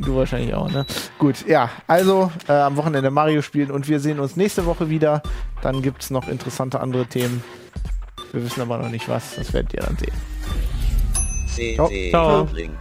Du 0.00 0.16
wahrscheinlich 0.16 0.54
auch, 0.54 0.70
ne? 0.70 0.86
Gut, 1.18 1.46
ja. 1.46 1.70
Also 1.86 2.30
äh, 2.48 2.52
am 2.52 2.76
Wochenende 2.76 3.10
Mario 3.10 3.42
spielen 3.42 3.70
und 3.70 3.88
wir 3.88 4.00
sehen 4.00 4.20
uns 4.20 4.36
nächste 4.36 4.66
Woche 4.66 4.90
wieder. 4.90 5.22
Dann 5.62 5.82
gibt's 5.82 6.10
noch 6.10 6.28
interessante 6.28 6.80
andere 6.80 7.06
Themen. 7.06 7.42
Wir 8.32 8.44
wissen 8.44 8.60
aber 8.60 8.78
noch 8.78 8.90
nicht 8.90 9.08
was. 9.08 9.36
Das 9.36 9.52
werdet 9.52 9.74
ihr 9.74 9.80
dann 9.80 9.96
sehen. 9.96 10.14
Ciao. 12.10 12.42
Uplink. 12.42 12.72